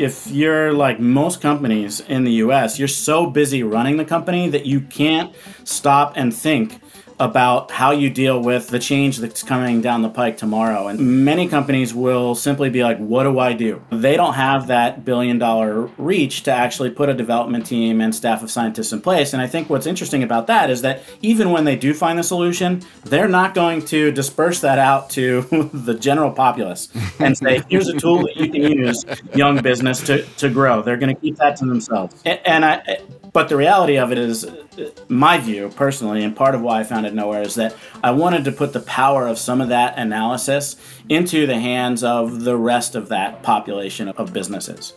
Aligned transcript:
if 0.00 0.26
you're 0.28 0.72
like 0.72 0.98
most 0.98 1.42
companies 1.42 2.00
in 2.00 2.24
the 2.24 2.32
US, 2.44 2.78
you're 2.78 2.88
so 2.88 3.26
busy 3.26 3.62
running 3.62 3.98
the 3.98 4.04
company 4.04 4.48
that 4.48 4.64
you 4.64 4.80
can't 4.80 5.34
stop 5.64 6.14
and 6.16 6.34
think 6.34 6.80
about 7.20 7.70
how 7.70 7.90
you 7.90 8.08
deal 8.08 8.42
with 8.42 8.68
the 8.68 8.78
change 8.78 9.18
that's 9.18 9.42
coming 9.42 9.82
down 9.82 10.00
the 10.00 10.08
pike 10.08 10.38
tomorrow. 10.38 10.88
And 10.88 11.24
many 11.24 11.46
companies 11.46 11.92
will 11.94 12.34
simply 12.34 12.70
be 12.70 12.82
like, 12.82 12.96
what 12.96 13.24
do 13.24 13.38
I 13.38 13.52
do? 13.52 13.84
They 13.90 14.16
don't 14.16 14.34
have 14.34 14.68
that 14.68 15.04
billion 15.04 15.38
dollar 15.38 15.82
reach 15.98 16.44
to 16.44 16.50
actually 16.50 16.90
put 16.90 17.10
a 17.10 17.14
development 17.14 17.66
team 17.66 18.00
and 18.00 18.14
staff 18.14 18.42
of 18.42 18.50
scientists 18.50 18.92
in 18.92 19.02
place. 19.02 19.34
And 19.34 19.42
I 19.42 19.46
think 19.46 19.68
what's 19.68 19.86
interesting 19.86 20.22
about 20.22 20.46
that 20.46 20.70
is 20.70 20.80
that 20.80 21.02
even 21.20 21.50
when 21.50 21.64
they 21.64 21.76
do 21.76 21.92
find 21.92 22.18
the 22.18 22.22
solution, 22.22 22.82
they're 23.04 23.28
not 23.28 23.54
going 23.54 23.84
to 23.86 24.10
disperse 24.12 24.60
that 24.60 24.78
out 24.78 25.10
to 25.10 25.42
the 25.74 25.94
general 25.94 26.32
populace 26.32 26.88
and 27.18 27.36
say, 27.36 27.62
here's 27.68 27.88
a 27.88 27.98
tool 27.98 28.22
that 28.22 28.36
you 28.36 28.50
can 28.50 28.62
use, 28.62 29.04
young 29.34 29.60
business, 29.60 30.00
to, 30.00 30.22
to 30.38 30.48
grow. 30.48 30.80
They're 30.80 30.96
going 30.96 31.14
to 31.14 31.20
keep 31.20 31.36
that 31.36 31.56
to 31.56 31.66
themselves. 31.66 32.20
And, 32.24 32.40
and 32.46 32.64
I, 32.64 32.98
but 33.32 33.48
the 33.48 33.56
reality 33.56 33.96
of 33.96 34.10
it 34.12 34.18
is, 34.18 34.46
my 35.08 35.38
view 35.38 35.70
personally, 35.76 36.24
and 36.24 36.34
part 36.34 36.54
of 36.54 36.62
why 36.62 36.80
I 36.80 36.84
founded 36.84 37.12
Knoware 37.12 37.44
is 37.44 37.54
that 37.54 37.76
I 38.02 38.10
wanted 38.10 38.44
to 38.44 38.52
put 38.52 38.72
the 38.72 38.80
power 38.80 39.26
of 39.26 39.38
some 39.38 39.60
of 39.60 39.68
that 39.68 39.96
analysis 39.98 40.76
into 41.08 41.46
the 41.46 41.58
hands 41.58 42.02
of 42.02 42.42
the 42.42 42.56
rest 42.56 42.94
of 42.94 43.08
that 43.08 43.42
population 43.42 44.08
of 44.08 44.32
businesses. 44.32 44.94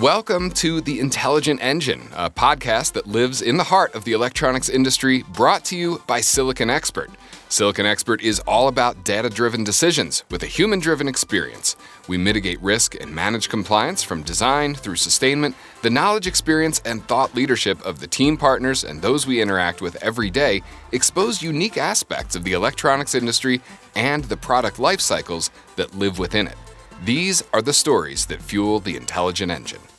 Welcome 0.00 0.50
to 0.52 0.80
The 0.80 1.00
Intelligent 1.00 1.62
Engine, 1.62 2.08
a 2.14 2.30
podcast 2.30 2.92
that 2.94 3.06
lives 3.06 3.42
in 3.42 3.56
the 3.56 3.64
heart 3.64 3.94
of 3.94 4.04
the 4.04 4.12
electronics 4.12 4.68
industry, 4.68 5.22
brought 5.32 5.64
to 5.66 5.76
you 5.76 6.02
by 6.06 6.20
Silicon 6.20 6.70
Expert. 6.70 7.10
Silicon 7.52 7.84
Expert 7.84 8.22
is 8.22 8.40
all 8.46 8.66
about 8.66 9.04
data 9.04 9.28
driven 9.28 9.62
decisions 9.62 10.24
with 10.30 10.42
a 10.42 10.46
human 10.46 10.78
driven 10.78 11.06
experience. 11.06 11.76
We 12.08 12.16
mitigate 12.16 12.58
risk 12.62 12.98
and 12.98 13.14
manage 13.14 13.50
compliance 13.50 14.02
from 14.02 14.22
design 14.22 14.74
through 14.74 14.96
sustainment. 14.96 15.54
The 15.82 15.90
knowledge, 15.90 16.26
experience, 16.26 16.80
and 16.86 17.06
thought 17.06 17.34
leadership 17.34 17.78
of 17.84 18.00
the 18.00 18.06
team 18.06 18.38
partners 18.38 18.84
and 18.84 19.02
those 19.02 19.26
we 19.26 19.42
interact 19.42 19.82
with 19.82 20.02
every 20.02 20.30
day 20.30 20.62
expose 20.92 21.42
unique 21.42 21.76
aspects 21.76 22.34
of 22.34 22.44
the 22.44 22.54
electronics 22.54 23.14
industry 23.14 23.60
and 23.94 24.24
the 24.24 24.36
product 24.38 24.78
life 24.78 25.02
cycles 25.02 25.50
that 25.76 25.94
live 25.94 26.18
within 26.18 26.46
it. 26.46 26.56
These 27.04 27.44
are 27.52 27.60
the 27.60 27.74
stories 27.74 28.24
that 28.26 28.40
fuel 28.40 28.80
the 28.80 28.96
intelligent 28.96 29.52
engine. 29.52 29.91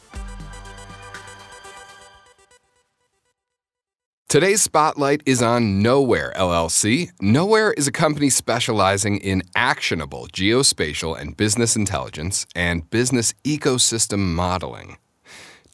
Today's 4.34 4.64
spotlight 4.64 5.22
is 5.28 5.44
on 5.44 5.84
Knoware 5.84 6.34
LLC. 6.34 7.12
Knoware 7.22 7.72
is 7.78 7.88
a 7.88 7.92
company 7.92 8.32
specializing 8.32 9.18
in 9.18 9.44
actionable 9.56 10.26
geospatial 10.34 11.16
and 11.16 11.38
business 11.38 11.76
intelligence 11.76 12.48
and 12.56 12.90
business 12.90 13.36
ecosystem 13.44 14.34
modeling. 14.34 14.98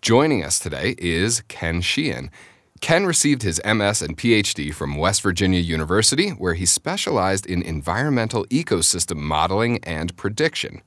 Joining 0.02 0.44
us 0.44 0.60
today 0.60 0.96
is 0.98 1.40
Ken 1.48 1.80
Sheehan. 1.80 2.32
Ken 2.82 3.06
received 3.06 3.44
his 3.44 3.62
MS 3.64 4.02
and 4.02 4.18
PhD 4.18 4.74
from 4.74 4.98
West 4.98 5.22
Virginia 5.22 5.62
University, 5.62 6.32
where 6.32 6.56
he 6.56 6.66
specialized 6.66 7.46
in 7.46 7.62
environmental 7.62 8.44
ecosystem 8.48 9.20
modeling 9.20 9.82
and 9.86 10.18
prediction. 10.18 10.82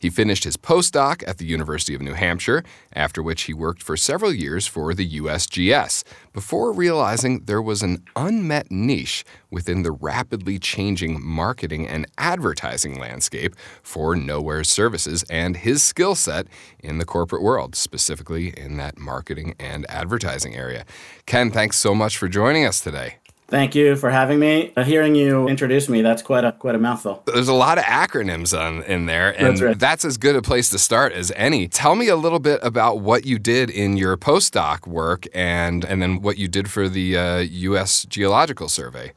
He 0.00 0.08
finished 0.08 0.44
his 0.44 0.56
postdoc 0.56 1.22
at 1.28 1.36
the 1.36 1.44
University 1.44 1.94
of 1.94 2.00
New 2.00 2.14
Hampshire, 2.14 2.64
after 2.94 3.22
which 3.22 3.42
he 3.42 3.54
worked 3.54 3.82
for 3.82 3.96
several 3.98 4.32
years 4.32 4.66
for 4.66 4.94
the 4.94 5.20
USGS, 5.20 6.04
before 6.32 6.72
realizing 6.72 7.44
there 7.44 7.60
was 7.60 7.82
an 7.82 8.02
unmet 8.16 8.70
niche 8.70 9.24
within 9.50 9.82
the 9.82 9.92
rapidly 9.92 10.58
changing 10.58 11.22
marketing 11.22 11.86
and 11.86 12.06
advertising 12.16 12.98
landscape 12.98 13.54
for 13.82 14.16
Knoware's 14.16 14.70
services 14.70 15.22
and 15.28 15.58
his 15.58 15.82
skill 15.82 16.14
set 16.14 16.46
in 16.78 16.96
the 16.96 17.04
corporate 17.04 17.42
world, 17.42 17.76
specifically 17.76 18.54
in 18.56 18.78
that 18.78 18.98
marketing 18.98 19.54
and 19.60 19.84
advertising 19.90 20.56
area. 20.56 20.86
Ken, 21.26 21.50
thanks 21.50 21.76
so 21.76 21.94
much 21.94 22.16
for 22.16 22.26
joining 22.26 22.64
us 22.64 22.80
today. 22.80 23.19
Thank 23.50 23.74
you 23.74 23.96
for 23.96 24.10
having 24.10 24.38
me. 24.38 24.72
Uh, 24.76 24.84
hearing 24.84 25.16
you 25.16 25.48
introduce 25.48 25.88
me, 25.88 26.02
that's 26.02 26.22
quite 26.22 26.44
a 26.44 26.52
quite 26.52 26.76
a 26.76 26.78
mouthful. 26.78 27.22
There's 27.26 27.48
a 27.48 27.52
lot 27.52 27.78
of 27.78 27.84
acronyms 27.84 28.58
on 28.58 28.84
in 28.84 29.06
there, 29.06 29.36
and 29.36 29.48
that's, 29.48 29.60
right. 29.60 29.78
that's 29.78 30.04
as 30.04 30.16
good 30.16 30.36
a 30.36 30.42
place 30.42 30.70
to 30.70 30.78
start 30.78 31.12
as 31.12 31.32
any. 31.34 31.66
Tell 31.66 31.96
me 31.96 32.06
a 32.06 32.14
little 32.16 32.38
bit 32.38 32.60
about 32.62 33.00
what 33.00 33.26
you 33.26 33.40
did 33.40 33.68
in 33.68 33.96
your 33.96 34.16
postdoc 34.16 34.86
work, 34.86 35.26
and 35.34 35.84
and 35.84 36.00
then 36.00 36.22
what 36.22 36.38
you 36.38 36.46
did 36.46 36.70
for 36.70 36.88
the 36.88 37.18
uh, 37.18 37.38
U.S. 37.38 38.04
Geological 38.04 38.68
Survey. 38.68 39.12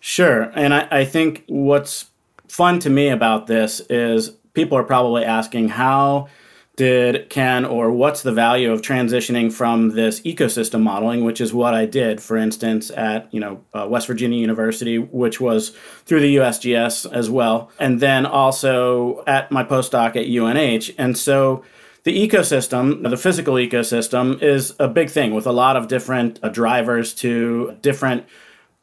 Sure, 0.00 0.52
and 0.54 0.74
I, 0.74 0.86
I 0.90 1.04
think 1.06 1.44
what's 1.48 2.10
fun 2.46 2.80
to 2.80 2.90
me 2.90 3.08
about 3.08 3.46
this 3.46 3.80
is 3.88 4.30
people 4.52 4.76
are 4.76 4.84
probably 4.84 5.24
asking 5.24 5.70
how 5.70 6.28
did 6.78 7.28
Ken 7.28 7.64
or 7.64 7.90
what's 7.90 8.22
the 8.22 8.30
value 8.30 8.70
of 8.70 8.82
transitioning 8.82 9.52
from 9.52 9.96
this 9.96 10.20
ecosystem 10.20 10.80
modeling, 10.80 11.24
which 11.24 11.40
is 11.40 11.52
what 11.52 11.74
I 11.74 11.86
did, 11.86 12.22
for 12.22 12.36
instance, 12.36 12.92
at 12.92 13.28
you 13.34 13.40
know 13.40 13.64
uh, 13.74 13.86
West 13.90 14.06
Virginia 14.06 14.38
University, 14.38 14.96
which 14.96 15.40
was 15.40 15.70
through 16.06 16.20
the 16.20 16.36
USGS 16.36 17.12
as 17.12 17.28
well, 17.28 17.70
and 17.80 17.98
then 17.98 18.24
also 18.24 19.24
at 19.26 19.50
my 19.50 19.64
postdoc 19.64 20.16
at 20.16 20.26
UNH, 20.28 20.94
and 20.96 21.18
so. 21.18 21.62
The 22.04 22.28
ecosystem, 22.28 23.06
the 23.10 23.18
physical 23.18 23.54
ecosystem, 23.54 24.40
is 24.40 24.72
a 24.78 24.88
big 24.88 25.10
thing 25.10 25.34
with 25.34 25.46
a 25.46 25.52
lot 25.52 25.76
of 25.76 25.88
different 25.88 26.38
uh, 26.42 26.48
drivers 26.48 27.12
to 27.14 27.76
different 27.82 28.24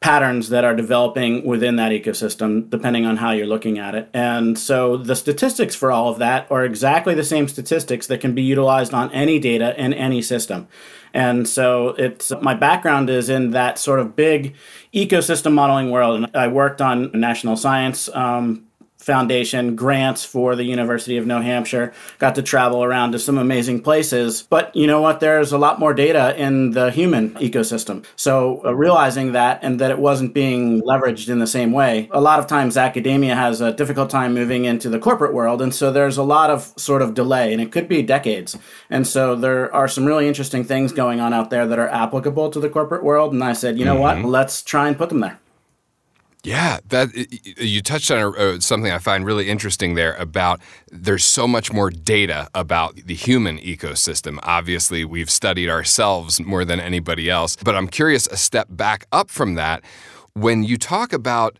patterns 0.01 0.49
that 0.49 0.63
are 0.63 0.75
developing 0.75 1.45
within 1.45 1.77
that 1.77 1.91
ecosystem, 1.91 2.69
depending 2.69 3.05
on 3.05 3.17
how 3.17 3.31
you're 3.31 3.47
looking 3.47 3.79
at 3.79 3.95
it. 3.95 4.09
And 4.13 4.57
so 4.59 4.97
the 4.97 5.15
statistics 5.15 5.73
for 5.73 5.91
all 5.91 6.09
of 6.09 6.19
that 6.19 6.51
are 6.51 6.63
exactly 6.63 7.15
the 7.15 7.23
same 7.23 7.47
statistics 7.47 8.05
that 8.07 8.21
can 8.21 8.35
be 8.35 8.43
utilized 8.43 8.93
on 8.93 9.11
any 9.11 9.39
data 9.39 9.73
in 9.81 9.93
any 9.93 10.21
system. 10.21 10.67
And 11.13 11.47
so 11.47 11.89
it's 11.97 12.31
my 12.41 12.53
background 12.53 13.09
is 13.09 13.29
in 13.29 13.51
that 13.51 13.79
sort 13.79 13.99
of 13.99 14.15
big 14.15 14.55
ecosystem 14.93 15.53
modeling 15.53 15.89
world. 15.89 16.23
And 16.23 16.35
I 16.35 16.49
worked 16.49 16.81
on 16.81 17.09
national 17.13 17.55
science 17.55 18.09
um, 18.09 18.64
Foundation 19.05 19.75
grants 19.75 20.25
for 20.25 20.55
the 20.55 20.63
University 20.63 21.17
of 21.17 21.27
New 21.27 21.39
Hampshire. 21.39 21.93
Got 22.17 22.33
to 22.35 22.41
travel 22.41 22.83
around 22.83 23.11
to 23.11 23.19
some 23.19 23.37
amazing 23.37 23.83
places. 23.83 24.41
But 24.49 24.75
you 24.75 24.87
know 24.87 24.99
what? 24.99 25.19
There's 25.19 25.51
a 25.51 25.59
lot 25.59 25.79
more 25.79 25.93
data 25.93 26.35
in 26.41 26.71
the 26.71 26.89
human 26.89 27.35
ecosystem. 27.35 28.03
So 28.15 28.65
uh, 28.65 28.73
realizing 28.73 29.33
that 29.33 29.59
and 29.61 29.79
that 29.79 29.91
it 29.91 29.99
wasn't 29.99 30.33
being 30.33 30.81
leveraged 30.81 31.29
in 31.29 31.37
the 31.37 31.45
same 31.45 31.71
way, 31.71 32.09
a 32.11 32.19
lot 32.19 32.39
of 32.39 32.47
times 32.47 32.77
academia 32.77 33.35
has 33.35 33.61
a 33.61 33.71
difficult 33.71 34.09
time 34.09 34.33
moving 34.33 34.65
into 34.65 34.89
the 34.89 34.97
corporate 34.97 35.35
world. 35.35 35.61
And 35.61 35.73
so 35.73 35.91
there's 35.91 36.17
a 36.17 36.23
lot 36.23 36.49
of 36.49 36.73
sort 36.75 37.03
of 37.03 37.13
delay, 37.13 37.53
and 37.53 37.61
it 37.61 37.71
could 37.71 37.87
be 37.87 38.01
decades. 38.01 38.57
And 38.89 39.05
so 39.05 39.35
there 39.35 39.71
are 39.71 39.87
some 39.87 40.05
really 40.05 40.27
interesting 40.27 40.63
things 40.63 40.91
going 40.91 41.19
on 41.19 41.31
out 41.31 41.51
there 41.51 41.67
that 41.67 41.77
are 41.77 41.89
applicable 41.89 42.49
to 42.49 42.59
the 42.59 42.69
corporate 42.69 43.03
world. 43.03 43.33
And 43.33 43.43
I 43.43 43.53
said, 43.53 43.77
you 43.77 43.85
know 43.85 43.97
mm-hmm. 43.97 44.23
what? 44.23 44.31
Let's 44.31 44.63
try 44.63 44.87
and 44.87 44.97
put 44.97 45.09
them 45.09 45.19
there. 45.19 45.39
Yeah, 46.45 46.79
that 46.89 47.09
you 47.57 47.81
touched 47.81 48.11
on 48.11 48.37
uh, 48.37 48.59
something 48.59 48.91
I 48.91 48.99
find 48.99 49.25
really 49.25 49.49
interesting 49.49 49.95
there 49.95 50.13
about 50.13 50.61
there's 50.91 51.25
so 51.25 51.47
much 51.47 51.73
more 51.73 51.89
data 51.89 52.49
about 52.53 52.95
the 52.95 53.15
human 53.15 53.57
ecosystem. 53.57 54.37
Obviously, 54.43 55.03
we've 55.03 55.31
studied 55.31 55.69
ourselves 55.69 56.39
more 56.39 56.63
than 56.63 56.79
anybody 56.79 57.31
else, 57.31 57.55
but 57.55 57.75
I'm 57.75 57.87
curious 57.87 58.27
a 58.27 58.37
step 58.37 58.67
back 58.69 59.07
up 59.11 59.31
from 59.31 59.55
that 59.55 59.83
when 60.33 60.63
you 60.63 60.77
talk 60.77 61.13
about 61.13 61.57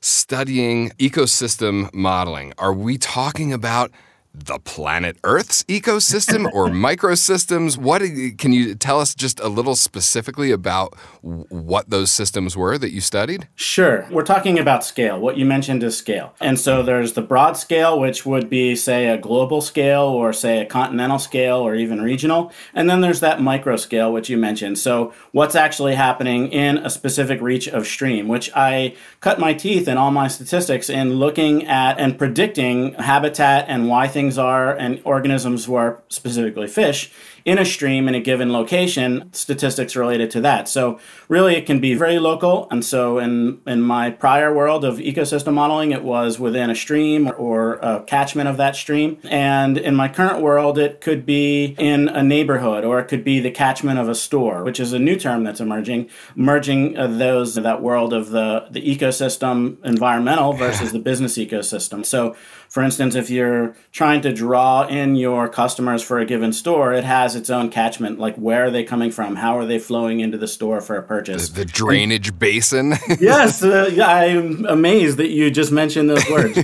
studying 0.00 0.90
ecosystem 0.90 1.92
modeling, 1.92 2.52
are 2.58 2.72
we 2.72 2.98
talking 2.98 3.52
about 3.52 3.90
the 4.32 4.58
planet 4.58 5.16
Earth's 5.24 5.62
ecosystem 5.64 6.50
or 6.52 6.66
microsystems? 6.68 7.76
What 7.76 8.02
can 8.38 8.52
you 8.52 8.74
tell 8.74 9.00
us 9.00 9.14
just 9.14 9.40
a 9.40 9.48
little 9.48 9.74
specifically 9.74 10.50
about 10.52 10.94
what 11.22 11.90
those 11.90 12.10
systems 12.10 12.56
were 12.56 12.78
that 12.78 12.92
you 12.92 13.00
studied? 13.00 13.48
Sure. 13.54 14.06
We're 14.10 14.24
talking 14.24 14.58
about 14.58 14.84
scale. 14.84 15.18
What 15.20 15.36
you 15.36 15.44
mentioned 15.44 15.82
is 15.82 15.96
scale. 15.96 16.34
And 16.40 16.58
so 16.58 16.82
there's 16.82 17.14
the 17.14 17.22
broad 17.22 17.56
scale, 17.56 17.98
which 17.98 18.24
would 18.24 18.48
be, 18.48 18.76
say, 18.76 19.08
a 19.08 19.18
global 19.18 19.60
scale 19.60 20.02
or, 20.02 20.32
say, 20.32 20.60
a 20.60 20.66
continental 20.66 21.18
scale 21.18 21.58
or 21.58 21.74
even 21.74 22.00
regional. 22.00 22.52
And 22.74 22.88
then 22.88 23.00
there's 23.00 23.20
that 23.20 23.40
micro 23.40 23.76
scale, 23.76 24.12
which 24.12 24.30
you 24.30 24.36
mentioned. 24.36 24.78
So 24.78 25.12
what's 25.32 25.54
actually 25.54 25.94
happening 25.94 26.48
in 26.52 26.78
a 26.78 26.90
specific 26.90 27.40
reach 27.40 27.68
of 27.68 27.86
stream, 27.86 28.28
which 28.28 28.50
I 28.54 28.94
cut 29.20 29.40
my 29.40 29.54
teeth 29.54 29.88
in 29.88 29.96
all 29.96 30.10
my 30.10 30.28
statistics 30.28 30.88
in 30.88 31.14
looking 31.14 31.66
at 31.66 31.98
and 31.98 32.16
predicting 32.16 32.94
habitat 32.94 33.66
and 33.68 33.88
why 33.88 34.08
things 34.08 34.19
things 34.20 34.36
are 34.36 34.76
and 34.76 35.00
organisms 35.04 35.64
who 35.64 35.74
are 35.74 36.02
specifically 36.10 36.66
fish 36.66 37.10
in 37.46 37.58
a 37.58 37.64
stream 37.64 38.06
in 38.06 38.14
a 38.14 38.20
given 38.20 38.52
location, 38.52 39.30
statistics 39.32 39.96
related 39.96 40.30
to 40.30 40.42
that. 40.42 40.68
So 40.68 41.00
really 41.28 41.56
it 41.56 41.64
can 41.64 41.80
be 41.80 41.94
very 41.94 42.18
local. 42.18 42.68
And 42.70 42.84
so 42.84 43.18
in, 43.18 43.60
in 43.66 43.80
my 43.80 44.10
prior 44.10 44.54
world 44.54 44.84
of 44.84 44.98
ecosystem 44.98 45.54
modeling, 45.54 45.92
it 45.92 46.04
was 46.04 46.38
within 46.38 46.68
a 46.68 46.74
stream 46.74 47.32
or 47.38 47.76
a 47.76 48.02
catchment 48.06 48.48
of 48.48 48.58
that 48.58 48.76
stream. 48.76 49.18
And 49.24 49.78
in 49.78 49.94
my 49.94 50.08
current 50.08 50.42
world, 50.42 50.76
it 50.76 51.00
could 51.00 51.24
be 51.24 51.74
in 51.78 52.08
a 52.08 52.22
neighborhood 52.22 52.84
or 52.84 53.00
it 53.00 53.08
could 53.08 53.24
be 53.24 53.40
the 53.40 53.50
catchment 53.50 53.98
of 53.98 54.08
a 54.08 54.14
store, 54.14 54.62
which 54.62 54.78
is 54.78 54.92
a 54.92 54.98
new 54.98 55.16
term 55.16 55.44
that's 55.44 55.60
emerging, 55.60 56.10
merging 56.34 56.98
uh, 56.98 57.06
those 57.06 57.54
that 57.54 57.80
world 57.80 58.12
of 58.12 58.30
the, 58.30 58.66
the 58.70 58.82
ecosystem 58.82 59.82
environmental 59.84 60.52
versus 60.52 60.92
the 60.92 60.98
business 60.98 61.38
ecosystem. 61.38 62.04
So 62.04 62.36
for 62.70 62.84
instance, 62.84 63.16
if 63.16 63.30
you're 63.30 63.74
trying 63.90 64.20
to 64.20 64.32
draw 64.32 64.86
in 64.86 65.16
your 65.16 65.48
customers 65.48 66.04
for 66.04 66.20
a 66.20 66.24
given 66.24 66.52
store, 66.52 66.92
it 66.92 67.02
has 67.02 67.34
its 67.34 67.50
own 67.50 67.68
catchment. 67.68 68.20
Like, 68.20 68.36
where 68.36 68.66
are 68.66 68.70
they 68.70 68.84
coming 68.84 69.10
from? 69.10 69.34
How 69.34 69.58
are 69.58 69.66
they 69.66 69.80
flowing 69.80 70.20
into 70.20 70.38
the 70.38 70.46
store 70.46 70.80
for 70.80 70.96
a 70.96 71.02
purchase? 71.02 71.48
The, 71.48 71.60
the 71.60 71.64
drainage 71.64 72.38
basin. 72.38 72.94
yes, 73.20 73.64
uh, 73.64 73.90
I'm 74.00 74.64
amazed 74.66 75.16
that 75.16 75.30
you 75.30 75.50
just 75.50 75.72
mentioned 75.72 76.10
those 76.10 76.30
words. 76.30 76.60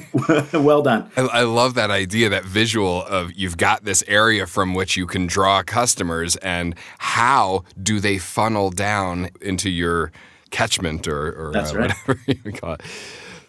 well 0.52 0.80
done. 0.80 1.10
I, 1.16 1.22
I 1.22 1.42
love 1.42 1.74
that 1.74 1.90
idea, 1.90 2.28
that 2.28 2.44
visual 2.44 3.02
of 3.06 3.32
you've 3.32 3.56
got 3.56 3.84
this 3.84 4.04
area 4.06 4.46
from 4.46 4.74
which 4.74 4.96
you 4.96 5.08
can 5.08 5.26
draw 5.26 5.64
customers, 5.64 6.36
and 6.36 6.76
how 6.98 7.64
do 7.82 7.98
they 7.98 8.18
funnel 8.18 8.70
down 8.70 9.30
into 9.40 9.68
your 9.68 10.12
catchment 10.50 11.08
or, 11.08 11.32
or 11.32 11.56
uh, 11.56 11.72
right. 11.72 11.92
whatever 12.06 12.20
you 12.44 12.52
call 12.52 12.74
it. 12.74 12.82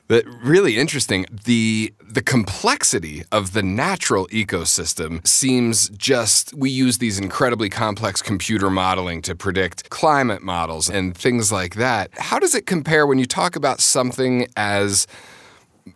But 0.07 0.25
really 0.41 0.77
interesting. 0.77 1.25
The 1.45 1.93
the 2.01 2.21
complexity 2.21 3.23
of 3.31 3.51
the 3.51 3.61
natural 3.61 4.27
ecosystem 4.27 5.25
seems 5.27 5.89
just 5.89 6.53
we 6.53 6.69
use 6.69 6.99
these 6.99 7.19
incredibly 7.19 7.69
complex 7.69 8.21
computer 8.21 8.69
modeling 8.69 9.21
to 9.23 9.35
predict 9.35 9.89
climate 9.89 10.41
models 10.41 10.89
and 10.89 11.15
things 11.15 11.51
like 11.51 11.75
that. 11.75 12.09
How 12.17 12.39
does 12.39 12.55
it 12.55 12.65
compare 12.65 13.05
when 13.05 13.19
you 13.19 13.25
talk 13.25 13.55
about 13.55 13.81
something 13.81 14.47
as 14.55 15.07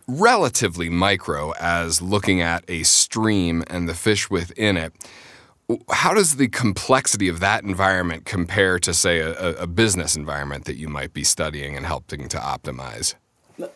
relatively 0.06 0.88
micro 0.90 1.52
as 1.58 2.02
looking 2.02 2.40
at 2.40 2.64
a 2.68 2.82
stream 2.82 3.64
and 3.68 3.88
the 3.88 3.94
fish 3.94 4.28
within 4.28 4.76
it? 4.76 4.92
How 5.90 6.12
does 6.12 6.36
the 6.36 6.48
complexity 6.48 7.28
of 7.28 7.40
that 7.40 7.64
environment 7.64 8.26
compare 8.26 8.78
to, 8.80 8.92
say, 8.92 9.20
a, 9.20 9.54
a 9.54 9.66
business 9.66 10.16
environment 10.16 10.66
that 10.66 10.76
you 10.76 10.88
might 10.88 11.14
be 11.14 11.24
studying 11.24 11.76
and 11.76 11.86
helping 11.86 12.28
to 12.28 12.36
optimize? 12.36 13.14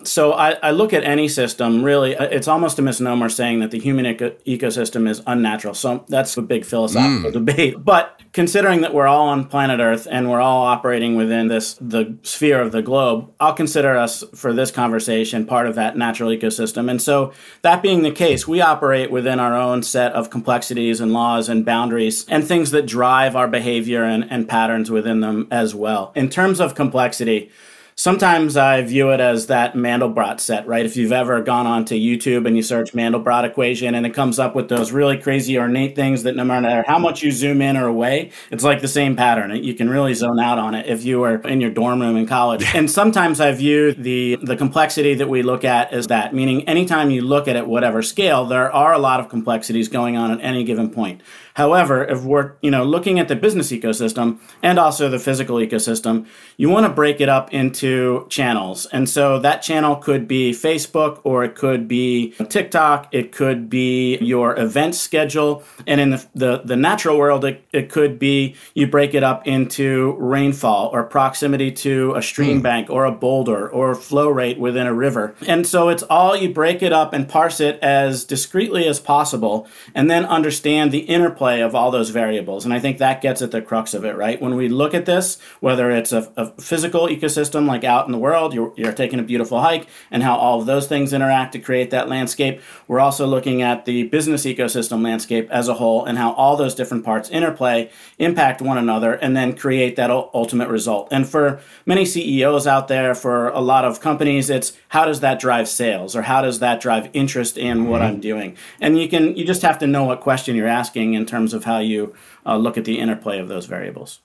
So 0.04 0.32
I, 0.32 0.52
I, 0.62 0.70
look 0.70 0.92
at 0.92 1.04
any 1.04 1.28
system, 1.28 1.84
really, 1.84 2.16
uh, 2.16 2.24
it's 2.24 2.48
almost 2.48 2.78
a 2.78 2.82
misnomer 2.82 3.28
saying 3.28 3.60
that 3.60 3.70
the 3.70 3.78
human 3.78 4.06
eco- 4.06 4.30
ecosystem 4.46 5.08
is 5.08 5.22
unnatural. 5.26 5.74
So 5.74 6.04
that's 6.08 6.36
a 6.36 6.42
big 6.42 6.64
philosophical 6.64 7.30
mm. 7.30 7.32
debate. 7.32 7.84
But 7.84 8.20
considering 8.32 8.80
that 8.80 8.94
we're 8.94 9.06
all 9.06 9.28
on 9.28 9.46
planet 9.46 9.80
Earth 9.80 10.08
and 10.10 10.30
we're 10.30 10.40
all 10.40 10.64
operating 10.64 11.14
within 11.14 11.48
this 11.48 11.74
the 11.80 12.16
sphere 12.22 12.60
of 12.60 12.72
the 12.72 12.82
globe, 12.82 13.32
I'll 13.38 13.54
consider 13.54 13.96
us 13.96 14.24
for 14.34 14.52
this 14.52 14.70
conversation 14.70 15.46
part 15.46 15.66
of 15.66 15.74
that 15.74 15.96
natural 15.96 16.30
ecosystem. 16.30 16.90
And 16.90 17.00
so 17.00 17.32
that 17.62 17.82
being 17.82 18.02
the 18.02 18.10
case, 18.10 18.48
we 18.48 18.60
operate 18.60 19.10
within 19.10 19.38
our 19.38 19.54
own 19.54 19.82
set 19.82 20.12
of 20.12 20.30
complexities 20.30 21.00
and 21.00 21.12
laws 21.12 21.48
and 21.48 21.64
boundaries 21.64 22.26
and 22.28 22.44
things 22.44 22.70
that 22.70 22.86
drive 22.86 23.36
our 23.36 23.48
behavior 23.48 24.04
and, 24.04 24.30
and 24.30 24.48
patterns 24.48 24.90
within 24.90 25.20
them 25.20 25.48
as 25.50 25.74
well. 25.74 26.12
In 26.14 26.28
terms 26.28 26.60
of 26.60 26.74
complexity, 26.74 27.50
sometimes 27.96 28.58
I 28.58 28.82
view 28.82 29.10
it 29.10 29.20
as 29.20 29.46
that 29.46 29.74
Mandelbrot 29.74 30.38
set, 30.38 30.66
right? 30.66 30.84
If 30.84 30.96
you've 30.96 31.12
ever 31.12 31.40
gone 31.40 31.66
onto 31.66 31.94
YouTube 31.94 32.46
and 32.46 32.54
you 32.54 32.62
search 32.62 32.92
Mandelbrot 32.92 33.44
equation 33.44 33.94
and 33.94 34.04
it 34.04 34.12
comes 34.14 34.38
up 34.38 34.54
with 34.54 34.68
those 34.68 34.92
really 34.92 35.16
crazy 35.16 35.58
ornate 35.58 35.96
things 35.96 36.22
that 36.24 36.36
no 36.36 36.44
matter 36.44 36.84
how 36.86 36.98
much 36.98 37.22
you 37.22 37.32
zoom 37.32 37.62
in 37.62 37.76
or 37.76 37.86
away, 37.86 38.30
it's 38.50 38.62
like 38.62 38.82
the 38.82 38.88
same 38.88 39.16
pattern. 39.16 39.54
You 39.64 39.74
can 39.74 39.88
really 39.88 40.12
zone 40.14 40.38
out 40.38 40.58
on 40.58 40.74
it 40.74 40.86
if 40.86 41.04
you 41.04 41.20
were 41.20 41.36
in 41.40 41.60
your 41.60 41.70
dorm 41.70 42.00
room 42.00 42.16
in 42.16 42.26
college. 42.26 42.64
And 42.76 42.90
sometimes 42.90 43.40
I 43.40 43.52
view 43.52 43.92
the 43.92 44.36
the 44.42 44.54
complexity 44.54 45.14
that 45.14 45.28
we 45.28 45.42
look 45.42 45.64
at 45.64 45.92
as 45.92 46.08
that, 46.08 46.34
meaning 46.34 46.68
anytime 46.68 47.10
you 47.10 47.22
look 47.22 47.48
at 47.48 47.56
it, 47.56 47.66
whatever 47.66 48.02
scale, 48.02 48.44
there 48.44 48.70
are 48.70 48.92
a 48.92 48.98
lot 48.98 49.18
of 49.18 49.30
complexities 49.30 49.88
going 49.88 50.16
on 50.18 50.30
at 50.30 50.40
any 50.42 50.62
given 50.62 50.90
point. 50.90 51.22
However, 51.56 52.04
if 52.04 52.22
we're 52.22 52.52
you 52.60 52.70
know 52.70 52.84
looking 52.84 53.18
at 53.18 53.28
the 53.28 53.34
business 53.34 53.72
ecosystem 53.72 54.38
and 54.62 54.78
also 54.78 55.08
the 55.08 55.18
physical 55.18 55.56
ecosystem, 55.56 56.26
you 56.58 56.68
want 56.68 56.84
to 56.84 56.92
break 56.92 57.18
it 57.18 57.30
up 57.30 57.52
into 57.52 58.26
channels. 58.28 58.84
And 58.92 59.08
so 59.08 59.38
that 59.38 59.62
channel 59.62 59.96
could 59.96 60.28
be 60.28 60.52
Facebook 60.52 61.20
or 61.24 61.44
it 61.44 61.54
could 61.54 61.88
be 61.88 62.34
TikTok, 62.50 63.08
it 63.10 63.32
could 63.32 63.70
be 63.70 64.18
your 64.18 64.58
event 64.58 64.94
schedule, 64.94 65.62
and 65.86 65.98
in 65.98 66.10
the 66.10 66.26
the, 66.34 66.60
the 66.62 66.76
natural 66.76 67.16
world, 67.16 67.42
it, 67.46 67.64
it 67.72 67.88
could 67.88 68.18
be 68.18 68.54
you 68.74 68.86
break 68.86 69.14
it 69.14 69.22
up 69.22 69.46
into 69.46 70.14
rainfall 70.18 70.90
or 70.92 71.04
proximity 71.04 71.72
to 71.72 72.12
a 72.16 72.22
stream 72.22 72.60
mm. 72.60 72.64
bank 72.64 72.90
or 72.90 73.06
a 73.06 73.12
boulder 73.12 73.66
or 73.66 73.94
flow 73.94 74.28
rate 74.28 74.58
within 74.58 74.86
a 74.86 74.92
river. 74.92 75.34
And 75.46 75.66
so 75.66 75.88
it's 75.88 76.02
all 76.02 76.36
you 76.36 76.52
break 76.52 76.82
it 76.82 76.92
up 76.92 77.14
and 77.14 77.26
parse 77.26 77.60
it 77.60 77.78
as 77.80 78.24
discreetly 78.24 78.86
as 78.86 79.00
possible, 79.00 79.66
and 79.94 80.10
then 80.10 80.26
understand 80.26 80.92
the 80.92 80.98
interplay 80.98 81.45
interplay 81.46 81.66
of 81.66 81.74
all 81.74 81.90
those 81.90 82.10
variables. 82.10 82.64
And 82.64 82.74
I 82.74 82.80
think 82.80 82.98
that 82.98 83.20
gets 83.20 83.42
at 83.42 83.50
the 83.50 83.62
crux 83.62 83.94
of 83.94 84.04
it, 84.04 84.16
right? 84.16 84.40
When 84.40 84.56
we 84.56 84.68
look 84.68 84.94
at 84.94 85.06
this, 85.06 85.38
whether 85.60 85.90
it's 85.90 86.12
a, 86.12 86.30
a 86.36 86.50
physical 86.60 87.06
ecosystem 87.08 87.66
like 87.66 87.84
out 87.84 88.06
in 88.06 88.12
the 88.12 88.18
world, 88.18 88.54
you're, 88.54 88.72
you're 88.76 88.92
taking 88.92 89.18
a 89.18 89.22
beautiful 89.22 89.60
hike, 89.60 89.86
and 90.10 90.22
how 90.22 90.36
all 90.36 90.60
of 90.60 90.66
those 90.66 90.86
things 90.86 91.12
interact 91.12 91.52
to 91.52 91.58
create 91.58 91.90
that 91.90 92.08
landscape, 92.08 92.60
we're 92.88 93.00
also 93.00 93.26
looking 93.26 93.62
at 93.62 93.84
the 93.84 94.04
business 94.04 94.44
ecosystem 94.44 95.02
landscape 95.02 95.48
as 95.50 95.68
a 95.68 95.74
whole 95.74 96.04
and 96.04 96.18
how 96.18 96.32
all 96.32 96.56
those 96.56 96.74
different 96.74 97.04
parts 97.04 97.30
interplay, 97.30 97.90
impact 98.18 98.60
one 98.60 98.78
another, 98.78 99.14
and 99.14 99.36
then 99.36 99.56
create 99.56 99.96
that 99.96 100.10
ultimate 100.10 100.68
result. 100.68 101.08
And 101.10 101.28
for 101.28 101.60
many 101.84 102.04
CEOs 102.04 102.66
out 102.66 102.88
there, 102.88 103.14
for 103.14 103.48
a 103.48 103.60
lot 103.60 103.84
of 103.84 104.00
companies, 104.00 104.50
it's 104.50 104.72
how 104.88 105.04
does 105.04 105.20
that 105.20 105.38
drive 105.40 105.68
sales 105.68 106.16
or 106.16 106.22
how 106.22 106.42
does 106.42 106.58
that 106.60 106.80
drive 106.80 107.08
interest 107.12 107.58
in 107.58 107.78
mm-hmm. 107.78 107.88
what 107.88 108.02
I'm 108.02 108.20
doing? 108.20 108.56
And 108.80 108.98
you 108.98 109.08
can 109.08 109.36
you 109.36 109.44
just 109.44 109.62
have 109.62 109.78
to 109.78 109.86
know 109.86 110.04
what 110.04 110.20
question 110.20 110.56
you're 110.56 110.68
asking 110.68 111.14
in 111.14 111.26
terms 111.26 111.35
terms 111.36 111.52
of 111.52 111.64
how 111.64 111.78
you 111.78 112.14
uh, 112.46 112.56
look 112.56 112.78
at 112.78 112.84
the 112.84 112.98
interplay 112.98 113.38
of 113.38 113.48
those 113.48 113.66
variables. 113.66 114.20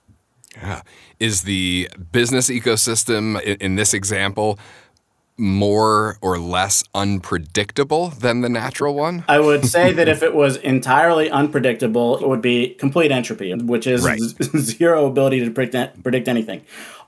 Yeah. 0.56 0.82
Is 1.18 1.42
the 1.42 1.90
business 2.10 2.48
ecosystem 2.48 3.40
in, 3.42 3.56
in 3.60 3.76
this 3.76 3.94
example 3.94 4.58
more 5.38 6.18
or 6.20 6.38
less 6.38 6.84
unpredictable 6.94 8.08
than 8.08 8.42
the 8.42 8.48
natural 8.48 8.94
one? 8.94 9.24
I 9.28 9.40
would 9.40 9.64
say 9.66 9.92
that 9.92 10.08
if 10.08 10.22
it 10.22 10.34
was 10.34 10.56
entirely 10.58 11.30
unpredictable, 11.30 12.18
it 12.18 12.28
would 12.28 12.42
be 12.42 12.74
complete 12.74 13.10
entropy, 13.10 13.54
which 13.54 13.86
is 13.86 14.04
right. 14.04 14.20
zero 14.56 15.06
ability 15.06 15.44
to 15.44 15.50
predict, 15.50 16.02
predict 16.02 16.28
anything. 16.28 16.62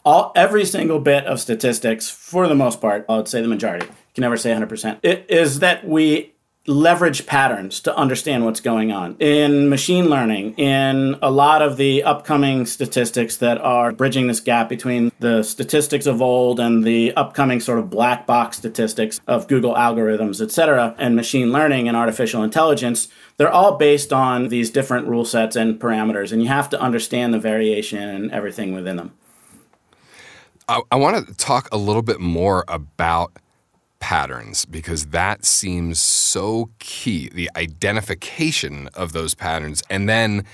All 0.04 0.32
every 0.36 0.64
single 0.66 1.00
bit 1.00 1.24
of 1.24 1.40
statistics, 1.40 2.10
for 2.10 2.46
the 2.46 2.54
most 2.54 2.80
part, 2.80 3.06
I 3.08 3.16
would 3.16 3.28
say 3.28 3.40
the 3.40 3.48
majority, 3.48 3.86
can 4.14 4.22
never 4.22 4.36
say 4.36 4.52
100%, 4.52 4.98
it 5.02 5.26
is 5.28 5.60
that 5.60 5.86
we 5.86 6.33
leverage 6.66 7.26
patterns 7.26 7.78
to 7.80 7.94
understand 7.94 8.44
what's 8.44 8.60
going 8.60 8.90
on. 8.90 9.16
In 9.18 9.68
machine 9.68 10.08
learning, 10.08 10.54
in 10.54 11.14
a 11.20 11.30
lot 11.30 11.60
of 11.60 11.76
the 11.76 12.02
upcoming 12.02 12.64
statistics 12.64 13.36
that 13.38 13.58
are 13.58 13.92
bridging 13.92 14.28
this 14.28 14.40
gap 14.40 14.70
between 14.70 15.12
the 15.20 15.42
statistics 15.42 16.06
of 16.06 16.22
old 16.22 16.58
and 16.58 16.82
the 16.82 17.12
upcoming 17.16 17.60
sort 17.60 17.78
of 17.78 17.90
black 17.90 18.26
box 18.26 18.56
statistics 18.56 19.20
of 19.26 19.46
Google 19.46 19.74
algorithms, 19.74 20.42
et 20.42 20.50
cetera, 20.50 20.94
and 20.96 21.14
machine 21.14 21.52
learning 21.52 21.86
and 21.86 21.96
artificial 21.96 22.42
intelligence, 22.42 23.08
they're 23.36 23.52
all 23.52 23.76
based 23.76 24.12
on 24.12 24.48
these 24.48 24.70
different 24.70 25.06
rule 25.06 25.26
sets 25.26 25.56
and 25.56 25.78
parameters, 25.78 26.32
and 26.32 26.40
you 26.40 26.48
have 26.48 26.70
to 26.70 26.80
understand 26.80 27.34
the 27.34 27.38
variation 27.38 28.08
and 28.08 28.32
everything 28.32 28.72
within 28.72 28.96
them. 28.96 29.12
I, 30.66 30.80
I 30.90 30.96
want 30.96 31.26
to 31.26 31.34
talk 31.34 31.68
a 31.72 31.76
little 31.76 32.00
bit 32.00 32.20
more 32.20 32.64
about 32.68 33.38
patterns 34.04 34.66
because 34.66 35.06
that 35.06 35.46
seems 35.46 35.98
so 35.98 36.68
key 36.78 37.30
the 37.30 37.50
identification 37.56 38.86
of 38.92 39.14
those 39.14 39.34
patterns. 39.34 39.82
And 39.88 40.06
then 40.06 40.44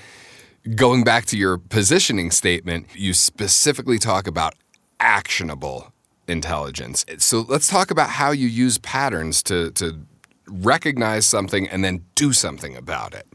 going 0.73 1.03
back 1.03 1.25
to 1.25 1.37
your 1.37 1.57
positioning 1.57 2.31
statement, 2.31 2.87
you 2.95 3.13
specifically 3.13 3.97
talk 3.97 4.25
about 4.25 4.55
actionable 5.01 5.91
intelligence. 6.29 7.05
So 7.17 7.41
let's 7.41 7.67
talk 7.67 7.91
about 7.91 8.11
how 8.11 8.31
you 8.31 8.47
use 8.47 8.77
patterns 8.77 9.43
to, 9.43 9.71
to 9.71 9.99
recognize 10.47 11.25
something 11.25 11.67
and 11.67 11.83
then 11.83 12.05
do 12.15 12.31
something 12.31 12.77
about 12.77 13.13
it. 13.13 13.27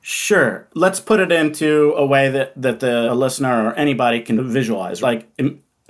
Sure. 0.00 0.68
Let's 0.74 0.98
put 0.98 1.20
it 1.20 1.30
into 1.30 1.94
a 1.96 2.04
way 2.04 2.28
that, 2.28 2.60
that 2.60 2.80
the 2.80 3.14
listener 3.14 3.68
or 3.68 3.74
anybody 3.74 4.20
can 4.20 4.50
visualize. 4.50 5.00
Like 5.00 5.28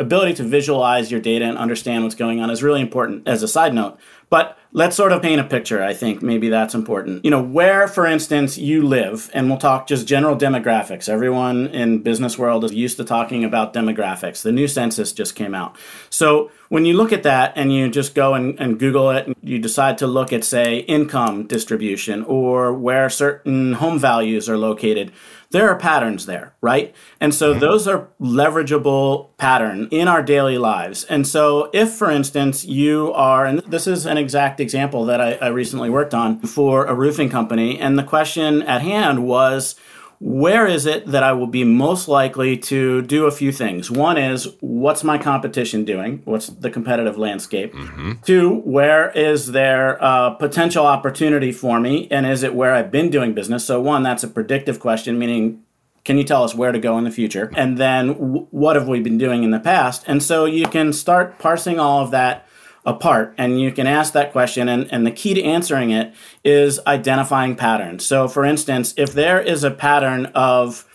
ability 0.01 0.35
to 0.35 0.43
visualize 0.43 1.11
your 1.11 1.21
data 1.21 1.45
and 1.45 1.59
understand 1.59 2.03
what's 2.03 2.15
going 2.15 2.41
on 2.41 2.51
is 2.51 2.63
really 2.63 2.81
important 2.81 3.29
as 3.29 3.43
a 3.43 3.49
side 3.49 3.75
note. 3.75 3.99
But 4.31 4.57
let's 4.73 4.95
sort 4.95 5.11
of 5.11 5.23
paint 5.23 5.41
a 5.41 5.45
picture. 5.45 5.83
I 5.83 5.93
think 5.93 6.23
maybe 6.23 6.49
that's 6.49 6.75
important. 6.75 7.25
You 7.25 7.33
know, 7.33 7.43
where, 7.43 7.89
for 7.89 8.07
instance, 8.07 8.57
you 8.57 8.83
live, 8.83 9.29
and 9.35 9.49
we'll 9.49 9.59
talk 9.59 9.89
just 9.89 10.07
general 10.07 10.37
demographics. 10.37 11.09
Everyone 11.09 11.67
in 11.69 12.03
business 12.03 12.39
world 12.39 12.65
is 12.65 12.73
used 12.73 12.97
to 12.99 13.05
talking 13.05 13.45
about 13.45 13.75
demographics. 13.75 14.43
The 14.43 14.53
new 14.53 14.69
census 14.69 15.13
just 15.13 15.35
came 15.35 15.53
out. 15.53 15.77
So 16.11 16.53
when 16.69 16.85
you 16.85 16.95
look 16.95 17.13
at 17.13 17.25
that 17.25 17.55
and 17.57 17.75
you 17.75 17.91
just 17.91 18.15
go 18.15 18.35
and, 18.35 18.59
and 18.61 18.79
Google 18.79 19.11
it, 19.11 19.27
and 19.27 19.35
you 19.43 19.59
decide 19.59 19.99
to 19.99 20.07
look 20.07 20.33
at, 20.33 20.45
say, 20.45 20.79
income 20.79 21.49
distribution 21.49 22.23
or 22.23 22.73
where 22.73 23.11
certain 23.11 23.73
home 23.75 23.99
values 23.99 24.49
are 24.49 24.57
located 24.57 25.11
there 25.51 25.69
are 25.69 25.77
patterns 25.77 26.27
there, 26.27 26.55
right? 26.61 26.95
And 27.21 27.35
so 27.35 27.51
mm-hmm. 27.51 27.61
those 27.61 27.89
are 27.89 28.09
leverageable 28.21 29.37
pattern 29.37 29.89
in 29.91 30.07
our 30.07 30.23
daily 30.23 30.59
lives. 30.59 31.05
And 31.05 31.27
so 31.27 31.71
if, 31.73 31.91
for 31.91 32.11
instance, 32.11 32.65
you 32.65 33.13
are, 33.15 33.45
and 33.45 33.59
this 33.61 33.87
is 33.87 34.07
an 34.07 34.17
exact 34.17 34.61
example 34.61 35.05
that 35.07 35.21
I, 35.21 35.35
I 35.35 35.49
recently 35.49 35.91
worked 35.91 36.15
on 36.15 36.41
for 36.41 36.85
a 36.87 36.95
roofing 36.95 37.31
company, 37.31 37.79
and 37.79 37.99
the 37.99 38.05
question 38.05 38.63
at 38.63 38.83
hand 38.83 39.27
was, 39.27 39.75
where 40.21 40.67
is 40.67 40.85
it 40.85 41.07
that 41.07 41.23
I 41.23 41.33
will 41.33 41.47
be 41.47 41.65
most 41.65 42.07
likely 42.07 42.59
to 42.59 43.01
do 43.03 43.25
a 43.25 43.31
few 43.31 43.51
things? 43.51 43.91
One 43.91 44.19
is 44.19 44.49
what's 44.61 45.03
my 45.03 45.17
competition 45.17 45.87
doing? 45.87 46.21
What's 46.27 46.49
the 46.49 46.71
competitive 46.71 47.17
landscape? 47.17 47.73
Mm-hmm. 47.73 48.13
Two, 48.23 48.57
where 48.57 49.11
is 49.13 49.53
there 49.53 49.93
a 49.95 50.37
potential 50.39 50.87
opportunity 50.87 51.53
for 51.53 51.81
me? 51.81 52.07
And 52.11 52.27
is 52.27 52.43
it 52.43 52.55
where 52.55 52.75
I've 52.75 52.91
been 52.91 53.09
doing 53.09 53.33
business? 53.33 53.65
So, 53.65 53.81
one, 53.81 54.03
that's 54.03 54.23
a 54.23 54.29
predictive 54.29 54.79
question, 54.79 55.19
meaning 55.19 55.63
can 56.05 56.19
you 56.19 56.25
tell 56.25 56.45
us 56.45 56.55
where 56.55 56.73
to 56.73 56.79
go 56.79 56.99
in 56.99 57.05
the 57.05 57.11
future? 57.11 57.51
And 57.57 57.79
then 57.79 58.09
w- 58.09 58.47
what 58.51 58.77
have 58.77 58.89
we 58.89 59.01
been 59.01 59.19
doing 59.19 59.43
in 59.43 59.51
the 59.53 59.61
past? 59.61 60.05
And 60.07 60.23
so 60.23 60.45
you 60.45 60.67
can 60.67 60.93
start 60.93 61.39
parsing 61.39 61.81
all 61.81 62.03
of 62.03 62.11
that 62.11 62.47
apart 62.85 63.35
and 63.37 63.61
you 63.61 63.71
can 63.71 63.87
ask 63.87 64.13
that 64.15 64.33
question 64.33 64.69
and, 64.69 64.91
and 64.93 65.07
the 65.07 65.11
key 65.11 65.35
to 65.35 65.43
answering 65.43 65.91
it 65.91 66.15
is 66.45 66.81
identifying 66.87 67.55
patterns. 67.55 68.05
So 68.07 68.27
for 68.27 68.45
instance 68.45 68.95
if 68.97 69.13
there 69.13 69.41
is 69.41 69.65
a 69.65 69.71
pattern 69.71 70.27
of 70.27 70.87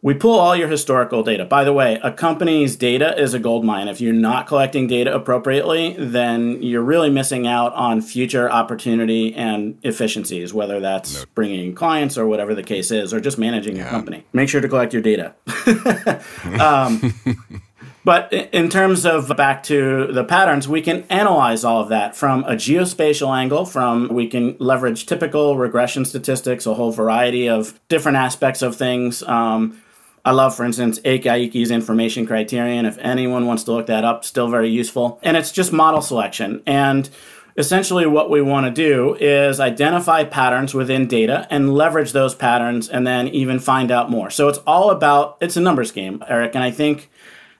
we 0.00 0.14
pull 0.14 0.38
all 0.38 0.54
your 0.54 0.68
historical 0.68 1.24
data. 1.24 1.44
By 1.44 1.64
the 1.64 1.72
way 1.72 2.00
a 2.02 2.12
company's 2.12 2.76
data 2.76 3.20
is 3.20 3.34
a 3.34 3.38
gold 3.38 3.64
mine. 3.64 3.88
If 3.88 4.00
you're 4.00 4.14
not 4.14 4.46
collecting 4.46 4.86
data 4.86 5.14
appropriately 5.14 5.94
then 5.98 6.62
you're 6.62 6.82
really 6.82 7.10
missing 7.10 7.46
out 7.46 7.74
on 7.74 8.00
future 8.00 8.50
opportunity 8.50 9.34
and 9.34 9.78
efficiencies 9.82 10.54
whether 10.54 10.80
that's 10.80 11.26
bringing 11.26 11.74
clients 11.74 12.16
or 12.16 12.26
whatever 12.26 12.54
the 12.54 12.62
case 12.62 12.90
is 12.90 13.12
or 13.12 13.20
just 13.20 13.36
managing 13.36 13.76
yeah. 13.76 13.82
your 13.82 13.90
company. 13.90 14.24
Make 14.32 14.48
sure 14.48 14.62
to 14.62 14.68
collect 14.68 14.92
your 14.94 15.02
data. 15.02 15.34
Um, 16.60 17.14
But 18.08 18.32
in 18.32 18.70
terms 18.70 19.04
of 19.04 19.36
back 19.36 19.62
to 19.64 20.06
the 20.10 20.24
patterns, 20.24 20.66
we 20.66 20.80
can 20.80 21.04
analyze 21.10 21.62
all 21.62 21.82
of 21.82 21.90
that 21.90 22.16
from 22.16 22.42
a 22.44 22.52
geospatial 22.52 23.36
angle. 23.36 23.66
From 23.66 24.08
we 24.08 24.28
can 24.28 24.56
leverage 24.58 25.04
typical 25.04 25.58
regression 25.58 26.06
statistics, 26.06 26.64
a 26.64 26.72
whole 26.72 26.90
variety 26.90 27.50
of 27.50 27.78
different 27.88 28.16
aspects 28.16 28.62
of 28.62 28.76
things. 28.76 29.22
Um, 29.24 29.82
I 30.24 30.30
love, 30.30 30.56
for 30.56 30.64
instance, 30.64 30.98
Akaike 31.00 31.70
information 31.70 32.26
criterion. 32.26 32.86
If 32.86 32.96
anyone 32.96 33.44
wants 33.44 33.64
to 33.64 33.72
look 33.72 33.88
that 33.88 34.06
up, 34.06 34.24
still 34.24 34.48
very 34.48 34.70
useful. 34.70 35.18
And 35.22 35.36
it's 35.36 35.52
just 35.52 35.70
model 35.70 36.00
selection. 36.00 36.62
And 36.66 37.10
essentially 37.58 38.06
what 38.06 38.30
we 38.30 38.40
want 38.40 38.64
to 38.64 38.70
do 38.72 39.16
is 39.16 39.60
identify 39.60 40.24
patterns 40.24 40.72
within 40.72 41.08
data 41.08 41.46
and 41.50 41.74
leverage 41.74 42.12
those 42.12 42.34
patterns 42.34 42.88
and 42.88 43.06
then 43.06 43.28
even 43.28 43.58
find 43.58 43.90
out 43.90 44.10
more. 44.10 44.30
So 44.30 44.48
it's 44.48 44.60
all 44.66 44.90
about 44.90 45.36
it's 45.42 45.58
a 45.58 45.60
numbers 45.60 45.92
game, 45.92 46.24
Eric. 46.26 46.54
And 46.54 46.64
I 46.64 46.70
think 46.70 47.10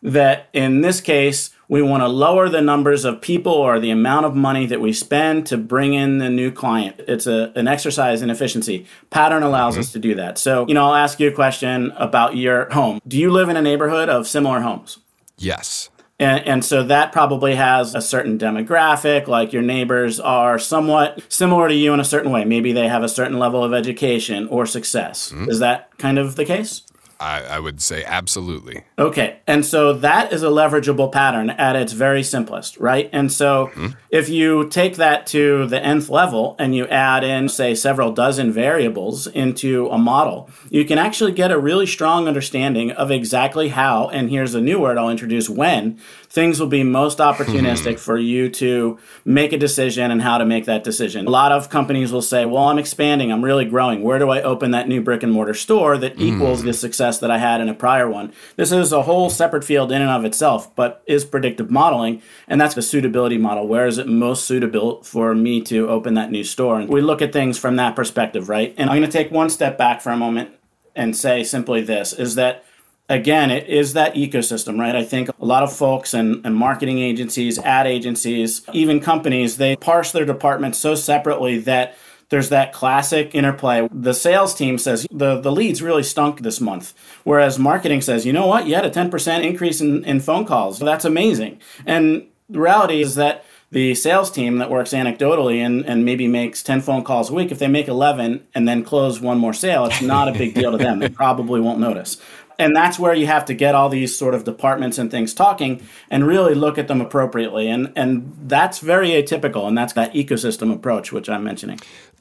that 0.03 0.49
in 0.53 0.81
this 0.81 1.01
case, 1.01 1.51
we 1.69 1.83
want 1.83 2.03
to 2.03 2.09
lower 2.09 2.49
the 2.49 2.63
numbers 2.63 3.05
of 3.05 3.21
people 3.21 3.53
or 3.53 3.79
the 3.79 3.91
amount 3.91 4.25
of 4.25 4.35
money 4.35 4.67
that 4.67 4.81
we 4.81 4.93
spend 4.93 5.47
to 5.47 5.59
bring 5.59 5.95
in 5.95 6.19
the 6.19 6.31
new 6.31 6.51
client. 6.51 7.01
It's 7.07 7.27
a, 7.27 7.53
an 7.57 7.69
exercise 7.69 8.23
in 8.23 8.31
efficiency. 8.31 8.87
Pattern 9.11 9.43
allows 9.43 9.75
mm-hmm. 9.75 9.81
us 9.81 9.93
to 9.93 9.99
do 9.99 10.15
that. 10.15 10.39
So, 10.39 10.67
you 10.67 10.75
know, 10.75 10.87
I'll 10.87 10.95
ask 10.95 11.21
you 11.21 11.29
a 11.29 11.33
question 11.33 11.93
about 11.97 12.37
your 12.37 12.71
home. 12.71 13.01
Do 13.07 13.19
you 13.19 13.31
live 13.31 13.49
in 13.49 13.57
a 13.57 13.63
neighborhood 13.63 14.09
of 14.09 14.27
similar 14.27 14.61
homes? 14.61 14.99
Yes. 15.37 15.91
And, 16.21 16.45
and, 16.49 16.65
so 16.65 16.83
that 16.83 17.13
probably 17.13 17.55
has 17.55 17.95
a 17.95 18.01
certain 18.01 18.39
demographic, 18.39 19.29
like 19.29 19.53
your 19.53 19.63
neighbors 19.63 20.19
are 20.19 20.59
somewhat 20.59 21.23
similar 21.29 21.69
to 21.69 21.75
you 21.75 21.93
in 21.93 22.01
a 22.01 22.05
certain 22.05 22.33
way. 22.33 22.45
Maybe 22.45 22.73
they 22.73 22.89
have 22.89 23.05
a 23.05 23.09
certain 23.09 23.39
level 23.39 23.63
of 23.63 23.73
education 23.73 24.49
or 24.49 24.67
success. 24.67 25.31
Mm-hmm. 25.31 25.49
Is 25.49 25.61
that 25.61 25.97
kind 25.99 26.19
of 26.19 26.35
the 26.35 26.45
case? 26.45 26.83
I, 27.21 27.43
I, 27.43 27.59
would 27.59 27.83
say 27.83 28.05
absolutely. 28.05 28.85
Okay. 28.97 29.41
And 29.47 29.67
so 29.67 29.93
that 29.93 30.33
is 30.33 30.45
a 30.45 30.49
leverageable 30.49 31.11
pattern 31.11 31.51
at 31.51 31.75
its 31.75 31.93
very 31.93 32.23
simplest, 32.23 32.77
right? 32.77 33.11
And 33.13 33.33
so 33.33 33.67
mm-hmm. 33.69 33.89
if 34.11 34.29
you 34.29 34.69
take 34.69 34.97
that 34.97 35.27
to 35.29 35.67
the 35.67 35.83
nth 35.83 36.09
level 36.11 36.55
and 36.61 36.77
you 36.77 36.87
add 36.87 37.25
in, 37.25 37.49
say, 37.49 37.75
several 37.75 38.13
dozen 38.13 38.53
variables 38.53 39.27
into 39.27 39.89
a 39.89 39.99
model, 39.99 40.49
you 40.71 40.85
can 40.85 40.99
actually 40.99 41.33
get 41.33 41.51
a 41.51 41.59
really 41.59 41.87
strong 41.87 42.29
understanding 42.29 42.93
of 42.93 43.11
exactly 43.11 43.71
how, 43.71 44.09
and 44.11 44.31
here's 44.31 44.55
a 44.55 44.61
new 44.61 44.79
word 44.79 44.97
I'll 44.97 45.11
introduce 45.11 45.49
when, 45.49 45.99
things 46.29 46.61
will 46.61 46.69
be 46.69 46.85
most 46.85 47.19
opportunistic 47.19 47.99
for 47.99 48.19
you 48.19 48.51
to 48.51 48.99
make 49.25 49.53
a 49.53 49.59
decision 49.59 50.11
and 50.11 50.23
how 50.23 50.39
to 50.39 50.45
make 50.45 50.67
that 50.67 50.85
decision. 50.85 51.27
A 51.27 51.31
lot 51.31 51.53
of 51.53 51.71
companies 51.71 52.13
will 52.13 52.23
say, 52.23 52.45
Well, 52.45 52.65
I'm 52.65 52.79
expanding, 52.79 53.33
I'm 53.33 53.45
really 53.45 53.65
growing. 53.65 54.03
Where 54.03 54.19
do 54.19 54.31
I 54.31 54.43
open 54.43 54.71
that 54.73 54.89
new 54.89 55.01
brick 55.01 55.23
and 55.23 55.33
mortar 55.33 55.55
store 55.55 55.97
that 55.99 56.17
mm. 56.17 56.21
equals 56.21 56.63
the 56.63 56.73
success 56.73 57.19
that 57.21 57.31
I 57.31 57.39
had 57.39 57.61
in 57.61 57.69
a 57.69 57.75
prior 57.75 58.09
one? 58.09 58.33
This 58.57 58.73
is 58.73 58.93
a 58.93 59.03
whole 59.03 59.31
separate 59.31 59.65
field 59.65 59.91
in 59.91 60.03
and 60.03 60.11
of 60.11 60.25
itself, 60.25 60.75
but 60.77 61.03
is 61.07 61.25
predictive 61.25 61.71
modeling, 61.71 62.23
and 62.47 62.61
that's 62.61 62.75
the 62.75 62.83
suitability 62.83 63.39
model. 63.39 63.67
Where 63.67 63.87
is 63.87 63.99
it 63.99 64.07
most 64.07 64.45
suitable 64.45 65.03
for 65.03 65.35
me 65.35 65.61
to 65.63 65.89
open 65.89 66.15
that 66.15 66.31
new 66.31 66.45
store? 66.45 66.79
And 66.79 66.89
we 66.89 67.01
look 67.01 67.23
at 67.23 67.33
things 67.33 67.59
from 67.59 67.77
that 67.77 67.97
perspective, 67.97 68.49
right? 68.49 68.75
And 68.77 68.91
I'm 68.91 68.99
going 68.99 69.11
to 69.11 69.19
take 69.19 69.31
one 69.31 69.51
step 69.51 69.79
back 69.79 70.01
for 70.01 70.11
a 70.11 70.17
moment 70.17 70.51
and 70.95 71.17
say 71.17 71.45
simply 71.45 71.81
this 71.81 72.13
is 72.13 72.35
that 72.35 72.65
again, 73.09 73.51
it 73.51 73.67
is 73.69 73.95
that 73.95 74.15
ecosystem, 74.15 74.79
right? 74.79 74.95
I 74.95 75.05
think 75.05 75.29
a 75.29 75.45
lot 75.45 75.63
of 75.63 75.75
folks 75.75 76.15
and, 76.15 76.45
and 76.45 76.55
marketing 76.55 76.99
agencies, 76.99 77.59
ad 77.59 77.87
agencies, 77.87 78.63
even 78.73 79.01
companies, 79.01 79.57
they 79.57 79.77
parse 79.77 80.13
their 80.13 80.25
departments 80.25 80.79
so 80.79 80.95
separately 80.95 81.59
that 81.61 81.97
there's 82.31 82.51
that 82.51 82.75
classic 82.75 83.35
interplay. 83.35 83.89
The 83.91 84.13
sales 84.13 84.55
team 84.55 84.77
says 84.77 85.07
the, 85.11 85.41
the 85.41 85.51
leads 85.51 85.81
really 85.81 86.03
stunk 86.03 86.43
this 86.43 86.61
month, 86.61 86.93
whereas 87.25 87.59
marketing 87.59 88.03
says, 88.03 88.27
you 88.27 88.35
know 88.35 88.47
what, 88.47 88.67
you 88.67 88.75
had 88.75 88.85
a 88.85 88.91
10% 88.91 89.45
increase 89.45 89.81
in, 89.81 90.05
in 90.05 90.21
phone 90.21 90.45
calls. 90.45 90.79
That's 90.79 91.07
amazing. 91.07 91.59
And 91.87 92.27
the 92.51 92.61
reality 92.61 93.01
is 93.01 93.15
that 93.15 93.45
the 93.71 93.95
sales 93.95 94.31
team 94.31 94.59
that 94.59 94.71
works 94.71 94.93
anecdotally 94.93 95.59
and, 95.59 95.85
and 95.87 96.05
maybe 96.05 96.27
makes 96.27 96.63
10 96.63 96.81
phone 96.81 97.05
calls 97.05 97.31
a 97.31 97.35
week, 97.35 97.51
if 97.51 97.59
they 97.59 97.69
make 97.69 97.89
11 97.89 98.47
and 98.55 98.69
then 98.69 98.83
close 98.83 99.21
one 99.21 99.39
more 99.39 99.53
sale, 99.53 99.87
it's 99.87 100.01
not 100.01 100.29
a 100.29 100.33
big 100.33 100.55
deal 100.55 100.73
to 100.73 100.79
them. 100.79 100.99
They 100.99 101.09
probably 101.09 101.61
won't 101.61 101.79
notice 101.79 102.19
and 102.59 102.75
that's 102.75 102.99
where 102.99 103.15
you 103.15 103.27
have 103.27 103.45
to 103.47 103.55
get 103.55 103.75
all 103.75 103.89
these 103.89 104.17
sort 104.17 104.35
of 104.35 104.45
departments 104.45 104.99
and 104.99 105.11
things 105.11 105.33
talking 105.33 105.87
and 106.11 106.27
really 106.27 106.55
look 106.55 106.77
at 106.79 106.89
them 106.89 107.01
appropriately. 107.01 107.69
And 107.69 107.93
and 107.97 108.35
that's 108.47 108.81
very 108.81 109.11
atypical 109.11 109.67
and 109.67 109.77
that's 109.77 109.93
that 109.95 110.13
ecosystem 110.15 110.73
approach 110.73 111.13
which 111.13 111.29
i'm 111.29 111.45
mentioning. 111.45 111.79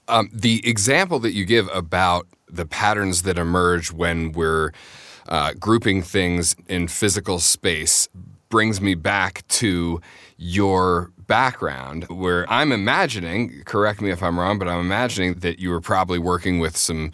Um, 0.08 0.30
the 0.32 0.66
example 0.68 1.20
that 1.20 1.34
you 1.34 1.44
give 1.44 1.68
about 1.74 2.28
the 2.50 2.66
patterns 2.66 3.24
that 3.24 3.38
emerge 3.38 3.92
when 3.92 4.32
we're 4.32 4.72
uh, 5.28 5.54
grouping 5.60 6.02
things 6.02 6.56
in 6.70 6.88
physical 6.88 7.40
space 7.40 8.08
brings 8.50 8.80
me 8.80 8.96
back 8.96 9.46
to 9.50 10.00
your 10.38 11.12
background 11.28 12.06
where 12.06 12.50
I'm 12.50 12.72
imagining, 12.72 13.64
correct 13.66 14.02
me 14.02 14.12
if 14.12 14.24
I'm 14.24 14.40
wrong, 14.40 14.58
but 14.58 14.70
I'm 14.70 14.80
imagining 14.80 15.36
that 15.40 15.60
you 15.60 15.70
were 15.70 15.82
probably 15.82 16.20
working 16.20 16.60
with 16.60 16.78
some 16.78 17.12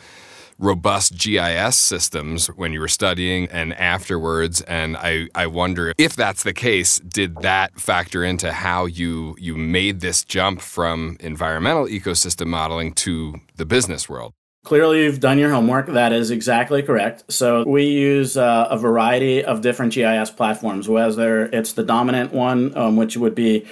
robust 0.64 1.18
GIS 1.18 1.76
systems 1.76 2.48
when 2.48 2.72
you 2.72 2.80
were 2.80 2.88
studying 2.88 3.48
and 3.50 3.74
afterwards. 3.74 4.62
And 4.62 4.96
I, 4.96 5.28
I 5.36 5.48
wonder 5.48 5.94
if 5.98 6.16
that's 6.16 6.44
the 6.44 6.54
case, 6.54 7.00
did 7.00 7.36
that 7.42 7.80
factor 7.80 8.24
into 8.24 8.54
how 8.54 8.86
you, 8.86 9.36
you 9.38 9.58
made 9.58 10.00
this 10.00 10.24
jump 10.24 10.62
from 10.62 11.18
environmental 11.20 11.86
ecosystem 11.86 12.48
modeling 12.48 12.94
to 12.94 13.36
the 13.58 13.66
business 13.66 14.08
world? 14.08 14.34
Clearly, 14.64 15.04
you've 15.04 15.20
done 15.20 15.38
your 15.38 15.50
homework. 15.52 15.88
That 15.88 16.14
is 16.14 16.32
exactly 16.32 16.82
correct. 16.82 17.26
So, 17.28 17.66
we 17.68 17.84
use 17.84 18.38
uh, 18.38 18.68
a 18.70 18.78
variety 18.78 19.44
of 19.44 19.60
different 19.60 19.92
GIS 19.92 20.32
platforms, 20.32 20.88
whether 20.88 21.48
it's 21.48 21.74
the 21.74 21.84
dominant 21.84 22.32
one, 22.32 22.76
um, 22.78 22.96
which 22.96 23.18
would 23.18 23.36
be 23.36 23.68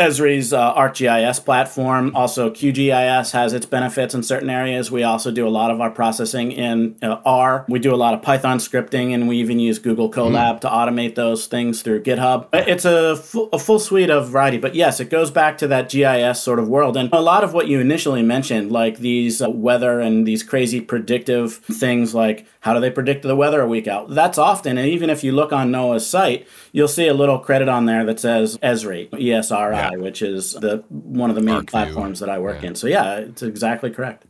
Esri's 0.00 0.54
uh, 0.54 0.74
ArcGIS 0.74 1.44
platform. 1.44 2.16
Also, 2.16 2.50
QGIS 2.50 3.32
has 3.32 3.52
its 3.52 3.66
benefits 3.66 4.14
in 4.14 4.22
certain 4.22 4.48
areas. 4.48 4.90
We 4.90 5.02
also 5.02 5.30
do 5.30 5.46
a 5.46 5.50
lot 5.50 5.70
of 5.70 5.80
our 5.82 5.90
processing 5.90 6.52
in 6.52 6.96
uh, 7.02 7.20
R. 7.26 7.66
We 7.68 7.78
do 7.80 7.94
a 7.94 7.96
lot 7.96 8.14
of 8.14 8.22
Python 8.22 8.58
scripting, 8.58 9.12
and 9.12 9.28
we 9.28 9.36
even 9.36 9.60
use 9.60 9.78
Google 9.78 10.10
Colab 10.10 10.56
mm. 10.56 10.60
to 10.62 10.68
automate 10.68 11.16
those 11.16 11.46
things 11.46 11.82
through 11.82 12.02
GitHub. 12.02 12.48
It's 12.54 12.86
a, 12.86 13.16
full 13.16 13.78
suite 13.78 14.08
of 14.10 14.30
variety. 14.30 14.56
But 14.56 14.74
yes, 14.74 15.00
it 15.00 15.10
goes 15.10 15.30
back 15.30 15.58
to 15.58 15.68
that 15.68 15.90
GIS 15.90 16.40
sort 16.40 16.58
of 16.58 16.68
world. 16.68 16.96
And 16.96 17.10
a 17.12 17.20
lot 17.20 17.44
of 17.44 17.52
what 17.52 17.68
you 17.68 17.78
initially 17.78 18.22
mentioned, 18.22 18.72
like 18.72 18.98
these 18.98 19.42
uh, 19.42 19.50
weather 19.50 20.00
and 20.00 20.26
these 20.26 20.42
crazy 20.42 20.80
predictive 20.80 21.56
things 21.56 22.14
like 22.14 22.46
how 22.60 22.74
do 22.74 22.80
they 22.80 22.90
predict 22.90 23.22
the 23.22 23.36
weather 23.36 23.62
a 23.62 23.66
week 23.66 23.88
out? 23.88 24.10
That's 24.10 24.36
often, 24.36 24.76
and 24.76 24.86
even 24.86 25.08
if 25.08 25.24
you 25.24 25.32
look 25.32 25.52
on 25.52 25.70
NOAA's 25.70 26.06
site, 26.06 26.46
you'll 26.72 26.88
see 26.88 27.06
a 27.06 27.14
little 27.14 27.38
credit 27.38 27.68
on 27.68 27.86
there 27.86 28.04
that 28.04 28.20
says 28.20 28.58
Esri, 28.58 29.08
ESRI, 29.10 29.72
yeah. 29.72 29.89
Which 29.96 30.22
is 30.22 30.52
the 30.52 30.84
one 30.88 31.30
of 31.30 31.36
the 31.36 31.42
main 31.42 31.66
platforms 31.66 32.20
that 32.20 32.28
I 32.28 32.38
work 32.38 32.62
yeah. 32.62 32.68
in. 32.68 32.74
So 32.74 32.86
yeah, 32.86 33.16
it's 33.16 33.42
exactly 33.42 33.90
correct. 33.90 34.26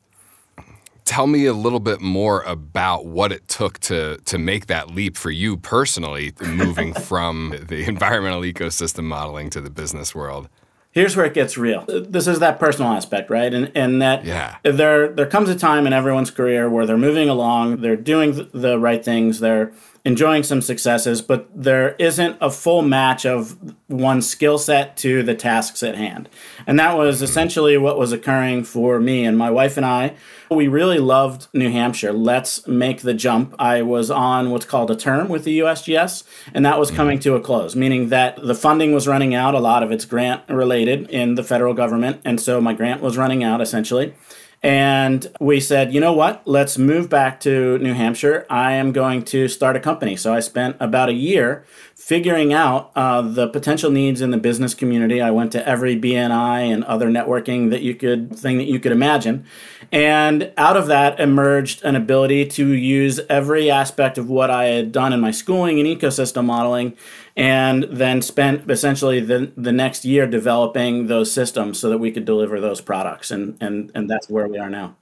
Tell 1.05 1.27
me 1.27 1.47
a 1.47 1.53
little 1.53 1.81
bit 1.81 2.01
more 2.01 2.43
about 2.43 3.07
what 3.07 3.33
it 3.33 3.49
took 3.49 3.79
to 3.81 4.19
to 4.19 4.39
make 4.39 4.67
that 4.67 4.91
leap 4.91 5.17
for 5.17 5.31
you 5.31 5.57
personally, 5.57 6.33
moving 6.41 6.93
from 7.09 7.55
the 7.69 7.85
environmental 7.85 8.43
ecosystem 8.43 9.05
modeling 9.05 9.51
to 9.51 9.61
the 9.61 9.71
business 9.71 10.15
world 10.15 10.49
here's 10.93 11.17
where 11.17 11.27
it 11.27 11.35
gets 11.35 11.57
real. 11.57 11.85
This 11.87 12.27
is 12.27 12.41
that 12.41 12.59
personal 12.59 12.93
aspect, 12.93 13.31
right? 13.31 13.53
And 13.53 13.71
and 13.75 14.03
that 14.03 14.25
yeah. 14.25 14.57
there 14.63 15.09
there 15.09 15.27
comes 15.27 15.49
a 15.49 15.57
time 15.57 15.87
in 15.87 15.93
everyone's 15.93 16.31
career 16.31 16.69
where 16.69 16.87
they're 16.87 16.99
moving 16.99 17.29
along, 17.29 17.81
they're 17.81 17.97
doing 17.97 18.49
the 18.53 18.79
right 18.79 19.05
things, 19.05 19.41
they're 19.41 19.73
enjoying 20.05 20.43
some 20.43 20.63
successes, 20.63 21.21
but 21.21 21.49
there 21.55 21.95
isn't 21.99 22.37
a 22.41 22.51
full 22.51 22.83
match 22.83 23.27
of 23.27 23.57
one's 23.89 24.29
skill 24.29 24.57
set 24.57 24.97
to 24.97 25.23
the 25.23 25.35
tasks 25.35 25.83
at 25.83 25.95
hand. 25.95 26.29
And 26.67 26.79
that 26.79 26.97
was 26.97 27.21
essentially 27.21 27.77
what 27.77 27.99
was 27.99 28.13
occurring 28.13 28.65
for 28.65 28.99
me 28.99 29.25
and 29.25 29.37
my 29.37 29.51
wife 29.51 29.77
and 29.77 29.85
I. 29.85 30.15
We 30.51 30.69
really 30.69 30.99
loved 30.99 31.49
New 31.53 31.71
Hampshire. 31.71 32.13
Let's 32.13 32.67
make 32.67 33.03
the 33.03 33.15
jump. 33.15 33.55
I 33.59 33.83
was 33.83 34.11
on 34.11 34.51
what's 34.51 34.65
called 34.65 34.91
a 34.91 34.97
term 34.97 35.29
with 35.29 35.45
the 35.45 35.61
USGS, 35.61 36.25
and 36.55 36.65
that 36.65 36.79
was 36.79 36.89
mm-hmm. 36.89 36.97
coming 36.97 37.19
to 37.21 37.35
a 37.35 37.41
close, 37.41 37.77
meaning 37.77 38.09
that 38.09 38.37
the 38.43 38.55
funding 38.55 38.93
was 38.93 39.07
running 39.07 39.35
out. 39.35 39.55
A 39.55 39.61
lot 39.61 39.83
of 39.83 39.93
it's 39.93 40.05
grant 40.05 40.43
related 40.49 41.09
in 41.11 41.35
the 41.35 41.45
federal 41.45 41.75
government. 41.75 42.21
And 42.25 42.41
so 42.41 42.61
my 42.61 42.73
grant 42.73 43.01
was 43.01 43.17
running 43.17 43.45
out 43.45 43.61
essentially. 43.61 44.15
And 44.63 45.27
we 45.41 45.59
said, 45.59 45.95
you 45.95 46.01
know 46.01 46.13
what? 46.13 46.43
Let's 46.45 46.77
move 46.77 47.09
back 47.09 47.41
to 47.41 47.79
New 47.79 47.95
Hampshire. 47.95 48.45
I 48.51 48.73
am 48.73 48.93
going 48.93 49.23
to 49.27 49.49
start 49.49 49.75
a 49.75 49.81
company. 49.81 50.17
So 50.17 50.35
I 50.35 50.41
spent 50.41 50.77
about 50.81 51.09
a 51.09 51.15
year 51.15 51.65
figuring 51.95 52.53
out 52.53 52.91
uh, 52.95 53.23
the 53.23 53.49
potential 53.49 53.91
needs 53.91 54.21
in 54.21 54.33
the 54.33 54.37
business 54.37 54.75
community. 54.75 55.23
I 55.23 55.31
went 55.31 55.53
to 55.53 55.67
every 55.67 55.99
BNI 55.99 56.73
and 56.73 56.85
other 56.85 57.09
networking 57.09 57.71
that 57.71 57.81
you 57.81 57.95
could 57.95 58.37
thing 58.37 58.59
that 58.59 58.67
you 58.67 58.79
could 58.79 58.93
imagine. 58.93 59.47
And 59.93 60.53
out 60.59 60.77
of 60.77 60.89
that 60.89 61.19
emerged 61.19 61.83
an 61.83 61.97
ability 61.97 62.47
to 62.47 62.69
use 62.69 63.19
every 63.31 63.71
aspect 63.71 64.19
of 64.19 64.29
what 64.29 64.51
I 64.51 64.65
had 64.65 64.93
done 64.93 65.15
in 65.15 65.21
my 65.21 65.31
schooling 65.31 65.81
and 65.81 65.89
ecosystem 65.89 66.45
modeling 66.45 66.97
and 67.37 67.85
then 67.85 68.23
spent 68.23 68.71
essentially 68.71 69.21
the, 69.21 69.53
the 69.57 69.73
next 69.73 70.05
year 70.05 70.27
developing 70.27 71.07
those 71.07 71.33
systems 71.33 71.79
so 71.79 71.89
that 71.89 71.99
we 71.99 72.11
could 72.11 72.25
deliver 72.25 72.61
those 72.61 72.81
products. 72.81 73.31
And, 73.31 73.57
and, 73.61 73.91
and 73.95 74.09
that's 74.09 74.29
where 74.29 74.49
we 74.49 74.59
are 74.59 74.71
now. 74.71 74.97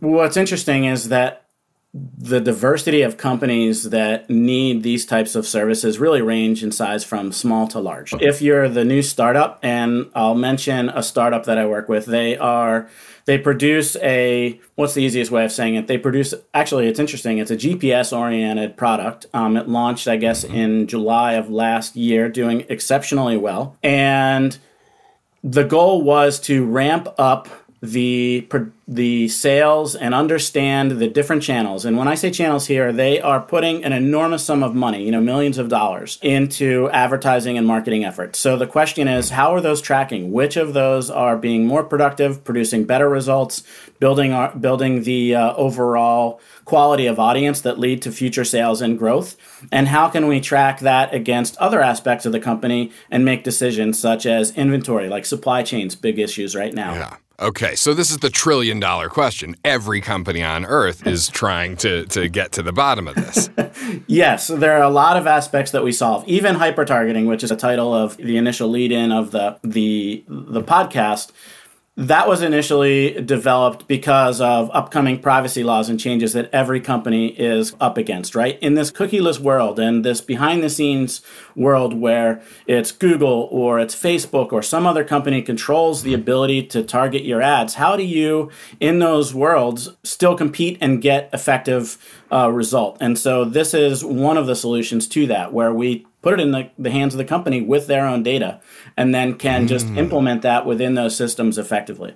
What's 0.00 0.36
interesting 0.36 0.84
is 0.84 1.08
that 1.10 1.46
the 1.92 2.40
diversity 2.40 3.02
of 3.02 3.16
companies 3.16 3.90
that 3.90 4.30
need 4.30 4.84
these 4.84 5.04
types 5.04 5.34
of 5.34 5.44
services 5.44 5.98
really 5.98 6.22
range 6.22 6.62
in 6.62 6.70
size 6.70 7.02
from 7.02 7.32
small 7.32 7.66
to 7.66 7.80
large. 7.80 8.12
If 8.14 8.40
you're 8.40 8.68
the 8.68 8.84
new 8.84 9.02
startup, 9.02 9.58
and 9.62 10.08
I'll 10.14 10.36
mention 10.36 10.88
a 10.90 11.02
startup 11.02 11.44
that 11.46 11.58
I 11.58 11.66
work 11.66 11.88
with, 11.88 12.06
they 12.06 12.36
are 12.36 12.88
they 13.24 13.38
produce 13.38 13.96
a 13.96 14.60
what's 14.76 14.94
the 14.94 15.02
easiest 15.02 15.32
way 15.32 15.44
of 15.44 15.50
saying 15.50 15.74
it? 15.74 15.88
They 15.88 15.98
produce 15.98 16.32
actually 16.54 16.86
it's 16.86 17.00
interesting. 17.00 17.38
It's 17.38 17.50
a 17.50 17.56
GPS 17.56 18.16
oriented 18.16 18.76
product. 18.76 19.26
Um, 19.34 19.56
it 19.56 19.68
launched 19.68 20.06
I 20.06 20.16
guess 20.16 20.44
in 20.44 20.86
July 20.86 21.32
of 21.32 21.50
last 21.50 21.96
year, 21.96 22.28
doing 22.28 22.66
exceptionally 22.68 23.36
well, 23.36 23.76
and 23.82 24.56
the 25.42 25.64
goal 25.64 26.02
was 26.02 26.38
to 26.40 26.64
ramp 26.64 27.08
up 27.18 27.48
the 27.82 28.46
the 28.86 29.28
sales 29.28 29.94
and 29.94 30.14
understand 30.14 30.92
the 30.92 31.08
different 31.08 31.42
channels. 31.42 31.84
And 31.84 31.96
when 31.96 32.08
I 32.08 32.14
say 32.14 32.30
channels 32.30 32.66
here, 32.66 32.92
they 32.92 33.20
are 33.20 33.40
putting 33.40 33.84
an 33.84 33.92
enormous 33.92 34.44
sum 34.44 34.62
of 34.62 34.74
money, 34.74 35.04
you 35.04 35.12
know, 35.12 35.20
millions 35.20 35.58
of 35.58 35.68
dollars 35.68 36.18
into 36.20 36.90
advertising 36.90 37.56
and 37.56 37.66
marketing 37.66 38.04
efforts. 38.04 38.38
So 38.38 38.56
the 38.56 38.66
question 38.66 39.08
is, 39.08 39.30
how 39.30 39.54
are 39.54 39.60
those 39.60 39.80
tracking? 39.80 40.32
Which 40.32 40.56
of 40.56 40.74
those 40.74 41.08
are 41.08 41.36
being 41.36 41.66
more 41.66 41.84
productive, 41.84 42.44
producing 42.44 42.84
better 42.84 43.08
results, 43.08 43.62
building 43.98 44.32
our, 44.32 44.54
building 44.56 45.04
the 45.04 45.36
uh, 45.36 45.54
overall 45.54 46.40
quality 46.64 47.06
of 47.06 47.18
audience 47.18 47.60
that 47.62 47.78
lead 47.78 48.02
to 48.02 48.12
future 48.12 48.44
sales 48.44 48.82
and 48.82 48.98
growth? 48.98 49.36
And 49.70 49.88
how 49.88 50.08
can 50.08 50.26
we 50.26 50.40
track 50.40 50.80
that 50.80 51.14
against 51.14 51.56
other 51.58 51.80
aspects 51.80 52.26
of 52.26 52.32
the 52.32 52.40
company 52.40 52.90
and 53.10 53.24
make 53.24 53.44
decisions 53.44 53.98
such 53.98 54.26
as 54.26 54.50
inventory, 54.56 55.08
like 55.08 55.24
supply 55.24 55.62
chains, 55.62 55.94
big 55.94 56.18
issues 56.18 56.54
right 56.54 56.74
now. 56.74 56.94
Yeah. 56.94 57.16
Okay, 57.40 57.74
so 57.74 57.94
this 57.94 58.10
is 58.10 58.18
the 58.18 58.28
trillion 58.28 58.80
dollar 58.80 59.08
question. 59.08 59.56
Every 59.64 60.02
company 60.02 60.42
on 60.42 60.66
earth 60.66 61.06
is 61.06 61.28
trying 61.32 61.76
to, 61.78 62.04
to 62.06 62.28
get 62.28 62.52
to 62.52 62.62
the 62.62 62.72
bottom 62.72 63.08
of 63.08 63.14
this. 63.14 63.48
yes, 64.06 64.48
there 64.48 64.76
are 64.76 64.82
a 64.82 64.90
lot 64.90 65.16
of 65.16 65.26
aspects 65.26 65.72
that 65.72 65.82
we 65.82 65.90
solve. 65.90 66.22
Even 66.28 66.56
hyper 66.56 66.84
targeting, 66.84 67.24
which 67.24 67.42
is 67.42 67.50
a 67.50 67.56
title 67.56 67.94
of 67.94 68.18
the 68.18 68.36
initial 68.36 68.68
lead 68.68 68.92
in 68.92 69.10
of 69.10 69.30
the 69.30 69.58
the 69.62 70.22
the 70.28 70.62
podcast 70.62 71.32
that 72.00 72.26
was 72.26 72.40
initially 72.40 73.20
developed 73.20 73.86
because 73.86 74.40
of 74.40 74.70
upcoming 74.72 75.20
privacy 75.20 75.62
laws 75.62 75.90
and 75.90 76.00
changes 76.00 76.32
that 76.32 76.48
every 76.50 76.80
company 76.80 77.28
is 77.38 77.76
up 77.78 77.98
against, 77.98 78.34
right? 78.34 78.58
In 78.60 78.72
this 78.72 78.90
cookieless 78.90 79.38
world 79.38 79.78
and 79.78 80.02
this 80.02 80.22
behind 80.22 80.62
the 80.62 80.70
scenes 80.70 81.20
world 81.54 81.92
where 81.92 82.40
it's 82.66 82.90
Google 82.90 83.48
or 83.50 83.78
it's 83.78 83.94
Facebook 83.94 84.50
or 84.50 84.62
some 84.62 84.86
other 84.86 85.04
company 85.04 85.42
controls 85.42 86.02
the 86.02 86.14
ability 86.14 86.62
to 86.68 86.82
target 86.82 87.22
your 87.24 87.42
ads, 87.42 87.74
how 87.74 87.96
do 87.96 88.02
you, 88.02 88.50
in 88.80 89.00
those 89.00 89.34
worlds, 89.34 89.90
still 90.02 90.34
compete 90.34 90.78
and 90.80 91.02
get 91.02 91.28
effective 91.34 91.98
uh, 92.32 92.50
result? 92.50 92.96
And 93.02 93.18
so 93.18 93.44
this 93.44 93.74
is 93.74 94.02
one 94.02 94.38
of 94.38 94.46
the 94.46 94.56
solutions 94.56 95.06
to 95.08 95.26
that, 95.26 95.52
where 95.52 95.74
we 95.74 96.06
put 96.22 96.34
it 96.34 96.40
in 96.40 96.50
the, 96.50 96.70
the 96.78 96.90
hands 96.90 97.14
of 97.14 97.18
the 97.18 97.24
company 97.24 97.60
with 97.60 97.86
their 97.86 98.06
own 98.06 98.22
data 98.22 98.60
and 98.96 99.14
then 99.14 99.36
can 99.36 99.64
mm. 99.64 99.68
just 99.68 99.86
implement 99.88 100.42
that 100.42 100.66
within 100.66 100.94
those 100.94 101.16
systems 101.16 101.58
effectively. 101.58 102.14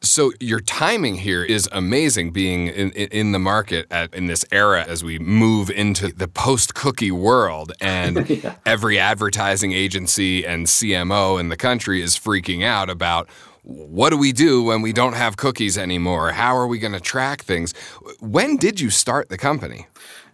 So 0.00 0.32
your 0.38 0.60
timing 0.60 1.16
here 1.16 1.42
is 1.42 1.68
amazing 1.72 2.30
being 2.30 2.68
in, 2.68 2.90
in 2.92 3.32
the 3.32 3.40
market 3.40 3.86
at, 3.90 4.14
in 4.14 4.26
this 4.26 4.44
era 4.52 4.84
as 4.86 5.02
we 5.02 5.18
move 5.18 5.70
into 5.70 6.12
the 6.12 6.28
post-cookie 6.28 7.10
world 7.10 7.72
and 7.80 8.28
yeah. 8.30 8.54
every 8.64 8.98
advertising 8.98 9.72
agency 9.72 10.46
and 10.46 10.66
CMO 10.66 11.40
in 11.40 11.48
the 11.48 11.56
country 11.56 12.00
is 12.00 12.16
freaking 12.16 12.64
out 12.64 12.88
about 12.88 13.28
what 13.64 14.10
do 14.10 14.16
we 14.16 14.32
do 14.32 14.62
when 14.62 14.82
we 14.82 14.92
don't 14.92 15.12
have 15.14 15.36
cookies 15.36 15.76
anymore? 15.76 16.32
How 16.32 16.56
are 16.56 16.66
we 16.66 16.78
going 16.78 16.94
to 16.94 17.00
track 17.00 17.42
things? 17.42 17.74
When 18.20 18.56
did 18.56 18.80
you 18.80 18.88
start 18.88 19.28
the 19.28 19.36
company? 19.36 19.88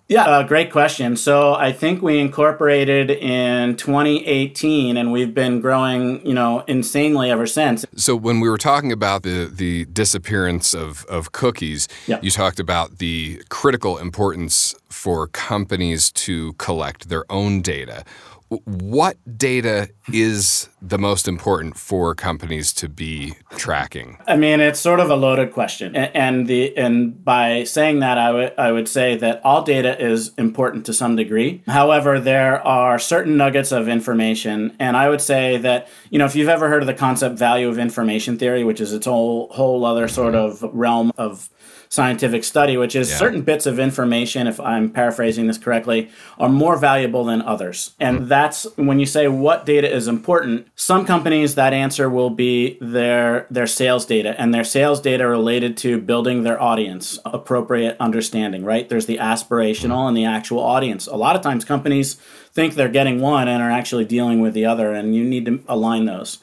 Yeah, 0.07 0.25
uh, 0.25 0.43
great 0.43 0.71
question. 0.71 1.17
So 1.17 1.55
I 1.55 1.73
think 1.73 2.03
we 2.03 2.19
incorporated 2.21 3.11
in 3.11 3.77
2018, 3.77 4.99
and 4.99 5.13
we've 5.13 5.33
been 5.33 5.61
growing, 5.61 6.25
you 6.27 6.35
know, 6.35 6.63
insanely 6.69 7.31
ever 7.31 7.47
since. 7.47 7.87
So 7.97 8.15
when 8.15 8.41
we 8.41 8.51
were 8.51 8.59
talking 8.59 8.93
about 8.93 9.23
the 9.23 9.51
the 9.51 9.87
disappearance 9.87 10.75
of 10.75 11.07
of 11.07 11.33
cookies, 11.33 11.89
yeah. 12.07 12.19
you 12.21 12.31
talked 12.31 12.61
about 12.61 12.99
the 12.99 13.43
critical 13.49 13.97
importance 13.97 14.75
for 14.91 15.27
companies 15.29 16.13
to 16.13 16.53
collect 16.55 17.09
their 17.09 17.25
own 17.31 17.63
data 17.63 18.05
what 18.49 19.17
data 19.37 19.89
is 20.13 20.69
the 20.81 20.99
most 20.99 21.27
important 21.27 21.77
for 21.77 22.15
companies 22.15 22.73
to 22.75 22.89
be 22.89 23.35
tracking? 23.51 24.19
I 24.27 24.37
mean, 24.37 24.61
it's 24.61 24.79
sort 24.81 25.01
of 25.01 25.11
a 25.11 25.17
loaded 25.17 25.53
question, 25.53 25.97
and 25.97 26.47
the 26.47 26.77
and 26.77 27.25
by 27.25 27.65
saying 27.65 28.01
that, 28.01 28.19
I 28.19 28.33
would 28.33 28.55
I 28.59 28.73
would 28.73 28.89
say 28.89 29.17
that 29.17 29.41
all 29.45 29.63
data 29.63 30.01
is 30.01 30.33
important 30.37 30.87
to 30.87 30.93
some 30.93 31.17
degree. 31.17 31.63
However, 31.67 32.21
there 32.21 32.65
are 32.67 32.99
certain 32.99 33.37
nuggets 33.37 33.73
of 33.73 33.89
information, 33.89 34.77
and 34.79 34.97
I 34.97 35.09
would 35.09 35.21
say 35.21 35.57
that 35.59 35.89
you 36.11 36.19
know 36.19 36.27
if 36.27 36.37
you've 36.37 36.49
ever 36.49 36.69
heard 36.69 36.83
of 36.83 36.87
the 36.87 36.95
concept 36.95 37.39
value 37.39 37.69
of 37.69 37.79
information 37.79 38.39
theory, 38.39 38.65
which 38.65 38.81
is 38.81 38.93
its 38.93 39.07
whole 39.07 39.49
whole 39.51 39.85
other 39.85 40.09
sort 40.09 40.35
of 40.35 40.63
realm 40.75 41.13
of 41.17 41.49
scientific 41.95 42.43
study, 42.43 42.77
which 42.77 42.97
is 42.97 43.09
yeah. 43.09 43.17
certain 43.17 43.43
bits 43.43 43.67
of 43.67 43.79
information, 43.79 44.49
if 44.49 44.59
I'm 44.59 44.91
paraphrasing 44.91 45.47
this 45.47 45.59
correctly, 45.59 46.11
are 46.39 46.49
more 46.49 46.77
valuable 46.77 47.25
than 47.25 47.41
others. 47.41 47.95
And 48.01 48.19
mm-hmm. 48.19 48.29
that's 48.29 48.67
when 48.77 48.99
you 48.99 49.07
say 49.07 49.29
what 49.29 49.65
data 49.65 49.91
is 49.91 50.09
important, 50.09 50.67
some 50.75 51.07
companies 51.07 51.55
that 51.55 51.73
answer 51.73 52.11
will 52.11 52.31
be 52.31 52.77
their 52.81 53.47
their 53.49 53.69
sales 53.69 54.05
data 54.05 54.35
and 54.41 54.53
their 54.53 54.65
sales 54.65 55.01
data 55.01 55.27
related 55.27 55.77
to 55.79 56.01
building 56.01 56.43
their 56.43 56.61
audience, 56.61 57.21
appropriate 57.25 57.97
understanding, 58.01 58.65
right? 58.65 58.89
There's 58.89 59.07
the 59.07 59.19
aspirational 59.19 59.99
mm-hmm. 59.99 60.09
and 60.09 60.17
the 60.17 60.25
actual 60.25 60.61
audience. 60.61 61.07
A 61.07 61.17
lot 61.17 61.37
of 61.37 61.43
times 61.43 61.65
companies 61.65 62.15
think 62.53 62.75
they're 62.75 62.89
getting 62.89 63.21
one 63.21 63.47
and 63.47 63.63
are 63.63 63.71
actually 63.71 64.05
dealing 64.05 64.41
with 64.41 64.55
the 64.55 64.67
other 64.67 64.93
and 64.93 65.15
you 65.15 65.23
need 65.23 65.47
to 65.47 65.63
align 65.69 66.07
those. 66.07 66.39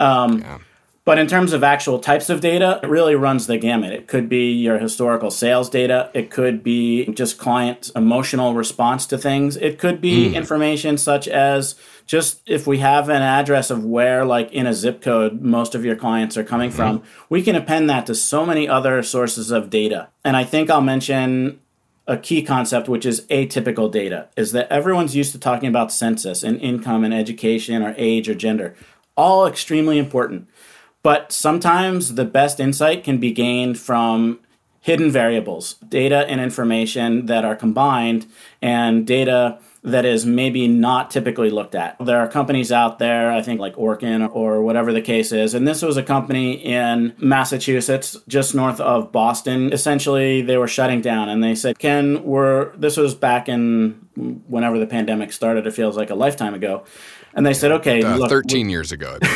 Um, 0.00 0.40
yeah. 0.40 0.58
But 1.04 1.18
in 1.18 1.26
terms 1.26 1.52
of 1.52 1.62
actual 1.62 1.98
types 1.98 2.30
of 2.30 2.40
data, 2.40 2.80
it 2.82 2.88
really 2.88 3.14
runs 3.14 3.46
the 3.46 3.58
gamut. 3.58 3.92
It 3.92 4.08
could 4.08 4.26
be 4.26 4.52
your 4.52 4.78
historical 4.78 5.30
sales 5.30 5.68
data. 5.68 6.10
It 6.14 6.30
could 6.30 6.62
be 6.62 7.04
just 7.12 7.36
client 7.36 7.90
emotional 7.94 8.54
response 8.54 9.04
to 9.08 9.18
things. 9.18 9.58
It 9.58 9.78
could 9.78 10.00
be 10.00 10.30
mm. 10.30 10.34
information 10.34 10.96
such 10.96 11.28
as 11.28 11.74
just 12.06 12.40
if 12.46 12.66
we 12.66 12.78
have 12.78 13.10
an 13.10 13.20
address 13.20 13.70
of 13.70 13.84
where, 13.84 14.24
like 14.24 14.50
in 14.52 14.66
a 14.66 14.72
zip 14.72 15.02
code, 15.02 15.42
most 15.42 15.74
of 15.74 15.84
your 15.84 15.96
clients 15.96 16.38
are 16.38 16.44
coming 16.44 16.70
mm-hmm. 16.70 16.98
from, 16.98 17.02
we 17.28 17.42
can 17.42 17.54
append 17.54 17.90
that 17.90 18.06
to 18.06 18.14
so 18.14 18.46
many 18.46 18.66
other 18.66 19.02
sources 19.02 19.50
of 19.50 19.68
data. 19.68 20.08
And 20.24 20.38
I 20.38 20.44
think 20.44 20.70
I'll 20.70 20.80
mention 20.80 21.60
a 22.06 22.16
key 22.16 22.42
concept, 22.42 22.88
which 22.88 23.06
is 23.06 23.22
atypical 23.26 23.90
data, 23.90 24.28
is 24.36 24.52
that 24.52 24.70
everyone's 24.70 25.16
used 25.16 25.32
to 25.32 25.38
talking 25.38 25.68
about 25.68 25.92
census 25.92 26.42
and 26.42 26.60
income 26.60 27.04
and 27.04 27.14
education 27.14 27.82
or 27.82 27.94
age 27.96 28.28
or 28.28 28.34
gender, 28.34 28.74
all 29.16 29.46
extremely 29.46 29.98
important. 29.98 30.48
But 31.04 31.30
sometimes 31.30 32.16
the 32.16 32.24
best 32.24 32.58
insight 32.58 33.04
can 33.04 33.18
be 33.18 33.30
gained 33.30 33.78
from 33.78 34.40
hidden 34.80 35.10
variables, 35.10 35.74
data 35.88 36.26
and 36.28 36.40
information 36.40 37.26
that 37.26 37.44
are 37.44 37.54
combined, 37.54 38.26
and 38.60 39.06
data 39.06 39.58
that 39.82 40.06
is 40.06 40.24
maybe 40.24 40.66
not 40.66 41.10
typically 41.10 41.50
looked 41.50 41.74
at. 41.74 41.94
There 41.98 42.18
are 42.18 42.26
companies 42.26 42.72
out 42.72 42.98
there, 42.98 43.30
I 43.30 43.42
think 43.42 43.60
like 43.60 43.74
Orkin 43.76 44.34
or 44.34 44.62
whatever 44.62 44.94
the 44.94 45.02
case 45.02 45.30
is, 45.30 45.52
and 45.52 45.68
this 45.68 45.82
was 45.82 45.98
a 45.98 46.02
company 46.02 46.54
in 46.54 47.14
Massachusetts, 47.18 48.16
just 48.26 48.54
north 48.54 48.80
of 48.80 49.12
Boston. 49.12 49.74
Essentially, 49.74 50.40
they 50.40 50.56
were 50.56 50.68
shutting 50.68 51.02
down, 51.02 51.28
and 51.28 51.44
they 51.44 51.54
said, 51.54 51.78
"Ken, 51.78 52.24
we're." 52.24 52.74
This 52.76 52.96
was 52.96 53.14
back 53.14 53.46
in 53.46 54.06
whenever 54.48 54.78
the 54.78 54.86
pandemic 54.86 55.32
started. 55.32 55.66
It 55.66 55.74
feels 55.74 55.98
like 55.98 56.08
a 56.08 56.14
lifetime 56.14 56.54
ago. 56.54 56.84
And 57.34 57.44
they 57.44 57.54
said, 57.54 57.72
okay, 57.72 58.02
uh, 58.02 58.16
look, 58.16 58.30
13 58.30 58.68
years 58.68 58.92
ago. 58.92 59.18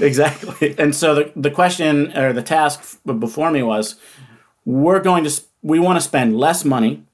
exactly. 0.00 0.74
And 0.78 0.94
so 0.94 1.14
the, 1.14 1.32
the 1.36 1.50
question 1.50 2.16
or 2.16 2.32
the 2.32 2.42
task 2.42 2.98
before 3.04 3.50
me 3.50 3.62
was 3.62 3.96
we're 4.64 5.00
going 5.00 5.24
to, 5.24 5.42
we 5.62 5.78
want 5.78 5.96
to 5.96 6.00
spend 6.00 6.36
less 6.36 6.64
money 6.64 7.04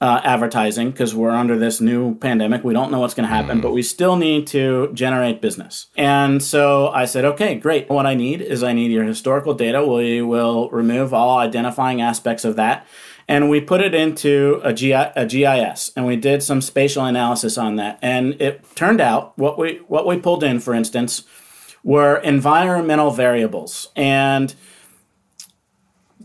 uh, 0.00 0.20
advertising 0.24 0.90
because 0.90 1.14
we're 1.14 1.30
under 1.30 1.56
this 1.56 1.80
new 1.80 2.16
pandemic. 2.16 2.64
We 2.64 2.74
don't 2.74 2.90
know 2.90 3.00
what's 3.00 3.14
going 3.14 3.28
to 3.28 3.34
happen, 3.34 3.58
mm. 3.58 3.62
but 3.62 3.72
we 3.72 3.82
still 3.82 4.16
need 4.16 4.46
to 4.48 4.90
generate 4.92 5.40
business. 5.40 5.86
And 5.96 6.42
so 6.42 6.88
I 6.88 7.04
said, 7.04 7.24
okay, 7.24 7.54
great. 7.54 7.88
What 7.88 8.04
I 8.04 8.14
need 8.14 8.42
is 8.42 8.62
I 8.62 8.72
need 8.72 8.90
your 8.90 9.04
historical 9.04 9.54
data. 9.54 9.86
We 9.86 10.20
will 10.20 10.68
remove 10.70 11.14
all 11.14 11.38
identifying 11.38 12.02
aspects 12.02 12.44
of 12.44 12.56
that 12.56 12.86
and 13.28 13.48
we 13.48 13.60
put 13.60 13.80
it 13.80 13.94
into 13.94 14.60
a, 14.62 14.72
GIS 14.72 15.92
and 15.96 16.06
we 16.06 16.16
did 16.16 16.42
some 16.42 16.60
spatial 16.60 17.04
analysis 17.04 17.56
on 17.56 17.76
that. 17.76 17.98
And 18.02 18.40
it 18.40 18.64
turned 18.74 19.00
out 19.00 19.36
what 19.38 19.58
we 19.58 19.80
what 19.88 20.06
we 20.06 20.18
pulled 20.18 20.44
in, 20.44 20.60
for 20.60 20.74
instance, 20.74 21.24
were 21.82 22.16
environmental 22.16 23.10
variables. 23.10 23.88
And 23.96 24.54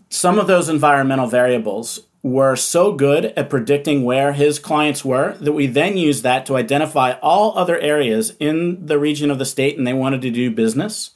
some 0.09 0.39
of 0.39 0.47
those 0.47 0.69
environmental 0.69 1.27
variables 1.27 2.01
were 2.21 2.55
so 2.55 2.93
good 2.93 3.25
at 3.25 3.49
predicting 3.49 4.03
where 4.03 4.33
his 4.33 4.59
clients 4.59 5.05
were 5.05 5.37
that 5.39 5.53
we 5.53 5.67
then 5.67 5.95
used 5.95 6.23
that 6.23 6.45
to 6.45 6.57
identify 6.57 7.13
all 7.21 7.57
other 7.57 7.79
areas 7.79 8.35
in 8.39 8.85
the 8.85 8.99
region 8.99 9.31
of 9.31 9.39
the 9.39 9.45
state 9.45 9.77
and 9.77 9.87
they 9.87 9.93
wanted 9.93 10.21
to 10.21 10.29
do 10.29 10.51
business 10.51 11.11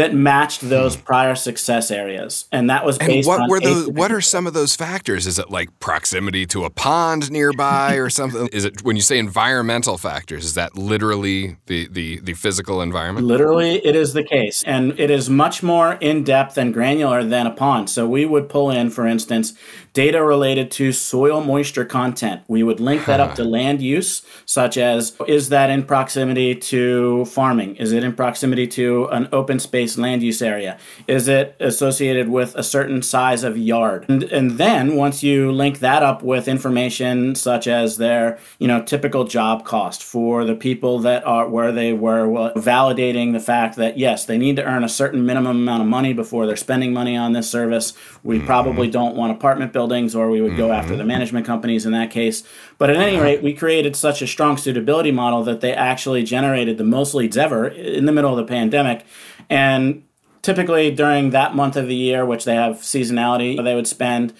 that 0.00 0.14
matched 0.14 0.62
those 0.62 0.96
hmm. 0.96 1.02
prior 1.02 1.34
success 1.34 1.90
areas, 1.90 2.46
and 2.50 2.70
that 2.70 2.86
was 2.86 2.96
based 2.96 3.28
on 3.28 3.42
and 3.42 3.42
what 3.42 3.50
were 3.50 3.60
those? 3.60 3.88
What 3.88 4.10
are 4.10 4.22
some 4.22 4.46
of 4.46 4.54
those 4.54 4.74
factors? 4.74 5.26
Is 5.26 5.38
it 5.38 5.50
like 5.50 5.78
proximity 5.78 6.46
to 6.46 6.64
a 6.64 6.70
pond 6.70 7.30
nearby, 7.30 7.96
or 7.96 8.08
something? 8.08 8.48
Is 8.48 8.64
it 8.64 8.82
when 8.82 8.96
you 8.96 9.02
say 9.02 9.18
environmental 9.18 9.98
factors? 9.98 10.46
Is 10.46 10.54
that 10.54 10.74
literally 10.74 11.58
the 11.66 11.86
the 11.88 12.18
the 12.20 12.32
physical 12.32 12.80
environment? 12.80 13.26
Literally, 13.26 13.84
it 13.84 13.94
is 13.94 14.14
the 14.14 14.24
case, 14.24 14.62
and 14.62 14.98
it 14.98 15.10
is 15.10 15.28
much 15.28 15.62
more 15.62 15.94
in 16.00 16.24
depth 16.24 16.56
and 16.56 16.72
granular 16.72 17.22
than 17.22 17.46
a 17.46 17.50
pond. 17.50 17.90
So 17.90 18.08
we 18.08 18.24
would 18.24 18.48
pull 18.48 18.70
in, 18.70 18.88
for 18.88 19.06
instance, 19.06 19.52
data 19.92 20.24
related 20.24 20.70
to 20.70 20.92
soil 20.92 21.42
moisture 21.42 21.84
content. 21.84 22.42
We 22.48 22.62
would 22.62 22.80
link 22.80 23.04
that 23.06 23.20
up 23.20 23.34
to 23.34 23.44
land 23.44 23.82
use, 23.82 24.22
such 24.46 24.78
as 24.78 25.14
is 25.26 25.48
that 25.50 25.68
in 25.68 25.82
proximity 25.82 26.54
to 26.54 27.24
farming? 27.26 27.76
Is 27.76 27.92
it 27.92 28.04
in 28.04 28.14
proximity 28.14 28.66
to 28.68 29.06
an 29.06 29.28
open 29.32 29.58
space 29.58 29.89
land 29.98 30.22
use 30.22 30.42
area? 30.42 30.78
Is 31.06 31.28
it 31.28 31.56
associated 31.60 32.28
with 32.28 32.54
a 32.54 32.62
certain 32.62 33.02
size 33.02 33.44
of 33.44 33.56
yard? 33.56 34.06
And, 34.08 34.24
and 34.24 34.52
then 34.52 34.96
once 34.96 35.22
you 35.22 35.52
link 35.52 35.80
that 35.80 36.02
up 36.02 36.22
with 36.22 36.48
information 36.48 37.34
such 37.34 37.66
as 37.66 37.96
their, 37.96 38.38
you 38.58 38.68
know, 38.68 38.82
typical 38.82 39.24
job 39.24 39.64
cost 39.64 40.02
for 40.02 40.44
the 40.44 40.54
people 40.54 40.98
that 41.00 41.26
are 41.26 41.48
where 41.48 41.72
they 41.72 41.92
were, 41.92 42.28
well, 42.28 42.52
validating 42.54 43.32
the 43.32 43.40
fact 43.40 43.76
that 43.76 43.98
yes, 43.98 44.24
they 44.24 44.38
need 44.38 44.56
to 44.56 44.64
earn 44.64 44.84
a 44.84 44.88
certain 44.88 45.24
minimum 45.24 45.56
amount 45.58 45.82
of 45.82 45.88
money 45.88 46.12
before 46.12 46.46
they're 46.46 46.56
spending 46.56 46.92
money 46.92 47.16
on 47.16 47.32
this 47.32 47.50
service. 47.50 47.92
We 48.22 48.38
mm-hmm. 48.38 48.46
probably 48.46 48.88
don't 48.88 49.16
want 49.16 49.32
apartment 49.32 49.72
buildings, 49.72 50.14
or 50.14 50.30
we 50.30 50.40
would 50.40 50.56
go 50.56 50.68
mm-hmm. 50.68 50.80
after 50.80 50.96
the 50.96 51.04
management 51.04 51.46
companies 51.46 51.86
in 51.86 51.92
that 51.92 52.10
case. 52.10 52.44
But 52.80 52.88
at 52.88 52.96
any 52.96 53.16
uh-huh. 53.16 53.24
rate, 53.24 53.42
we 53.42 53.52
created 53.52 53.94
such 53.94 54.22
a 54.22 54.26
strong 54.26 54.56
suitability 54.56 55.12
model 55.12 55.44
that 55.44 55.60
they 55.60 55.74
actually 55.74 56.22
generated 56.22 56.78
the 56.78 56.84
most 56.84 57.12
leads 57.12 57.36
ever 57.36 57.68
in 57.68 58.06
the 58.06 58.12
middle 58.12 58.30
of 58.30 58.38
the 58.38 58.50
pandemic. 58.50 59.04
And 59.50 60.02
typically 60.40 60.90
during 60.90 61.28
that 61.28 61.54
month 61.54 61.76
of 61.76 61.88
the 61.88 61.94
year, 61.94 62.24
which 62.24 62.46
they 62.46 62.54
have 62.54 62.76
seasonality, 62.76 63.62
they 63.62 63.74
would 63.74 63.86
spend 63.86 64.32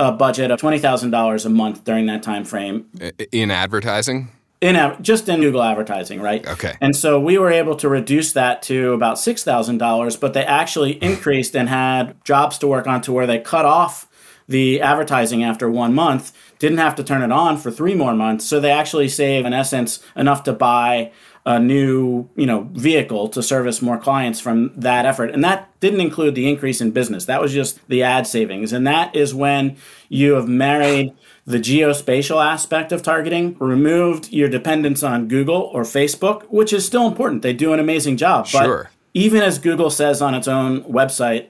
a 0.00 0.10
budget 0.10 0.50
of 0.50 0.58
twenty 0.58 0.80
thousand 0.80 1.12
dollars 1.12 1.46
a 1.46 1.48
month 1.48 1.84
during 1.84 2.06
that 2.06 2.24
time 2.24 2.44
frame 2.44 2.90
in 3.30 3.52
advertising 3.52 4.32
in 4.60 4.96
just 5.00 5.28
in 5.28 5.40
Google 5.40 5.62
advertising, 5.62 6.20
right? 6.20 6.44
Okay. 6.44 6.74
And 6.80 6.96
so 6.96 7.20
we 7.20 7.38
were 7.38 7.52
able 7.52 7.76
to 7.76 7.88
reduce 7.88 8.32
that 8.32 8.62
to 8.62 8.94
about 8.94 9.16
six 9.16 9.44
thousand 9.44 9.78
dollars, 9.78 10.16
but 10.16 10.34
they 10.34 10.44
actually 10.44 10.92
increased 11.02 11.54
and 11.54 11.68
had 11.68 12.16
jobs 12.24 12.58
to 12.58 12.66
work 12.66 12.88
on 12.88 13.00
to 13.02 13.12
where 13.12 13.28
they 13.28 13.38
cut 13.38 13.64
off 13.64 14.08
the 14.48 14.80
advertising 14.80 15.42
after 15.42 15.70
one 15.70 15.94
month, 15.94 16.32
didn't 16.58 16.78
have 16.78 16.94
to 16.96 17.04
turn 17.04 17.22
it 17.22 17.32
on 17.32 17.56
for 17.56 17.70
three 17.70 17.94
more 17.94 18.14
months. 18.14 18.46
So 18.46 18.60
they 18.60 18.70
actually 18.70 19.08
save, 19.08 19.44
in 19.44 19.52
essence, 19.52 20.00
enough 20.14 20.42
to 20.44 20.52
buy 20.52 21.12
a 21.44 21.60
new 21.60 22.28
you 22.34 22.44
know 22.44 22.68
vehicle 22.72 23.28
to 23.28 23.40
service 23.40 23.80
more 23.80 23.98
clients 23.98 24.40
from 24.40 24.72
that 24.74 25.06
effort 25.06 25.30
and 25.30 25.44
that 25.44 25.70
didn't 25.78 26.00
include 26.00 26.34
the 26.34 26.48
increase 26.48 26.80
in 26.80 26.90
business 26.90 27.26
that 27.26 27.40
was 27.40 27.52
just 27.52 27.78
the 27.86 28.02
ad 28.02 28.26
savings 28.26 28.72
and 28.72 28.84
that 28.84 29.14
is 29.14 29.32
when 29.32 29.76
you 30.08 30.32
have 30.32 30.48
married 30.48 31.14
the 31.46 31.58
geospatial 31.58 32.44
aspect 32.44 32.90
of 32.90 33.02
targeting, 33.02 33.56
removed 33.58 34.32
your 34.32 34.48
dependence 34.48 35.02
on 35.02 35.28
Google 35.28 35.70
or 35.72 35.82
Facebook, 35.82 36.42
which 36.48 36.72
is 36.72 36.84
still 36.84 37.06
important. 37.06 37.42
They 37.42 37.52
do 37.52 37.72
an 37.72 37.78
amazing 37.78 38.16
job. 38.16 38.48
Sure. 38.48 38.84
But 38.84 38.92
even 39.14 39.42
as 39.42 39.58
Google 39.58 39.90
says 39.90 40.20
on 40.20 40.34
its 40.34 40.48
own 40.48 40.82
website, 40.82 41.48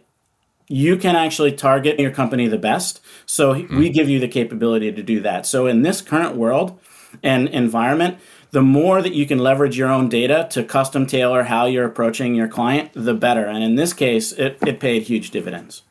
you 0.68 0.96
can 0.96 1.16
actually 1.16 1.52
target 1.52 1.98
your 2.00 2.10
company 2.10 2.48
the 2.48 2.58
best. 2.58 3.00
So 3.24 3.54
mm. 3.54 3.78
we 3.78 3.90
give 3.90 4.08
you 4.08 4.18
the 4.18 4.28
capability 4.28 4.92
to 4.92 5.02
do 5.02 5.20
that. 5.20 5.46
So 5.46 5.66
in 5.66 5.82
this 5.82 6.00
current 6.00 6.36
world 6.36 6.78
and 7.22 7.48
environment, 7.48 8.18
the 8.50 8.62
more 8.62 9.02
that 9.02 9.12
you 9.12 9.26
can 9.26 9.38
leverage 9.38 9.76
your 9.76 9.88
own 9.88 10.08
data 10.08 10.46
to 10.50 10.64
custom 10.64 11.06
tailor 11.06 11.44
how 11.44 11.66
you're 11.66 11.84
approaching 11.84 12.34
your 12.34 12.48
client, 12.48 12.90
the 12.94 13.14
better. 13.14 13.46
And 13.46 13.62
in 13.62 13.74
this 13.74 13.92
case, 13.92 14.32
it, 14.32 14.58
it 14.66 14.80
paid 14.80 15.02
huge 15.02 15.30
dividends. 15.30 15.82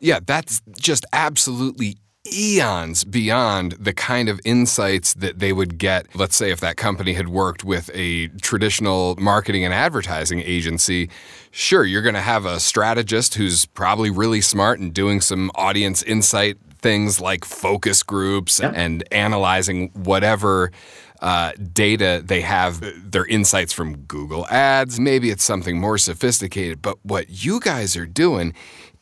Yeah, 0.00 0.20
that's 0.24 0.62
just 0.78 1.04
absolutely 1.12 1.98
eons 2.32 3.04
beyond 3.04 3.72
the 3.72 3.92
kind 3.92 4.28
of 4.28 4.40
insights 4.44 5.14
that 5.14 5.38
they 5.38 5.52
would 5.52 5.78
get. 5.78 6.14
Let's 6.14 6.36
say 6.36 6.50
if 6.50 6.60
that 6.60 6.76
company 6.76 7.12
had 7.12 7.28
worked 7.28 7.64
with 7.64 7.90
a 7.94 8.28
traditional 8.40 9.16
marketing 9.16 9.64
and 9.64 9.74
advertising 9.74 10.40
agency, 10.40 11.10
sure, 11.50 11.84
you're 11.84 12.02
going 12.02 12.14
to 12.14 12.20
have 12.20 12.44
a 12.44 12.60
strategist 12.60 13.34
who's 13.34 13.66
probably 13.66 14.10
really 14.10 14.40
smart 14.40 14.80
and 14.80 14.92
doing 14.92 15.20
some 15.20 15.50
audience 15.54 16.02
insight 16.02 16.56
things 16.80 17.20
like 17.20 17.44
focus 17.44 18.02
groups 18.02 18.60
and 18.60 19.04
analyzing 19.12 19.90
whatever. 19.94 20.70
Uh, 21.20 21.50
data 21.72 22.22
they 22.24 22.40
have, 22.40 22.80
their 23.10 23.26
insights 23.26 23.72
from 23.72 23.96
Google 24.02 24.46
Ads. 24.46 25.00
Maybe 25.00 25.30
it's 25.30 25.42
something 25.42 25.80
more 25.80 25.98
sophisticated, 25.98 26.80
but 26.80 26.96
what 27.02 27.44
you 27.44 27.58
guys 27.58 27.96
are 27.96 28.06
doing 28.06 28.54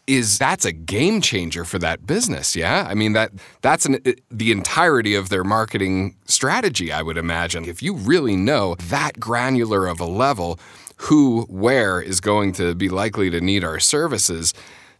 is 0.06 0.38
that's 0.38 0.64
a 0.64 0.72
game 0.72 1.20
changer 1.20 1.64
for 1.64 1.78
that 1.78 2.06
business 2.06 2.54
yeah 2.54 2.86
i 2.88 2.94
mean 2.94 3.12
that 3.12 3.32
that's 3.60 3.86
an, 3.86 4.00
the 4.30 4.52
entirety 4.52 5.14
of 5.14 5.28
their 5.28 5.44
marketing 5.44 6.16
strategy 6.26 6.92
i 6.92 7.02
would 7.02 7.18
imagine 7.18 7.64
if 7.64 7.82
you 7.82 7.94
really 7.94 8.36
know 8.36 8.74
that 8.76 9.18
granular 9.18 9.86
of 9.86 10.00
a 10.00 10.06
level 10.06 10.58
who 10.96 11.42
where 11.48 12.00
is 12.00 12.20
going 12.20 12.52
to 12.52 12.74
be 12.74 12.88
likely 12.88 13.30
to 13.30 13.40
need 13.40 13.64
our 13.64 13.80
services 13.80 14.54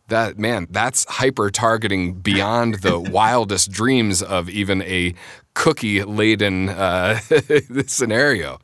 that 0.08 0.38
man, 0.38 0.66
that's 0.70 1.04
hyper 1.08 1.50
targeting 1.50 2.14
beyond 2.14 2.76
the 2.76 2.98
wildest 3.12 3.70
dreams 3.70 4.22
of 4.22 4.48
even 4.48 4.82
a 4.82 5.14
cookie 5.54 6.02
laden 6.02 6.68
uh, 6.68 7.18
scenario. 7.86 8.60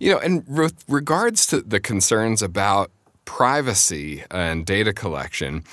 You 0.00 0.12
know, 0.12 0.18
and 0.18 0.44
with 0.48 0.84
regards 0.88 1.46
to 1.48 1.60
the 1.60 1.80
concerns 1.80 2.42
about 2.42 2.90
privacy 3.24 4.24
and 4.30 4.66
data 4.66 4.92
collection, 4.92 5.64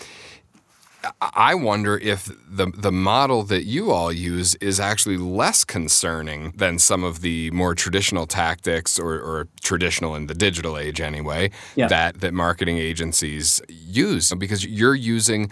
I 1.20 1.56
wonder 1.56 1.98
if 1.98 2.30
the 2.48 2.72
the 2.76 2.92
model 2.92 3.44
that 3.44 3.64
you 3.64 3.92
all 3.92 4.12
use 4.12 4.54
is 4.56 4.80
actually 4.80 5.18
less 5.18 5.66
concerning 5.66 6.52
than 6.52 6.78
some 6.78 7.04
of 7.04 7.22
the 7.22 7.50
more 7.52 7.74
traditional 7.74 8.28
tactics 8.28 9.00
or, 9.00 9.14
or 9.14 9.48
traditional 9.64 10.16
in 10.16 10.28
the 10.28 10.36
digital 10.36 10.78
age 10.78 11.02
anyway 11.02 11.50
yeah. 11.76 11.88
that 11.88 12.22
that 12.22 12.34
marketing 12.34 12.78
agencies 12.78 13.62
use 13.68 14.32
because 14.38 14.66
you're 14.66 14.96
using 14.96 15.50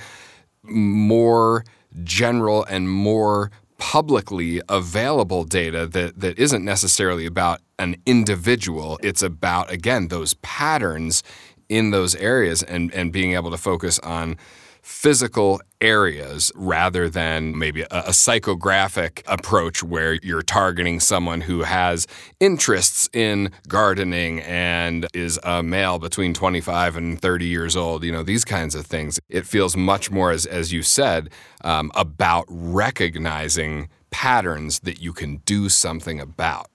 more 0.63 1.63
general 2.03 2.63
and 2.65 2.89
more 2.89 3.49
publicly 3.79 4.62
available 4.69 5.45
data 5.45 5.88
that, 5.88 6.19
that 6.19 6.38
isn't 6.38 6.63
necessarily 6.63 7.25
about 7.25 7.62
an 7.79 7.95
individual. 8.05 8.99
It's 9.01 9.23
about, 9.23 9.71
again, 9.71 10.09
those 10.09 10.33
patterns 10.35 11.23
in 11.69 11.91
those 11.91 12.15
areas 12.15 12.63
and, 12.63 12.93
and 12.93 13.13
being 13.13 13.34
able 13.34 13.51
to 13.51 13.58
focus 13.58 13.99
on 13.99 14.38
physical 14.82 15.62
areas 15.82 16.51
rather 16.55 17.10
than 17.10 17.58
maybe 17.58 17.82
a, 17.82 17.88
a, 17.91 18.10
psychographic 18.10 19.21
approach 19.27 19.84
where 19.84 20.13
you're 20.23 20.41
targeting 20.41 20.99
someone 20.99 21.41
who 21.41 21.62
has 21.62 22.08
interests 22.39 23.08
in 23.13 23.51
gardening 23.67 24.39
and 24.41 25.05
is 25.13 25.39
a 25.43 25.62
male 25.62 25.99
between 25.99 26.34
25 26.34 26.95
and 26.97 27.21
30 27.21 27.45
years 27.45 27.75
old 27.75 28.03
you 28.03 28.12
know 28.12 28.23
these 28.23 28.43
kinds 28.43 28.73
of 28.73 28.86
things. 28.86 29.19
It 29.29 29.45
feels 29.45 29.77
much 29.77 30.10
more 30.10 30.32
as, 30.32 30.45
as 30.45 30.73
you 30.73 30.82
said 30.82 31.29
um, 31.63 31.91
about 31.93 32.45
recognizing 32.49 33.89
patterns 34.10 34.79
that 34.79 35.01
you 35.01 35.13
can 35.13 35.38
do 35.45 35.69
something 35.69 36.19
about 36.19 36.69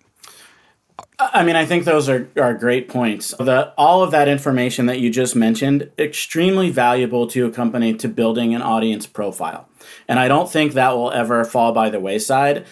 I 1.18 1.44
mean, 1.44 1.56
I 1.56 1.64
think 1.64 1.84
those 1.84 2.08
are, 2.08 2.28
are 2.36 2.54
great 2.54 2.88
points. 2.88 3.34
The, 3.38 3.72
all 3.76 4.02
of 4.02 4.10
that 4.12 4.28
information 4.28 4.86
that 4.86 5.00
you 5.00 5.10
just 5.10 5.34
mentioned, 5.34 5.90
extremely 5.98 6.70
valuable 6.70 7.26
to 7.28 7.46
a 7.46 7.50
company 7.50 7.94
to 7.94 8.08
building 8.08 8.54
an 8.54 8.62
audience 8.62 9.06
profile. 9.06 9.68
And 10.08 10.18
I 10.18 10.28
don't 10.28 10.50
think 10.50 10.72
that 10.72 10.96
will 10.96 11.10
ever 11.10 11.44
fall 11.44 11.72
by 11.72 11.90
the 11.90 12.00
wayside. 12.00 12.66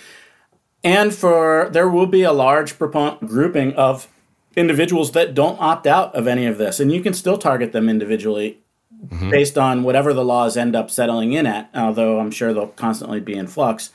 And 0.85 1.14
for 1.14 1.68
there 1.72 1.88
will 1.88 2.06
be 2.06 2.22
a 2.22 2.32
large 2.32 2.78
grouping 2.78 3.74
of 3.74 4.08
individuals 4.56 5.12
that 5.12 5.35
don't 5.35 5.61
opt 5.61 5.87
out 5.87 6.14
of 6.14 6.26
any 6.26 6.46
of 6.46 6.58
this. 6.58 6.80
And 6.80 6.92
you 6.92 7.00
can 7.00 7.14
still 7.14 7.38
target 7.38 7.72
them 7.72 7.88
individually 7.88 8.58
mm-hmm. 9.06 9.30
based 9.30 9.56
on 9.56 9.82
whatever 9.82 10.12
the 10.12 10.24
laws 10.24 10.56
end 10.56 10.76
up 10.76 10.90
settling 10.90 11.32
in 11.32 11.46
at, 11.46 11.70
although 11.74 12.20
I'm 12.20 12.30
sure 12.30 12.52
they'll 12.52 12.68
constantly 12.68 13.20
be 13.20 13.35
in 13.35 13.46
flux. 13.46 13.90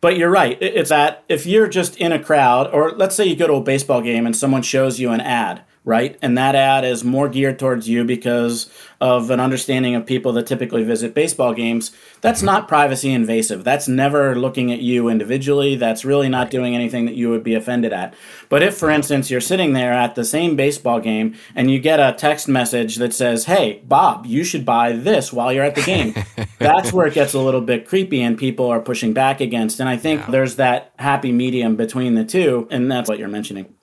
But 0.00 0.16
you're 0.16 0.30
right. 0.30 0.56
It's 0.60 0.90
that 0.90 1.24
if 1.28 1.44
you're 1.44 1.66
just 1.66 1.96
in 1.96 2.12
a 2.12 2.22
crowd, 2.22 2.72
or 2.72 2.92
let's 2.92 3.16
say 3.16 3.24
you 3.24 3.34
go 3.34 3.48
to 3.48 3.54
a 3.54 3.60
baseball 3.60 4.00
game 4.00 4.26
and 4.26 4.36
someone 4.36 4.62
shows 4.62 5.00
you 5.00 5.10
an 5.10 5.20
ad, 5.20 5.64
right? 5.84 6.18
And 6.20 6.36
that 6.36 6.54
ad 6.54 6.84
is 6.84 7.04
more 7.04 7.28
geared 7.28 7.58
towards 7.58 7.88
you 7.88 8.04
because 8.04 8.70
of 9.00 9.30
an 9.30 9.40
understanding 9.40 9.94
of 9.94 10.04
people 10.04 10.32
that 10.32 10.46
typically 10.46 10.82
visit 10.84 11.14
baseball 11.14 11.54
games. 11.54 11.92
That's 12.20 12.42
not 12.42 12.68
privacy 12.68 13.12
invasive. 13.12 13.64
That's 13.64 13.88
never 13.88 14.34
looking 14.34 14.72
at 14.72 14.80
you 14.80 15.08
individually. 15.08 15.76
That's 15.76 16.04
really 16.04 16.28
not 16.28 16.50
doing 16.50 16.74
anything 16.74 17.06
that 17.06 17.14
you 17.14 17.30
would 17.30 17.44
be 17.44 17.54
offended 17.54 17.92
at. 17.92 18.14
But 18.48 18.62
if, 18.62 18.76
for 18.76 18.90
instance, 18.90 19.30
you're 19.30 19.40
sitting 19.40 19.72
there 19.72 19.92
at 19.92 20.14
the 20.14 20.24
same 20.24 20.56
baseball 20.56 21.00
game 21.00 21.36
and 21.54 21.70
you 21.70 21.78
get 21.78 22.00
a 22.00 22.12
text 22.12 22.48
message 22.48 22.96
that 22.96 23.14
says, 23.14 23.44
Hey, 23.44 23.82
Bob, 23.86 24.26
you 24.26 24.44
should 24.44 24.66
buy 24.66 24.92
this 24.92 25.32
while 25.32 25.52
you're 25.52 25.64
at 25.64 25.74
the 25.74 25.82
game, 25.82 26.14
that's 26.58 26.92
where 26.92 27.06
it 27.06 27.14
gets 27.14 27.34
a 27.34 27.40
little 27.40 27.60
bit 27.60 27.86
creepy 27.86 28.20
and 28.20 28.36
people 28.36 28.66
are 28.66 28.80
pushing 28.80 29.12
back 29.12 29.40
against. 29.40 29.80
And 29.80 29.88
I 29.88 29.96
think 29.96 30.20
yeah. 30.22 30.30
there's 30.32 30.56
that 30.56 30.92
happy 30.98 31.32
medium 31.32 31.76
between 31.76 32.14
the 32.14 32.24
two, 32.24 32.66
and 32.70 32.90
that's 32.90 33.08
what 33.08 33.18
you're 33.18 33.28
mentioning. 33.28 33.74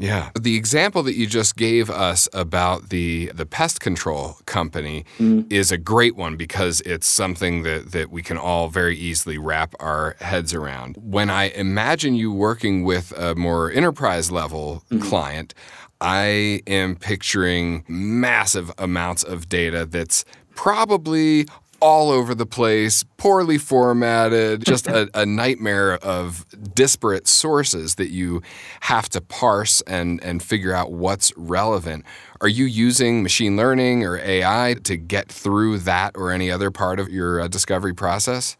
Yeah. 0.00 0.30
The 0.40 0.56
example 0.56 1.02
that 1.04 1.14
you 1.14 1.26
just 1.26 1.56
gave 1.56 1.90
us 1.90 2.28
about 2.32 2.88
the 2.88 3.30
the 3.34 3.46
pest 3.46 3.80
control 3.80 4.38
company 4.46 5.04
mm. 5.18 5.50
is 5.52 5.70
a 5.70 5.78
great 5.78 6.16
one 6.16 6.36
because 6.36 6.80
it's 6.82 7.06
something 7.06 7.62
that, 7.64 7.92
that 7.92 8.10
we 8.10 8.22
can 8.22 8.38
all 8.38 8.68
very 8.68 8.96
easily 8.96 9.36
wrap 9.36 9.74
our 9.78 10.16
heads 10.20 10.54
around. 10.54 10.96
When 10.96 11.28
I 11.28 11.50
imagine 11.50 12.14
you 12.14 12.32
working 12.32 12.82
with 12.82 13.12
a 13.16 13.34
more 13.34 13.70
enterprise 13.70 14.30
level 14.30 14.82
mm. 14.90 15.02
client, 15.02 15.54
I 16.00 16.62
am 16.66 16.96
picturing 16.96 17.84
massive 17.86 18.72
amounts 18.78 19.22
of 19.22 19.50
data 19.50 19.84
that's 19.84 20.24
probably 20.54 21.46
all 21.80 22.10
over 22.10 22.34
the 22.34 22.46
place, 22.46 23.04
poorly 23.16 23.58
formatted, 23.58 24.64
just 24.64 24.86
a, 24.86 25.08
a, 25.14 25.24
nightmare 25.24 25.94
of 25.94 26.46
disparate 26.74 27.26
sources 27.26 27.94
that 27.96 28.10
you 28.10 28.42
have 28.80 29.08
to 29.08 29.20
parse 29.20 29.80
and, 29.82 30.22
and 30.22 30.42
figure 30.42 30.74
out 30.74 30.92
what's 30.92 31.32
relevant. 31.36 32.04
Are 32.40 32.48
you 32.48 32.64
using 32.64 33.22
machine 33.22 33.56
learning 33.56 34.04
or 34.04 34.18
AI 34.18 34.76
to 34.84 34.96
get 34.96 35.28
through 35.28 35.78
that 35.80 36.12
or 36.14 36.30
any 36.30 36.50
other 36.50 36.70
part 36.70 37.00
of 37.00 37.08
your 37.08 37.40
uh, 37.40 37.48
discovery 37.48 37.94
process? 37.94 38.56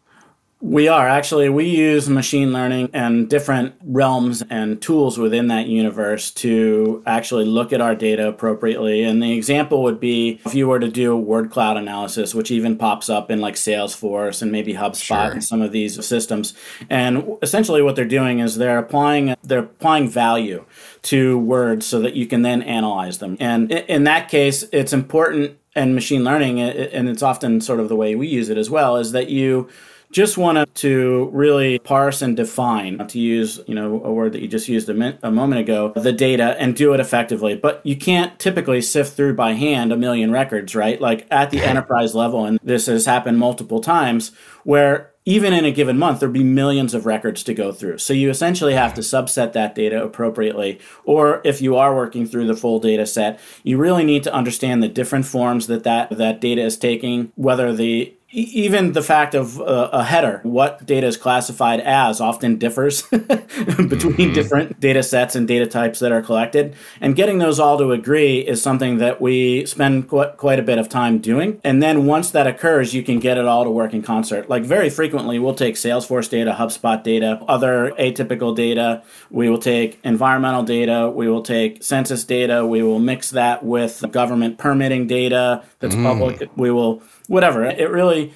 We 0.61 0.87
are 0.87 1.07
actually, 1.07 1.49
we 1.49 1.65
use 1.65 2.07
machine 2.07 2.53
learning 2.53 2.91
and 2.93 3.27
different 3.27 3.73
realms 3.83 4.43
and 4.47 4.79
tools 4.79 5.17
within 5.17 5.47
that 5.47 5.65
universe 5.65 6.29
to 6.31 7.01
actually 7.07 7.45
look 7.45 7.73
at 7.73 7.81
our 7.81 7.95
data 7.95 8.27
appropriately. 8.27 9.03
And 9.03 9.23
the 9.23 9.33
example 9.33 9.81
would 9.81 9.99
be 9.99 10.39
if 10.45 10.53
you 10.53 10.67
were 10.67 10.79
to 10.79 10.87
do 10.87 11.13
a 11.13 11.17
word 11.17 11.49
cloud 11.49 11.77
analysis, 11.77 12.35
which 12.35 12.51
even 12.51 12.77
pops 12.77 13.09
up 13.09 13.31
in 13.31 13.41
like 13.41 13.55
Salesforce 13.55 14.43
and 14.43 14.51
maybe 14.51 14.75
HubSpot 14.75 15.01
sure. 15.01 15.31
and 15.31 15.43
some 15.43 15.63
of 15.63 15.71
these 15.71 16.05
systems. 16.05 16.53
And 16.91 17.37
essentially 17.41 17.81
what 17.81 17.95
they're 17.95 18.05
doing 18.05 18.37
is 18.39 18.57
they're 18.57 18.77
applying 18.77 19.35
they're 19.43 19.59
applying 19.59 20.09
value 20.09 20.63
to 21.03 21.39
words 21.39 21.87
so 21.87 21.99
that 22.01 22.13
you 22.13 22.27
can 22.27 22.43
then 22.43 22.61
analyze 22.61 23.17
them. 23.17 23.35
And 23.39 23.71
in 23.71 24.03
that 24.03 24.29
case, 24.29 24.63
it's 24.71 24.93
important 24.93 25.57
and 25.73 25.95
machine 25.95 26.23
learning, 26.23 26.59
and 26.59 27.07
it's 27.07 27.23
often 27.23 27.61
sort 27.61 27.79
of 27.79 27.87
the 27.87 27.95
way 27.95 28.13
we 28.13 28.27
use 28.27 28.49
it 28.49 28.57
as 28.57 28.69
well, 28.69 28.97
is 28.97 29.13
that 29.13 29.29
you 29.29 29.69
just 30.11 30.37
wanted 30.37 30.73
to 30.75 31.29
really 31.33 31.79
parse 31.79 32.21
and 32.21 32.35
define, 32.35 33.07
to 33.07 33.19
use 33.19 33.59
you 33.67 33.75
know 33.75 34.03
a 34.03 34.11
word 34.11 34.33
that 34.33 34.41
you 34.41 34.47
just 34.47 34.67
used 34.67 34.89
a, 34.89 34.93
min- 34.93 35.17
a 35.23 35.31
moment 35.31 35.61
ago, 35.61 35.93
the 35.95 36.11
data 36.11 36.55
and 36.59 36.75
do 36.75 36.93
it 36.93 36.99
effectively. 36.99 37.55
But 37.55 37.81
you 37.85 37.95
can't 37.95 38.37
typically 38.39 38.81
sift 38.81 39.15
through 39.15 39.35
by 39.35 39.53
hand 39.53 39.91
a 39.91 39.97
million 39.97 40.31
records, 40.31 40.75
right? 40.75 40.99
Like 40.99 41.27
at 41.31 41.51
the 41.51 41.61
enterprise 41.63 42.13
level, 42.13 42.45
and 42.45 42.59
this 42.63 42.85
has 42.85 43.05
happened 43.05 43.39
multiple 43.39 43.81
times, 43.81 44.31
where 44.63 45.11
even 45.23 45.53
in 45.53 45.65
a 45.65 45.71
given 45.71 45.99
month, 45.99 46.19
there'd 46.19 46.33
be 46.33 46.43
millions 46.43 46.93
of 46.93 47.05
records 47.05 47.43
to 47.43 47.53
go 47.53 47.71
through. 47.71 47.99
So 47.99 48.11
you 48.11 48.29
essentially 48.31 48.73
have 48.73 48.95
to 48.95 49.01
subset 49.01 49.53
that 49.53 49.75
data 49.75 50.03
appropriately. 50.03 50.79
Or 51.03 51.41
if 51.43 51.61
you 51.61 51.75
are 51.75 51.95
working 51.95 52.25
through 52.25 52.47
the 52.47 52.55
full 52.55 52.79
data 52.79 53.05
set, 53.05 53.39
you 53.63 53.77
really 53.77 54.03
need 54.03 54.23
to 54.23 54.33
understand 54.33 54.81
the 54.81 54.87
different 54.87 55.25
forms 55.25 55.67
that 55.67 55.83
that, 55.83 56.09
that 56.17 56.41
data 56.41 56.63
is 56.63 56.75
taking, 56.75 57.31
whether 57.35 57.71
the 57.71 58.15
even 58.31 58.93
the 58.93 59.01
fact 59.01 59.35
of 59.35 59.59
uh, 59.59 59.89
a 59.91 60.03
header, 60.03 60.39
what 60.43 60.85
data 60.85 61.07
is 61.07 61.17
classified 61.17 61.81
as, 61.81 62.21
often 62.21 62.57
differs 62.57 63.01
between 63.09 63.39
mm-hmm. 63.39 64.33
different 64.33 64.79
data 64.79 65.03
sets 65.03 65.35
and 65.35 65.47
data 65.47 65.67
types 65.67 65.99
that 65.99 66.11
are 66.11 66.21
collected. 66.21 66.75
And 67.01 67.15
getting 67.15 67.39
those 67.39 67.59
all 67.59 67.77
to 67.77 67.91
agree 67.91 68.39
is 68.39 68.61
something 68.61 68.97
that 68.99 69.19
we 69.19 69.65
spend 69.65 70.07
qu- 70.07 70.31
quite 70.37 70.59
a 70.59 70.63
bit 70.63 70.77
of 70.77 70.87
time 70.87 71.19
doing. 71.19 71.59
And 71.63 71.83
then 71.83 72.05
once 72.05 72.31
that 72.31 72.47
occurs, 72.47 72.93
you 72.93 73.03
can 73.03 73.19
get 73.19 73.37
it 73.37 73.45
all 73.45 73.65
to 73.65 73.69
work 73.69 73.93
in 73.93 74.01
concert. 74.01 74.49
Like 74.49 74.63
very 74.63 74.89
frequently, 74.89 75.37
we'll 75.37 75.55
take 75.55 75.75
Salesforce 75.75 76.29
data, 76.29 76.55
HubSpot 76.57 77.03
data, 77.03 77.43
other 77.47 77.91
atypical 77.99 78.55
data. 78.55 79.03
We 79.29 79.49
will 79.49 79.59
take 79.59 79.99
environmental 80.03 80.63
data. 80.63 81.11
We 81.13 81.27
will 81.27 81.43
take 81.43 81.83
census 81.83 82.23
data. 82.23 82.65
We 82.65 82.81
will 82.81 82.99
mix 82.99 83.31
that 83.31 83.63
with 83.63 84.03
government 84.11 84.57
permitting 84.57 85.07
data 85.07 85.63
that's 85.79 85.95
mm. 85.95 86.03
public. 86.03 86.49
We 86.55 86.71
will 86.71 87.01
whatever. 87.31 87.63
It 87.65 87.89
really, 87.89 88.33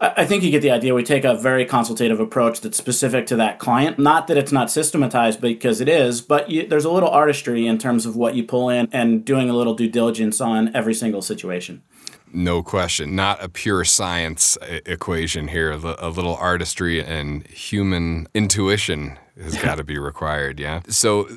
I 0.00 0.24
think 0.26 0.42
you 0.42 0.50
get 0.50 0.60
the 0.60 0.72
idea. 0.72 0.92
We 0.92 1.04
take 1.04 1.24
a 1.24 1.34
very 1.34 1.64
consultative 1.64 2.18
approach 2.18 2.60
that's 2.60 2.76
specific 2.76 3.26
to 3.26 3.36
that 3.36 3.60
client. 3.60 3.98
Not 3.98 4.26
that 4.26 4.36
it's 4.36 4.50
not 4.50 4.70
systematized 4.70 5.40
because 5.40 5.80
it 5.80 5.88
is, 5.88 6.20
but 6.20 6.50
you, 6.50 6.66
there's 6.66 6.84
a 6.84 6.90
little 6.90 7.08
artistry 7.08 7.66
in 7.66 7.78
terms 7.78 8.06
of 8.06 8.16
what 8.16 8.34
you 8.34 8.42
pull 8.42 8.68
in 8.68 8.88
and 8.90 9.24
doing 9.24 9.48
a 9.48 9.52
little 9.52 9.74
due 9.74 9.88
diligence 9.88 10.40
on 10.40 10.74
every 10.74 10.94
single 10.94 11.22
situation. 11.22 11.82
No 12.32 12.62
question. 12.62 13.14
Not 13.14 13.42
a 13.42 13.48
pure 13.48 13.84
science 13.84 14.58
equation 14.86 15.48
here. 15.48 15.70
A 15.70 16.08
little 16.08 16.36
artistry 16.36 17.04
and 17.04 17.46
human 17.46 18.26
intuition 18.34 19.16
has 19.40 19.56
got 19.62 19.76
to 19.76 19.84
be 19.84 19.98
required. 19.98 20.58
Yeah. 20.58 20.80
So 20.88 21.28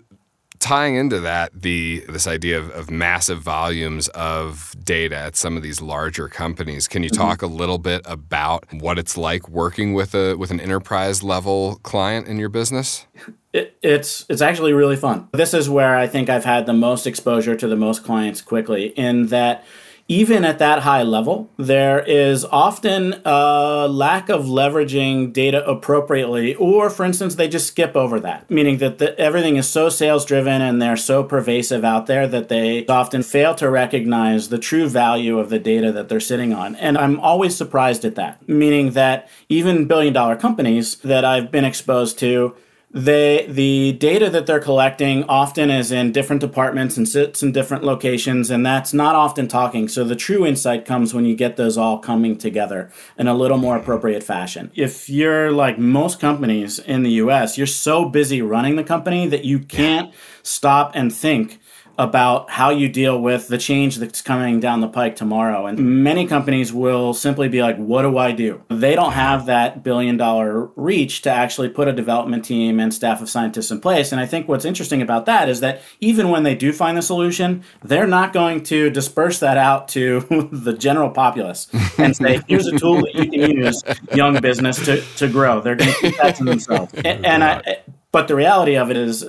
tying 0.63 0.95
into 0.95 1.19
that 1.19 1.51
the 1.53 2.05
this 2.07 2.25
idea 2.25 2.57
of, 2.57 2.69
of, 2.69 2.89
massive 2.89 3.41
volumes 3.41 4.07
of 4.09 4.73
data 4.81 5.17
at 5.17 5.35
some 5.35 5.57
of 5.57 5.63
these 5.63 5.81
larger 5.81 6.29
companies 6.29 6.87
can 6.87 7.03
you 7.03 7.09
mm-hmm. 7.09 7.21
talk 7.21 7.39
mm-hmm. 7.39 7.53
a 7.53 7.57
little 7.57 7.77
bit 7.77 8.01
about 8.05 8.63
what 8.71 8.97
it's 8.97 9.17
like 9.17 9.49
working 9.49 9.93
with 9.93 10.15
a 10.15 10.35
with 10.37 10.51
an 10.51 10.61
enterprise 10.61 11.21
level 11.21 11.75
client 11.83 12.27
in 12.27 12.37
your 12.37 12.47
business 12.47 13.05
it, 13.51 13.77
it's 13.83 14.25
it's 14.29 14.41
actually 14.41 14.71
really 14.71 14.95
fun 14.95 15.27
this 15.33 15.53
is 15.53 15.69
where 15.69 15.97
i 15.97 16.07
think 16.07 16.29
i've 16.29 16.45
had 16.45 16.65
the 16.65 16.73
most 16.73 17.05
exposure 17.05 17.57
to 17.57 17.67
the 17.67 17.75
most 17.75 18.05
clients 18.05 18.41
quickly 18.41 18.87
in 18.95 19.27
that 19.27 19.65
even 20.09 20.43
at 20.43 20.59
that 20.59 20.79
high 20.79 21.03
level, 21.03 21.49
there 21.57 22.03
is 22.03 22.43
often 22.45 23.21
a 23.23 23.87
lack 23.89 24.27
of 24.27 24.45
leveraging 24.45 25.31
data 25.31 25.65
appropriately, 25.65 26.55
or 26.55 26.89
for 26.89 27.05
instance, 27.05 27.35
they 27.35 27.47
just 27.47 27.67
skip 27.67 27.95
over 27.95 28.19
that, 28.19 28.49
meaning 28.51 28.79
that 28.79 28.97
the, 28.97 29.17
everything 29.17 29.55
is 29.55 29.67
so 29.67 29.87
sales 29.87 30.25
driven 30.25 30.61
and 30.61 30.81
they're 30.81 30.97
so 30.97 31.23
pervasive 31.23 31.85
out 31.85 32.07
there 32.07 32.27
that 32.27 32.49
they 32.49 32.85
often 32.87 33.23
fail 33.23 33.55
to 33.55 33.69
recognize 33.69 34.49
the 34.49 34.59
true 34.59 34.89
value 34.89 35.39
of 35.39 35.49
the 35.49 35.59
data 35.59 35.91
that 35.91 36.09
they're 36.09 36.19
sitting 36.19 36.53
on. 36.53 36.75
And 36.75 36.97
I'm 36.97 37.19
always 37.21 37.55
surprised 37.55 38.03
at 38.03 38.15
that, 38.15 38.47
meaning 38.47 38.91
that 38.91 39.29
even 39.47 39.87
billion 39.87 40.13
dollar 40.13 40.35
companies 40.35 40.95
that 40.97 41.23
I've 41.23 41.49
been 41.49 41.65
exposed 41.65 42.19
to 42.19 42.55
they 42.93 43.47
the 43.49 43.93
data 43.93 44.29
that 44.29 44.45
they're 44.45 44.59
collecting 44.59 45.23
often 45.23 45.71
is 45.71 45.91
in 45.91 46.11
different 46.11 46.39
departments 46.41 46.95
and 46.95 47.09
sits 47.09 47.41
in 47.41 47.51
different 47.51 47.83
locations 47.83 48.51
and 48.51 48.63
that's 48.63 48.93
not 48.93 49.15
often 49.15 49.47
talking. 49.47 49.87
So 49.87 50.03
the 50.03 50.15
true 50.15 50.45
insight 50.45 50.85
comes 50.85 51.13
when 51.13 51.25
you 51.25 51.35
get 51.35 51.57
those 51.57 51.75
all 51.75 51.97
coming 51.97 52.37
together 52.37 52.91
in 53.17 53.27
a 53.27 53.33
little 53.33 53.57
more 53.57 53.77
appropriate 53.77 54.23
fashion. 54.23 54.71
If 54.75 55.09
you're 55.09 55.51
like 55.51 55.79
most 55.79 56.19
companies 56.19 56.77
in 56.77 57.01
the 57.01 57.11
us 57.13 57.57
you're 57.57 57.65
so 57.65 58.05
busy 58.05 58.43
running 58.43 58.75
the 58.75 58.83
company 58.83 59.27
that 59.27 59.43
you 59.43 59.59
can't 59.59 60.13
stop 60.43 60.91
and 60.93 61.11
think 61.11 61.59
about 61.97 62.49
how 62.49 62.71
you 62.71 62.89
deal 62.89 63.21
with 63.21 63.47
the 63.47 63.57
change 63.57 63.97
that's 63.97 64.21
coming 64.21 64.59
down 64.59 64.81
the 64.81 64.87
pike 64.87 65.15
tomorrow. 65.15 65.67
And 65.67 66.03
many 66.03 66.25
companies 66.25 66.73
will 66.73 67.13
simply 67.13 67.49
be 67.49 67.61
like, 67.61 67.77
what 67.77 68.01
do 68.01 68.17
I 68.17 68.31
do? 68.31 68.63
They 68.69 68.95
don't 68.95 69.11
have 69.11 69.45
that 69.45 69.83
billion 69.83 70.17
dollar 70.17 70.65
reach 70.75 71.21
to 71.23 71.29
actually 71.29 71.69
put 71.69 71.87
a 71.87 71.93
development 71.93 72.45
team 72.45 72.79
and 72.79 72.91
staff 72.91 73.21
of 73.21 73.29
scientists 73.29 73.69
in 73.69 73.79
place. 73.79 74.11
And 74.11 74.19
I 74.19 74.25
think 74.25 74.47
what's 74.47 74.65
interesting 74.65 75.01
about 75.03 75.27
that 75.27 75.49
is 75.49 75.59
that 75.59 75.81
even 75.99 76.29
when 76.29 76.43
they 76.43 76.55
do 76.55 76.73
find 76.73 76.97
the 76.97 77.01
solution, 77.01 77.63
they're 77.83 78.07
not 78.07 78.33
going 78.33 78.63
to 78.63 78.89
disperse 78.89 79.39
that 79.39 79.57
out 79.57 79.87
to 79.89 80.21
the 80.51 80.73
general 80.73 81.11
populace 81.11 81.67
and 81.99 82.15
say, 82.15 82.41
here's 82.47 82.67
a 82.67 82.77
tool 82.77 83.01
that 83.01 83.13
you 83.13 83.29
can 83.29 83.57
use, 83.57 83.83
young 84.15 84.41
business, 84.41 84.83
to, 84.85 85.01
to 85.17 85.27
grow. 85.27 85.61
They're 85.61 85.75
going 85.75 85.91
to 85.91 85.99
keep 85.99 86.17
that 86.17 86.35
to 86.37 86.43
themselves. 86.43 86.91
And, 86.95 87.23
and 87.25 87.43
I, 87.43 87.83
but 88.13 88.27
the 88.27 88.35
reality 88.35 88.77
of 88.77 88.91
it 88.91 88.95
is, 88.95 89.27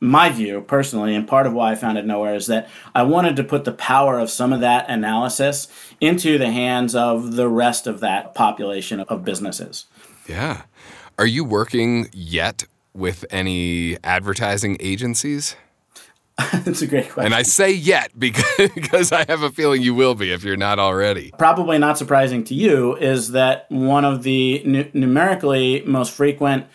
my 0.00 0.30
view 0.30 0.60
personally, 0.60 1.14
and 1.14 1.28
part 1.28 1.46
of 1.46 1.52
why 1.52 1.70
I 1.70 1.74
founded 1.76 2.04
Knoware 2.04 2.34
is 2.34 2.48
that 2.48 2.68
I 2.92 3.04
wanted 3.04 3.36
to 3.36 3.44
put 3.44 3.64
the 3.64 3.72
power 3.72 4.18
of 4.18 4.30
some 4.30 4.52
of 4.52 4.58
that 4.60 4.90
analysis 4.90 5.68
into 6.00 6.36
the 6.36 6.50
hands 6.50 6.96
of 6.96 7.36
the 7.36 7.48
rest 7.48 7.86
of 7.86 8.00
that 8.00 8.34
population 8.34 8.98
of 8.98 9.24
businesses. 9.24 9.86
Yeah. 10.28 10.62
Are 11.16 11.26
you 11.26 11.44
working 11.44 12.08
yet 12.12 12.64
with 12.92 13.24
any 13.30 13.96
advertising 14.02 14.76
agencies? 14.80 15.54
That's 16.52 16.82
a 16.82 16.86
great 16.88 17.08
question. 17.08 17.26
And 17.26 17.34
I 17.34 17.42
say 17.42 17.70
yet 17.70 18.10
because, 18.18 18.70
because 18.74 19.12
I 19.12 19.24
have 19.28 19.42
a 19.42 19.50
feeling 19.50 19.82
you 19.82 19.94
will 19.94 20.16
be 20.16 20.32
if 20.32 20.42
you're 20.42 20.56
not 20.56 20.80
already. 20.80 21.32
Probably 21.38 21.78
not 21.78 21.96
surprising 21.96 22.42
to 22.44 22.54
you 22.54 22.96
is 22.96 23.30
that 23.30 23.70
one 23.70 24.04
of 24.04 24.24
the 24.24 24.64
n- 24.64 24.90
numerically 24.92 25.84
most 25.86 26.12
frequent 26.12 26.66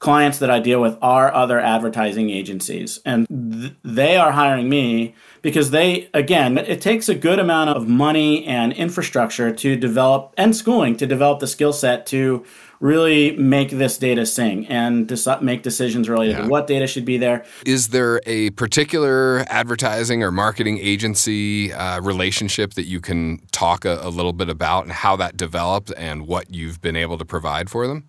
clients 0.00 0.38
that 0.38 0.50
I 0.50 0.58
deal 0.60 0.80
with 0.80 0.96
are 1.00 1.32
other 1.32 1.60
advertising 1.60 2.30
agencies. 2.30 2.98
And 3.04 3.28
th- 3.28 3.74
they 3.84 4.16
are 4.16 4.32
hiring 4.32 4.68
me 4.68 5.14
because 5.42 5.70
they, 5.70 6.08
again, 6.14 6.58
it 6.58 6.80
takes 6.80 7.08
a 7.08 7.14
good 7.14 7.38
amount 7.38 7.70
of 7.70 7.86
money 7.86 8.44
and 8.46 8.72
infrastructure 8.72 9.54
to 9.54 9.76
develop 9.76 10.34
and 10.36 10.56
schooling 10.56 10.96
to 10.96 11.06
develop 11.06 11.40
the 11.40 11.46
skill 11.46 11.72
set 11.72 12.06
to 12.06 12.44
really 12.80 13.36
make 13.36 13.68
this 13.70 13.98
data 13.98 14.24
sing 14.24 14.66
and 14.68 15.06
to 15.10 15.38
make 15.42 15.62
decisions 15.62 16.08
related 16.08 16.32
yeah. 16.32 16.42
to 16.42 16.48
what 16.48 16.66
data 16.66 16.86
should 16.86 17.04
be 17.04 17.18
there. 17.18 17.44
Is 17.66 17.88
there 17.88 18.22
a 18.24 18.50
particular 18.50 19.44
advertising 19.48 20.22
or 20.22 20.32
marketing 20.32 20.78
agency 20.78 21.74
uh, 21.74 22.00
relationship 22.00 22.72
that 22.74 22.86
you 22.86 23.02
can 23.02 23.38
talk 23.52 23.84
a, 23.84 24.00
a 24.00 24.08
little 24.08 24.32
bit 24.32 24.48
about 24.48 24.84
and 24.84 24.92
how 24.92 25.14
that 25.16 25.36
developed 25.36 25.92
and 25.98 26.26
what 26.26 26.54
you've 26.54 26.80
been 26.80 26.96
able 26.96 27.18
to 27.18 27.24
provide 27.26 27.68
for 27.68 27.86
them? 27.86 28.08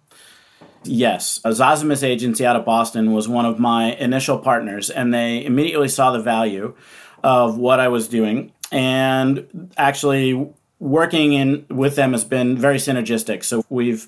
Yes, 0.84 1.39
a 1.44 1.50
Zosimus 1.50 2.04
agency 2.04 2.46
out 2.46 2.56
of 2.56 2.65
Boston 2.65 3.12
was 3.12 3.28
one 3.28 3.46
of 3.46 3.60
my 3.60 3.94
initial 3.96 4.39
partners, 4.39 4.89
and 4.89 5.13
they 5.13 5.46
immediately 5.46 5.88
saw 5.88 6.12
the 6.12 6.22
value 6.22 6.76
of 7.24 7.58
what 7.58 7.80
I 7.80 7.88
was 7.88 8.08
doing. 8.08 8.52
And 8.72 9.74
actually, 9.78 10.50
working 10.82 11.34
in 11.34 11.63
with 11.70 11.96
them 11.96 12.12
has 12.12 12.24
been 12.24 12.58
very 12.58 12.78
synergistic. 12.78 13.44
So 13.44 13.63
we've 13.70 14.08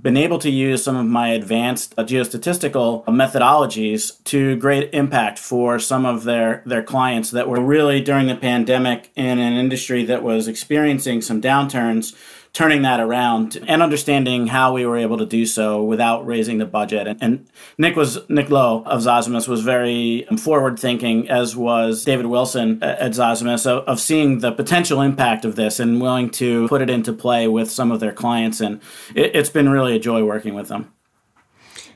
been 0.00 0.16
able 0.16 0.38
to 0.38 0.50
use 0.50 0.84
some 0.84 0.94
of 0.96 1.04
my 1.04 1.30
advanced 1.30 1.94
uh, 1.98 2.04
geostatistical 2.04 3.04
methodologies 3.06 4.22
to 4.24 4.54
great 4.56 4.94
impact 4.94 5.40
for 5.40 5.80
some 5.80 6.06
of 6.06 6.22
their 6.22 6.62
their 6.64 6.82
clients 6.82 7.32
that 7.32 7.48
were 7.48 7.60
really 7.60 8.00
during 8.00 8.28
the 8.28 8.36
pandemic 8.36 9.10
in 9.16 9.40
an 9.40 9.54
industry 9.54 10.04
that 10.04 10.22
was 10.22 10.46
experiencing 10.46 11.20
some 11.20 11.42
downturns 11.42 12.14
turning 12.52 12.82
that 12.82 13.00
around 13.00 13.56
and 13.66 13.82
understanding 13.82 14.46
how 14.46 14.74
we 14.74 14.84
were 14.84 14.98
able 14.98 15.16
to 15.16 15.24
do 15.24 15.46
so 15.46 15.82
without 15.82 16.26
raising 16.26 16.58
the 16.58 16.66
budget. 16.66 17.06
And, 17.06 17.22
and 17.22 17.46
Nick 17.78 17.96
was 17.96 18.18
Nick 18.28 18.50
Lowe 18.50 18.82
of 18.84 19.00
Zosimus 19.00 19.48
was 19.48 19.62
very 19.62 20.26
forward 20.38 20.78
thinking, 20.78 21.28
as 21.30 21.56
was 21.56 22.04
David 22.04 22.26
Wilson 22.26 22.82
uh, 22.82 22.96
at 23.00 23.12
Zosimus, 23.12 23.66
of, 23.66 23.84
of 23.88 24.00
seeing 24.00 24.40
the 24.40 24.52
potential 24.52 25.00
impact 25.00 25.46
of 25.46 25.56
this 25.56 25.80
and 25.80 26.00
willing 26.00 26.28
to 26.30 26.68
put 26.68 26.82
it 26.82 26.90
into 26.90 27.12
play 27.12 27.48
with 27.48 27.70
some 27.70 27.90
of 27.90 28.00
their 28.00 28.12
clients. 28.12 28.60
And 28.60 28.82
it, 29.14 29.34
it's 29.34 29.50
been 29.50 29.70
really 29.70 29.96
a 29.96 29.98
joy 29.98 30.22
working 30.22 30.52
with 30.52 30.68
them. 30.68 30.92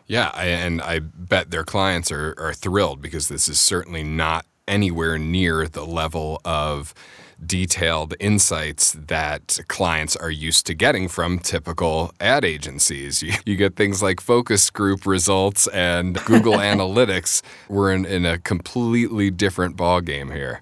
Yeah, 0.06 0.28
and 0.28 0.80
I 0.80 1.00
bet 1.00 1.50
their 1.50 1.64
clients 1.64 2.12
are, 2.12 2.34
are 2.38 2.54
thrilled 2.54 3.02
because 3.02 3.28
this 3.28 3.48
is 3.48 3.58
certainly 3.58 4.04
not 4.04 4.46
anywhere 4.68 5.18
near 5.18 5.66
the 5.68 5.84
level 5.84 6.40
of 6.44 6.94
detailed 7.44 8.14
insights 8.18 8.92
that 8.92 9.58
clients 9.68 10.16
are 10.16 10.30
used 10.30 10.66
to 10.66 10.74
getting 10.74 11.08
from 11.08 11.38
typical 11.38 12.12
ad 12.20 12.44
agencies. 12.44 13.22
You, 13.26 13.32
you 13.44 13.56
get 13.56 13.74
things 13.74 14.02
like 14.02 14.20
focus 14.20 14.70
group 14.70 15.04
results 15.04 15.66
and 15.68 16.14
Google 16.26 16.54
Analytics. 16.54 17.42
We're 17.68 17.92
in, 17.92 18.04
in 18.04 18.24
a 18.24 18.38
completely 18.38 19.30
different 19.30 19.76
ballgame 19.76 20.32
here. 20.32 20.60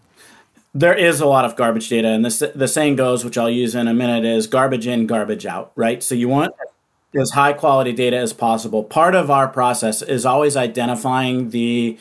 There 0.73 0.95
is 0.95 1.21
a 1.21 1.27
lot 1.27 1.45
of 1.45 1.57
garbage 1.57 1.89
data, 1.89 2.09
and 2.09 2.25
this, 2.25 2.43
the 2.55 2.67
saying 2.67 2.97
goes, 2.97 3.25
which 3.25 3.37
I'll 3.37 3.51
use 3.51 3.75
in 3.75 3.87
a 3.87 3.93
minute, 3.93 4.25
is 4.25 4.47
garbage 4.47 4.87
in, 4.87 5.07
garbage 5.07 5.45
out, 5.45 5.73
right? 5.77 6.03
So 6.03 6.15
you 6.15 6.29
want 6.29 6.55
as 7.21 7.31
high 7.31 7.53
quality 7.53 7.93
data 7.93 8.17
as 8.17 8.33
possible. 8.33 8.83
Part 8.83 9.15
of 9.15 9.31
our 9.31 9.49
process 9.49 10.03
is 10.03 10.25
always 10.25 10.57
identifying 10.57 11.51
the 11.51 11.99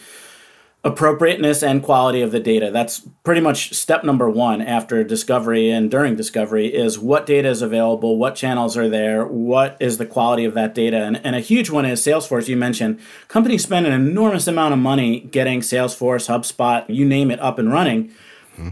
appropriateness 0.86 1.63
and 1.63 1.82
quality 1.82 2.22
of 2.22 2.32
the 2.32 2.41
data. 2.41 2.69
That's 2.69 3.00
pretty 3.24 3.39
much 3.39 3.74
step 3.74 4.04
number 4.04 4.30
one 4.30 4.62
after 4.62 5.02
discovery 5.06 5.69
and 5.69 5.89
during 5.89 6.17
discovery 6.17 6.67
is 6.74 7.00
what 7.00 7.26
data 7.26 7.48
is 7.48 7.62
available, 7.62 8.17
what 8.17 8.36
channels 8.36 8.76
are 8.76 8.89
there, 8.89 9.26
what 9.26 9.78
is 9.80 9.98
the 9.98 10.06
quality 10.06 10.43
of 10.43 10.54
that 10.56 10.76
data. 10.76 10.98
And, 10.98 11.22
and 11.24 11.38
a 11.38 11.39
huge 11.39 11.69
one 11.69 11.86
is 11.86 12.02
Salesforce, 12.02 12.50
you 12.50 12.58
mentioned. 12.58 13.00
Companies 13.30 13.63
spend 13.63 13.88
an 13.88 13.93
enormous 13.93 14.46
amount 14.46 14.74
of 14.74 14.80
money 14.80 15.22
getting 15.22 15.62
Salesforce, 15.62 16.28
HubSpot, 16.28 16.84
you 16.89 17.06
name 17.06 17.32
it, 17.32 17.39
up 17.39 17.60
and 17.60 17.72
running. 17.72 18.10
Mm-hmm. 18.58 18.69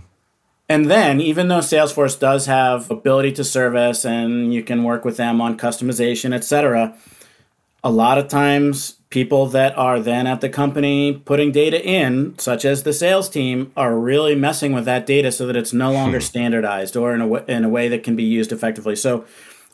And 0.67 0.91
then, 0.91 1.21
even 1.21 1.47
though 1.47 1.59
Salesforce 1.59 2.19
does 2.19 2.45
have 2.45 2.91
ability 2.91 3.31
to 3.33 3.45
service 3.45 4.05
and 4.05 4.53
you 4.53 4.63
can 4.63 4.83
work 4.83 5.05
with 5.05 5.15
them 5.15 5.39
on 5.39 5.57
customization, 5.57 6.33
et 6.33 6.43
cetera, 6.43 6.93
a 7.83 7.91
lot 7.91 8.17
of 8.17 8.27
times 8.27 8.97
people 9.09 9.45
that 9.47 9.77
are 9.77 9.99
then 9.99 10.25
at 10.25 10.41
the 10.41 10.49
company 10.49 11.13
putting 11.25 11.51
data 11.51 11.83
in, 11.83 12.37
such 12.37 12.63
as 12.63 12.83
the 12.83 12.93
sales 12.93 13.29
team, 13.29 13.71
are 13.75 13.97
really 13.97 14.35
messing 14.35 14.73
with 14.73 14.85
that 14.85 15.05
data 15.05 15.31
so 15.31 15.45
that 15.47 15.55
it's 15.55 15.73
no 15.73 15.91
longer 15.91 16.17
hmm. 16.17 16.23
standardized 16.23 16.95
or 16.95 17.13
in 17.13 17.21
a, 17.21 17.25
w- 17.25 17.45
in 17.47 17.63
a 17.65 17.69
way 17.69 17.87
that 17.87 18.03
can 18.03 18.15
be 18.15 18.23
used 18.23 18.51
effectively. 18.51 18.95
So, 18.95 19.25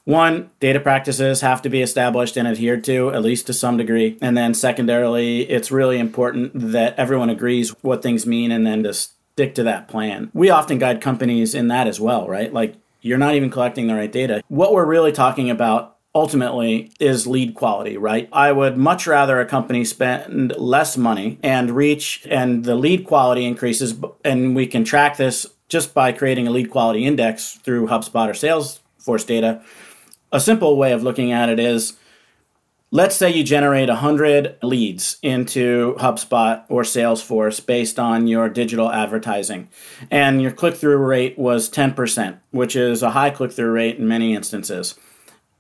one, 0.06 0.50
data 0.62 0.80
practices 0.80 1.42
have 1.42 1.62
to 1.64 1.70
be 1.70 1.82
established 1.82 2.38
and 2.38 2.48
adhered 2.48 2.86
to, 2.86 3.12
at 3.12 3.22
least 3.22 3.46
to 3.48 3.54
some 3.54 3.76
degree. 3.76 4.18
And 4.22 4.38
then, 4.38 4.54
secondarily, 4.54 5.42
it's 5.42 5.70
really 5.70 6.00
important 6.00 6.52
that 6.54 6.98
everyone 6.98 7.30
agrees 7.30 7.72
what 7.82 8.02
things 8.02 8.26
mean 8.26 8.50
and 8.50 8.66
then 8.66 8.84
to 8.84 8.94
stick 8.94 9.54
to 9.56 9.64
that 9.64 9.90
plan. 9.90 10.32
We 10.34 10.50
often 10.50 10.80
guide 10.80 11.02
companies 11.02 11.54
in 11.54 11.68
that 11.68 11.88
as 11.88 12.00
well, 12.00 12.26
right? 12.26 12.54
Like, 12.54 12.76
you're 13.02 13.18
not 13.18 13.36
even 13.36 13.50
collecting 13.50 13.88
the 13.88 13.96
right 13.96 14.12
data. 14.12 14.42
What 14.48 14.74
we're 14.74 14.86
really 14.86 15.12
talking 15.12 15.50
about 15.50 15.97
ultimately 16.18 16.92
is 17.00 17.28
lead 17.28 17.54
quality, 17.54 17.96
right? 17.96 18.28
I 18.34 18.52
would 18.52 18.76
much 18.76 19.06
rather 19.06 19.40
a 19.40 19.46
company 19.46 19.86
spend 19.86 20.52
less 20.58 20.98
money 20.98 21.38
and 21.44 21.70
reach 21.70 22.26
and 22.28 22.66
the 22.66 22.74
lead 22.74 23.06
quality 23.06 23.46
increases 23.46 23.94
and 24.26 24.56
we 24.56 24.66
can 24.66 24.84
track 24.84 25.18
this 25.18 25.46
just 25.70 25.94
by 25.94 26.12
creating 26.12 26.48
a 26.48 26.50
lead 26.50 26.72
quality 26.72 27.06
index 27.06 27.54
through 27.58 27.86
HubSpot 27.86 28.30
or 28.30 28.32
Salesforce 28.32 29.28
data. 29.28 29.62
A 30.32 30.40
simple 30.40 30.76
way 30.76 30.92
of 30.92 31.04
looking 31.04 31.32
at 31.32 31.50
it 31.50 31.60
is 31.60 31.94
let's 32.90 33.16
say 33.16 33.32
you 33.32 33.44
generate 33.44 33.88
100 33.88 34.58
leads 34.64 35.20
into 35.22 35.96
HubSpot 36.00 36.64
or 36.68 36.82
Salesforce 36.82 37.64
based 37.64 38.00
on 38.00 38.26
your 38.26 38.50
digital 38.50 38.92
advertising 38.92 39.70
and 40.10 40.42
your 40.42 40.52
click-through 40.52 40.98
rate 40.98 41.38
was 41.38 41.70
10%, 41.70 42.40
which 42.50 42.76
is 42.76 43.04
a 43.04 43.12
high 43.12 43.30
click-through 43.30 43.72
rate 43.72 44.00
in 44.00 44.08
many 44.08 44.34
instances 44.34 44.96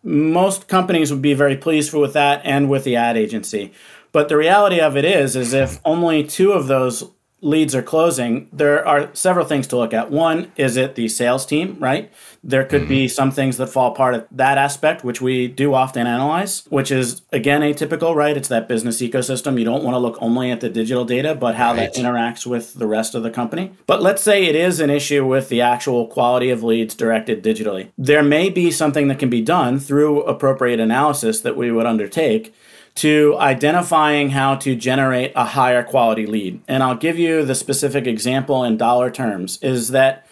most 0.07 0.69
companies 0.69 1.11
would 1.11 1.21
be 1.21 1.33
very 1.33 1.57
pleased 1.57 1.93
with 1.93 2.13
that 2.13 2.41
and 2.45 2.69
with 2.69 2.85
the 2.85 2.95
ad 2.95 3.17
agency. 3.17 3.73
But 4.13 4.29
the 4.29 4.37
reality 4.37 4.79
of 4.79 4.95
it 4.95 5.03
is, 5.03 5.35
is 5.35 5.53
if 5.53 5.79
only 5.83 6.23
two 6.23 6.53
of 6.53 6.67
those 6.67 7.11
leads 7.41 7.75
are 7.75 7.83
closing, 7.83 8.49
there 8.51 8.85
are 8.87 9.13
several 9.13 9.45
things 9.45 9.67
to 9.67 9.77
look 9.77 9.93
at. 9.93 10.09
One, 10.09 10.51
is 10.55 10.75
it 10.75 10.95
the 10.95 11.07
sales 11.07 11.45
team, 11.45 11.77
right? 11.79 12.11
There 12.43 12.63
could 12.63 12.81
mm-hmm. 12.81 12.89
be 12.89 13.07
some 13.07 13.29
things 13.29 13.57
that 13.57 13.67
fall 13.67 13.91
part 13.93 14.15
of 14.15 14.25
that 14.31 14.57
aspect, 14.57 15.03
which 15.03 15.21
we 15.21 15.47
do 15.47 15.73
often 15.73 16.07
analyze, 16.07 16.65
which 16.69 16.91
is 16.91 17.21
again 17.31 17.61
atypical, 17.61 18.15
right? 18.15 18.35
It's 18.35 18.47
that 18.47 18.67
business 18.67 19.01
ecosystem. 19.01 19.59
You 19.59 19.65
don't 19.65 19.83
want 19.83 19.93
to 19.93 19.99
look 19.99 20.17
only 20.19 20.49
at 20.49 20.61
the 20.61 20.69
digital 20.69 21.05
data, 21.05 21.35
but 21.35 21.55
how 21.55 21.73
right. 21.73 21.93
that 21.93 22.01
interacts 22.01 22.45
with 22.45 22.73
the 22.73 22.87
rest 22.87 23.13
of 23.13 23.21
the 23.21 23.29
company. 23.29 23.71
But 23.85 24.01
let's 24.01 24.23
say 24.23 24.45
it 24.45 24.55
is 24.55 24.79
an 24.79 24.89
issue 24.89 25.25
with 25.25 25.49
the 25.49 25.61
actual 25.61 26.07
quality 26.07 26.49
of 26.49 26.63
leads 26.63 26.95
directed 26.95 27.43
digitally. 27.43 27.91
There 27.97 28.23
may 28.23 28.49
be 28.49 28.71
something 28.71 29.09
that 29.09 29.19
can 29.19 29.29
be 29.29 29.41
done 29.41 29.79
through 29.79 30.23
appropriate 30.23 30.79
analysis 30.79 31.41
that 31.41 31.55
we 31.55 31.71
would 31.71 31.85
undertake 31.85 32.53
to 32.97 33.35
identifying 33.37 34.31
how 34.31 34.55
to 34.55 34.75
generate 34.75 35.31
a 35.35 35.45
higher 35.45 35.83
quality 35.83 36.25
lead. 36.25 36.59
And 36.67 36.81
I'll 36.81 36.95
give 36.95 37.19
you 37.19 37.45
the 37.45 37.53
specific 37.53 38.07
example 38.07 38.63
in 38.63 38.75
dollar 38.75 39.11
terms 39.11 39.59
is 39.61 39.89
that 39.89 40.25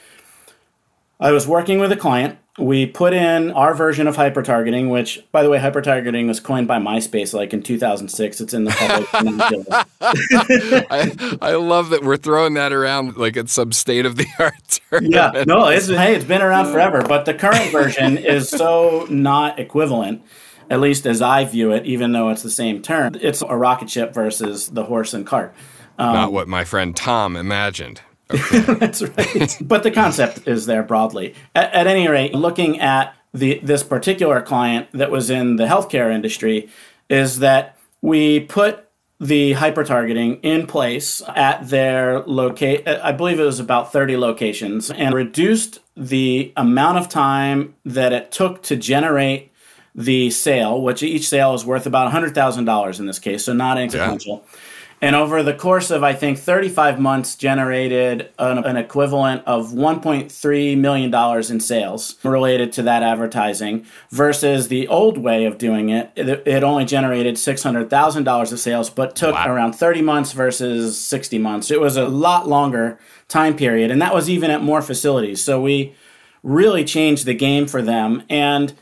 I 1.20 1.32
was 1.32 1.48
working 1.48 1.80
with 1.80 1.92
a 1.92 1.96
client. 1.96 2.40
We 2.58 2.86
put 2.86 3.14
in 3.14 3.52
our 3.52 3.76
version 3.76 4.08
of 4.08 4.16
hyper 4.16 4.42
targeting, 4.42 4.90
which, 4.90 5.24
by 5.32 5.44
the 5.44 5.50
way, 5.50 5.60
hyper 5.60 5.82
targeting 5.82 6.26
was 6.28 6.40
coined 6.40 6.68
by 6.68 6.80
MySpace 6.80 7.34
like 7.34 7.54
in 7.54 7.62
2006. 7.62 8.42
It's 8.42 8.54
in 8.54 8.64
the 8.64 8.72
public. 8.72 9.08
I, 10.90 11.38
I 11.42 11.56
love 11.56 11.90
that 11.90 12.04
we're 12.04 12.18
throwing 12.18 12.56
that 12.56 12.74
around 12.74 13.18
like 13.18 13.38
it's 13.38 13.54
some 13.54 13.74
state 13.74 14.06
of 14.06 14.16
the 14.16 14.26
art 14.40 14.80
term. 14.90 15.06
Yeah, 15.06 15.44
no, 15.46 15.68
it's, 15.68 15.88
hey, 15.88 16.16
it's 16.16 16.26
been 16.26 16.42
around 16.42 16.72
forever, 16.72 17.04
but 17.04 17.26
the 17.26 17.34
current 17.34 17.72
version 17.72 18.18
is 18.18 18.50
so 18.50 19.06
not 19.10 19.60
equivalent 19.60 20.24
at 20.70 20.80
least 20.80 21.06
as 21.06 21.22
I 21.22 21.46
view 21.46 21.72
it, 21.72 21.86
even 21.86 22.12
though 22.12 22.30
it's 22.30 22.44
the 22.44 22.50
same 22.50 22.82
term. 22.82 23.16
It's 23.22 23.42
a 23.42 23.56
rocket 23.56 23.90
ship 23.90 24.14
versus 24.14 24.70
the 24.70 24.84
horse 24.84 25.14
and 25.14 25.26
cart. 25.26 25.54
Um, 25.98 26.14
Not 26.14 26.34
what 26.34 26.48
my 26.48 26.64
friend 26.64 26.96
Tom 26.96 27.36
imagined. 27.36 28.02
Okay. 28.34 28.60
That's 28.74 29.02
right. 29.02 29.58
but 29.62 29.84
the 29.84 29.92
concept 29.92 30.48
is 30.48 30.66
there 30.66 30.84
broadly. 30.84 31.36
At, 31.54 31.74
at 31.74 31.88
any 31.88 32.08
rate, 32.08 32.34
looking 32.34 32.80
at 32.80 33.16
the 33.34 33.60
this 33.62 33.84
particular 33.84 34.42
client 34.42 34.88
that 34.94 35.12
was 35.12 35.30
in 35.30 35.58
the 35.58 35.66
healthcare 35.66 36.14
industry, 36.14 36.70
is 37.10 37.40
that 37.40 37.78
we 38.02 38.40
put 38.40 38.86
the 39.20 39.54
hyper 39.54 39.84
targeting 39.84 40.36
in 40.38 40.68
place 40.68 41.22
at 41.36 41.70
their 41.70 42.20
locate 42.22 42.86
I 42.86 43.14
believe 43.14 43.40
it 43.40 43.44
was 43.44 43.62
about 43.62 43.94
30 43.94 44.18
locations 44.18 44.92
and 44.92 45.16
reduced 45.16 45.80
the 45.96 46.52
amount 46.58 46.98
of 46.98 47.08
time 47.08 47.76
that 47.86 48.12
it 48.12 48.32
took 48.32 48.62
to 48.64 48.76
generate 48.76 49.54
the 49.96 50.30
sale, 50.30 50.82
which 50.82 51.02
each 51.02 51.28
sale 51.28 51.54
is 51.54 51.66
worth 51.66 51.86
about 51.86 52.12
$100,000 52.12 53.00
in 53.00 53.06
this 53.06 53.20
case, 53.20 53.46
so 53.46 53.54
not 53.54 53.78
inconsequential. 53.78 54.44
Yeah. 54.46 54.60
And 55.02 55.16
over 55.16 55.44
the 55.44 55.54
course 55.54 55.92
of, 55.92 56.04
I 56.04 56.14
think, 56.14 56.40
35 56.40 57.00
months, 57.00 57.36
generated 57.36 58.30
an, 58.40 58.60
an 58.60 58.78
equivalent 58.78 59.44
of 59.46 59.72
$1.3 59.72 60.78
million 60.78 61.14
in 61.52 61.60
sales 61.60 62.16
related 62.24 62.72
to 62.74 62.82
that 62.84 63.04
advertising 63.04 63.86
versus 64.10 64.70
the 64.70 64.88
old 64.88 65.18
way 65.18 65.46
of 65.46 65.58
doing 65.58 65.90
it. 65.90 66.12
It, 66.16 66.48
it 66.48 66.64
only 66.64 66.86
generated 66.86 67.36
$600,000 67.36 68.52
of 68.52 68.60
sales, 68.60 68.90
but 68.90 69.16
took 69.16 69.36
wow. 69.36 69.54
around 69.54 69.74
30 69.74 70.02
months 70.02 70.32
versus 70.32 71.00
60 71.00 71.40
months. 71.40 71.72
It 71.72 71.82
was 71.82 71.98
a 71.98 72.08
lot 72.08 72.48
longer 72.48 72.98
time 73.28 73.56
period, 73.56 73.92
and 73.92 74.02
that 74.02 74.14
was 74.14 74.30
even 74.30 74.50
at 74.50 74.64
more 74.64 74.82
facilities. 74.82 75.44
So 75.44 75.62
we 75.62 75.94
really 76.42 76.86
changed 76.86 77.26
the 77.26 77.34
game 77.34 77.68
for 77.68 77.82
them. 77.82 78.24
And 78.30 78.74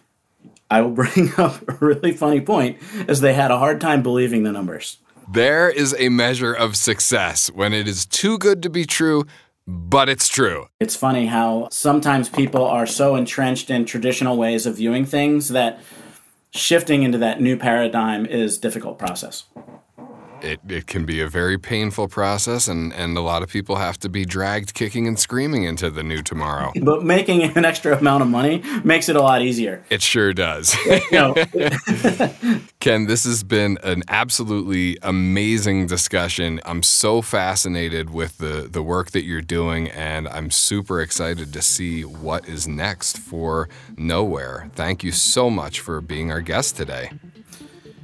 I 0.73 0.81
will 0.81 0.89
bring 0.89 1.31
up 1.37 1.61
a 1.69 1.73
really 1.85 2.13
funny 2.13 2.41
point 2.41 2.79
as 3.07 3.21
they 3.21 3.35
had 3.35 3.51
a 3.51 3.59
hard 3.59 3.79
time 3.79 4.01
believing 4.01 4.41
the 4.41 4.51
numbers. 4.51 4.97
There 5.31 5.69
is 5.69 5.95
a 5.99 6.09
measure 6.09 6.51
of 6.51 6.75
success 6.75 7.51
when 7.51 7.73
it 7.73 7.87
is 7.87 8.07
too 8.07 8.39
good 8.39 8.63
to 8.63 8.71
be 8.71 8.85
true, 8.85 9.25
but 9.67 10.09
it's 10.09 10.27
true. 10.27 10.65
It's 10.79 10.95
funny 10.95 11.27
how 11.27 11.69
sometimes 11.71 12.27
people 12.27 12.65
are 12.65 12.87
so 12.87 13.15
entrenched 13.15 13.69
in 13.69 13.85
traditional 13.85 14.35
ways 14.35 14.65
of 14.65 14.77
viewing 14.77 15.05
things 15.05 15.49
that 15.49 15.79
shifting 16.49 17.03
into 17.03 17.19
that 17.19 17.39
new 17.39 17.55
paradigm 17.55 18.25
is 18.25 18.57
difficult 18.57 18.97
process 18.97 19.43
it, 20.43 20.59
it 20.67 20.87
can 20.87 21.05
be 21.05 21.21
a 21.21 21.27
very 21.27 21.57
painful 21.57 22.07
process, 22.07 22.67
and, 22.67 22.93
and 22.93 23.17
a 23.17 23.21
lot 23.21 23.43
of 23.43 23.49
people 23.49 23.77
have 23.77 23.97
to 23.99 24.09
be 24.09 24.25
dragged 24.25 24.73
kicking 24.73 25.07
and 25.07 25.17
screaming 25.17 25.63
into 25.63 25.89
the 25.89 26.03
new 26.03 26.21
tomorrow. 26.21 26.71
But 26.83 27.03
making 27.03 27.43
an 27.57 27.63
extra 27.63 27.97
amount 27.97 28.23
of 28.23 28.29
money 28.29 28.61
makes 28.83 29.07
it 29.07 29.15
a 29.15 29.21
lot 29.21 29.41
easier. 29.41 29.83
It 29.89 30.01
sure 30.01 30.33
does. 30.33 30.75
Ken, 32.79 33.05
this 33.05 33.23
has 33.23 33.43
been 33.43 33.77
an 33.83 34.03
absolutely 34.09 34.97
amazing 35.01 35.87
discussion. 35.87 36.59
I'm 36.65 36.83
so 36.83 37.21
fascinated 37.21 38.09
with 38.09 38.37
the, 38.37 38.67
the 38.69 38.83
work 38.83 39.11
that 39.11 39.23
you're 39.23 39.41
doing, 39.41 39.89
and 39.89 40.27
I'm 40.27 40.51
super 40.51 40.99
excited 40.99 41.53
to 41.53 41.61
see 41.61 42.03
what 42.03 42.47
is 42.49 42.67
next 42.67 43.17
for 43.17 43.69
Knoware. 43.95 44.71
Thank 44.73 45.03
you 45.03 45.13
so 45.13 45.49
much 45.49 45.79
for 45.79 46.01
being 46.01 46.31
our 46.31 46.41
guest 46.41 46.75
today. 46.75 47.11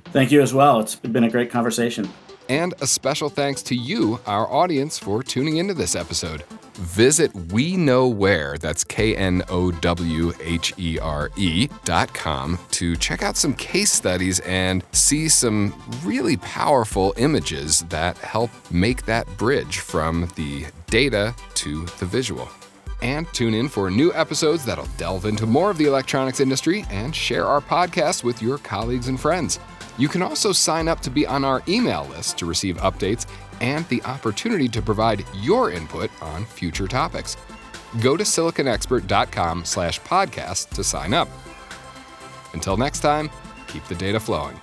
Thank 0.05 0.31
you 0.31 0.41
as 0.41 0.53
well. 0.53 0.79
It's 0.79 0.95
been 0.95 1.25
a 1.25 1.29
great 1.29 1.51
conversation. 1.51 2.09
And 2.49 2.73
a 2.81 2.87
special 2.87 3.29
thanks 3.29 3.61
to 3.63 3.75
you, 3.75 4.19
our 4.25 4.51
audience, 4.51 4.97
for 4.97 5.21
tuning 5.21 5.57
into 5.57 5.75
this 5.75 5.95
episode. 5.95 6.43
Visit 6.73 7.35
We 7.51 7.77
Know 7.77 8.07
Where, 8.07 8.57
that's 8.57 8.83
K 8.83 9.15
N 9.15 9.43
O 9.49 9.69
W 9.69 10.33
H 10.41 10.73
E 10.77 10.97
R 10.97 11.29
E 11.37 11.69
dot 11.85 12.11
com, 12.13 12.57
to 12.71 12.95
check 12.95 13.21
out 13.21 13.37
some 13.37 13.53
case 13.53 13.91
studies 13.91 14.39
and 14.41 14.83
see 14.93 15.29
some 15.29 15.75
really 16.03 16.37
powerful 16.37 17.13
images 17.17 17.81
that 17.89 18.17
help 18.17 18.49
make 18.71 19.05
that 19.05 19.27
bridge 19.37 19.79
from 19.79 20.27
the 20.35 20.65
data 20.87 21.35
to 21.55 21.85
the 21.99 22.05
visual. 22.05 22.49
And 23.01 23.27
tune 23.33 23.53
in 23.53 23.69
for 23.69 23.91
new 23.91 24.13
episodes 24.13 24.65
that'll 24.65 24.87
delve 24.97 25.25
into 25.25 25.45
more 25.45 25.69
of 25.69 25.77
the 25.77 25.85
electronics 25.85 26.39
industry 26.39 26.85
and 26.89 27.15
share 27.15 27.45
our 27.45 27.61
podcast 27.61 28.23
with 28.23 28.41
your 28.41 28.57
colleagues 28.57 29.07
and 29.07 29.19
friends. 29.19 29.59
You 29.99 30.07
can 30.07 30.21
also 30.21 30.53
sign 30.53 30.87
up 30.87 31.01
to 31.01 31.09
be 31.09 31.27
on 31.27 31.43
our 31.43 31.61
email 31.67 32.05
list 32.05 32.37
to 32.37 32.45
receive 32.45 32.77
updates 32.77 33.27
and 33.59 33.85
the 33.89 34.01
opportunity 34.03 34.69
to 34.69 34.81
provide 34.81 35.25
your 35.35 35.71
input 35.71 36.09
on 36.21 36.45
future 36.45 36.87
topics. 36.87 37.35
Go 38.01 38.15
to 38.15 38.23
siliconexpert.com 38.23 39.65
slash 39.65 39.99
podcast 40.01 40.69
to 40.69 40.83
sign 40.85 41.13
up. 41.13 41.27
Until 42.53 42.77
next 42.77 43.01
time, 43.01 43.29
keep 43.67 43.83
the 43.85 43.95
data 43.95 44.19
flowing. 44.21 44.59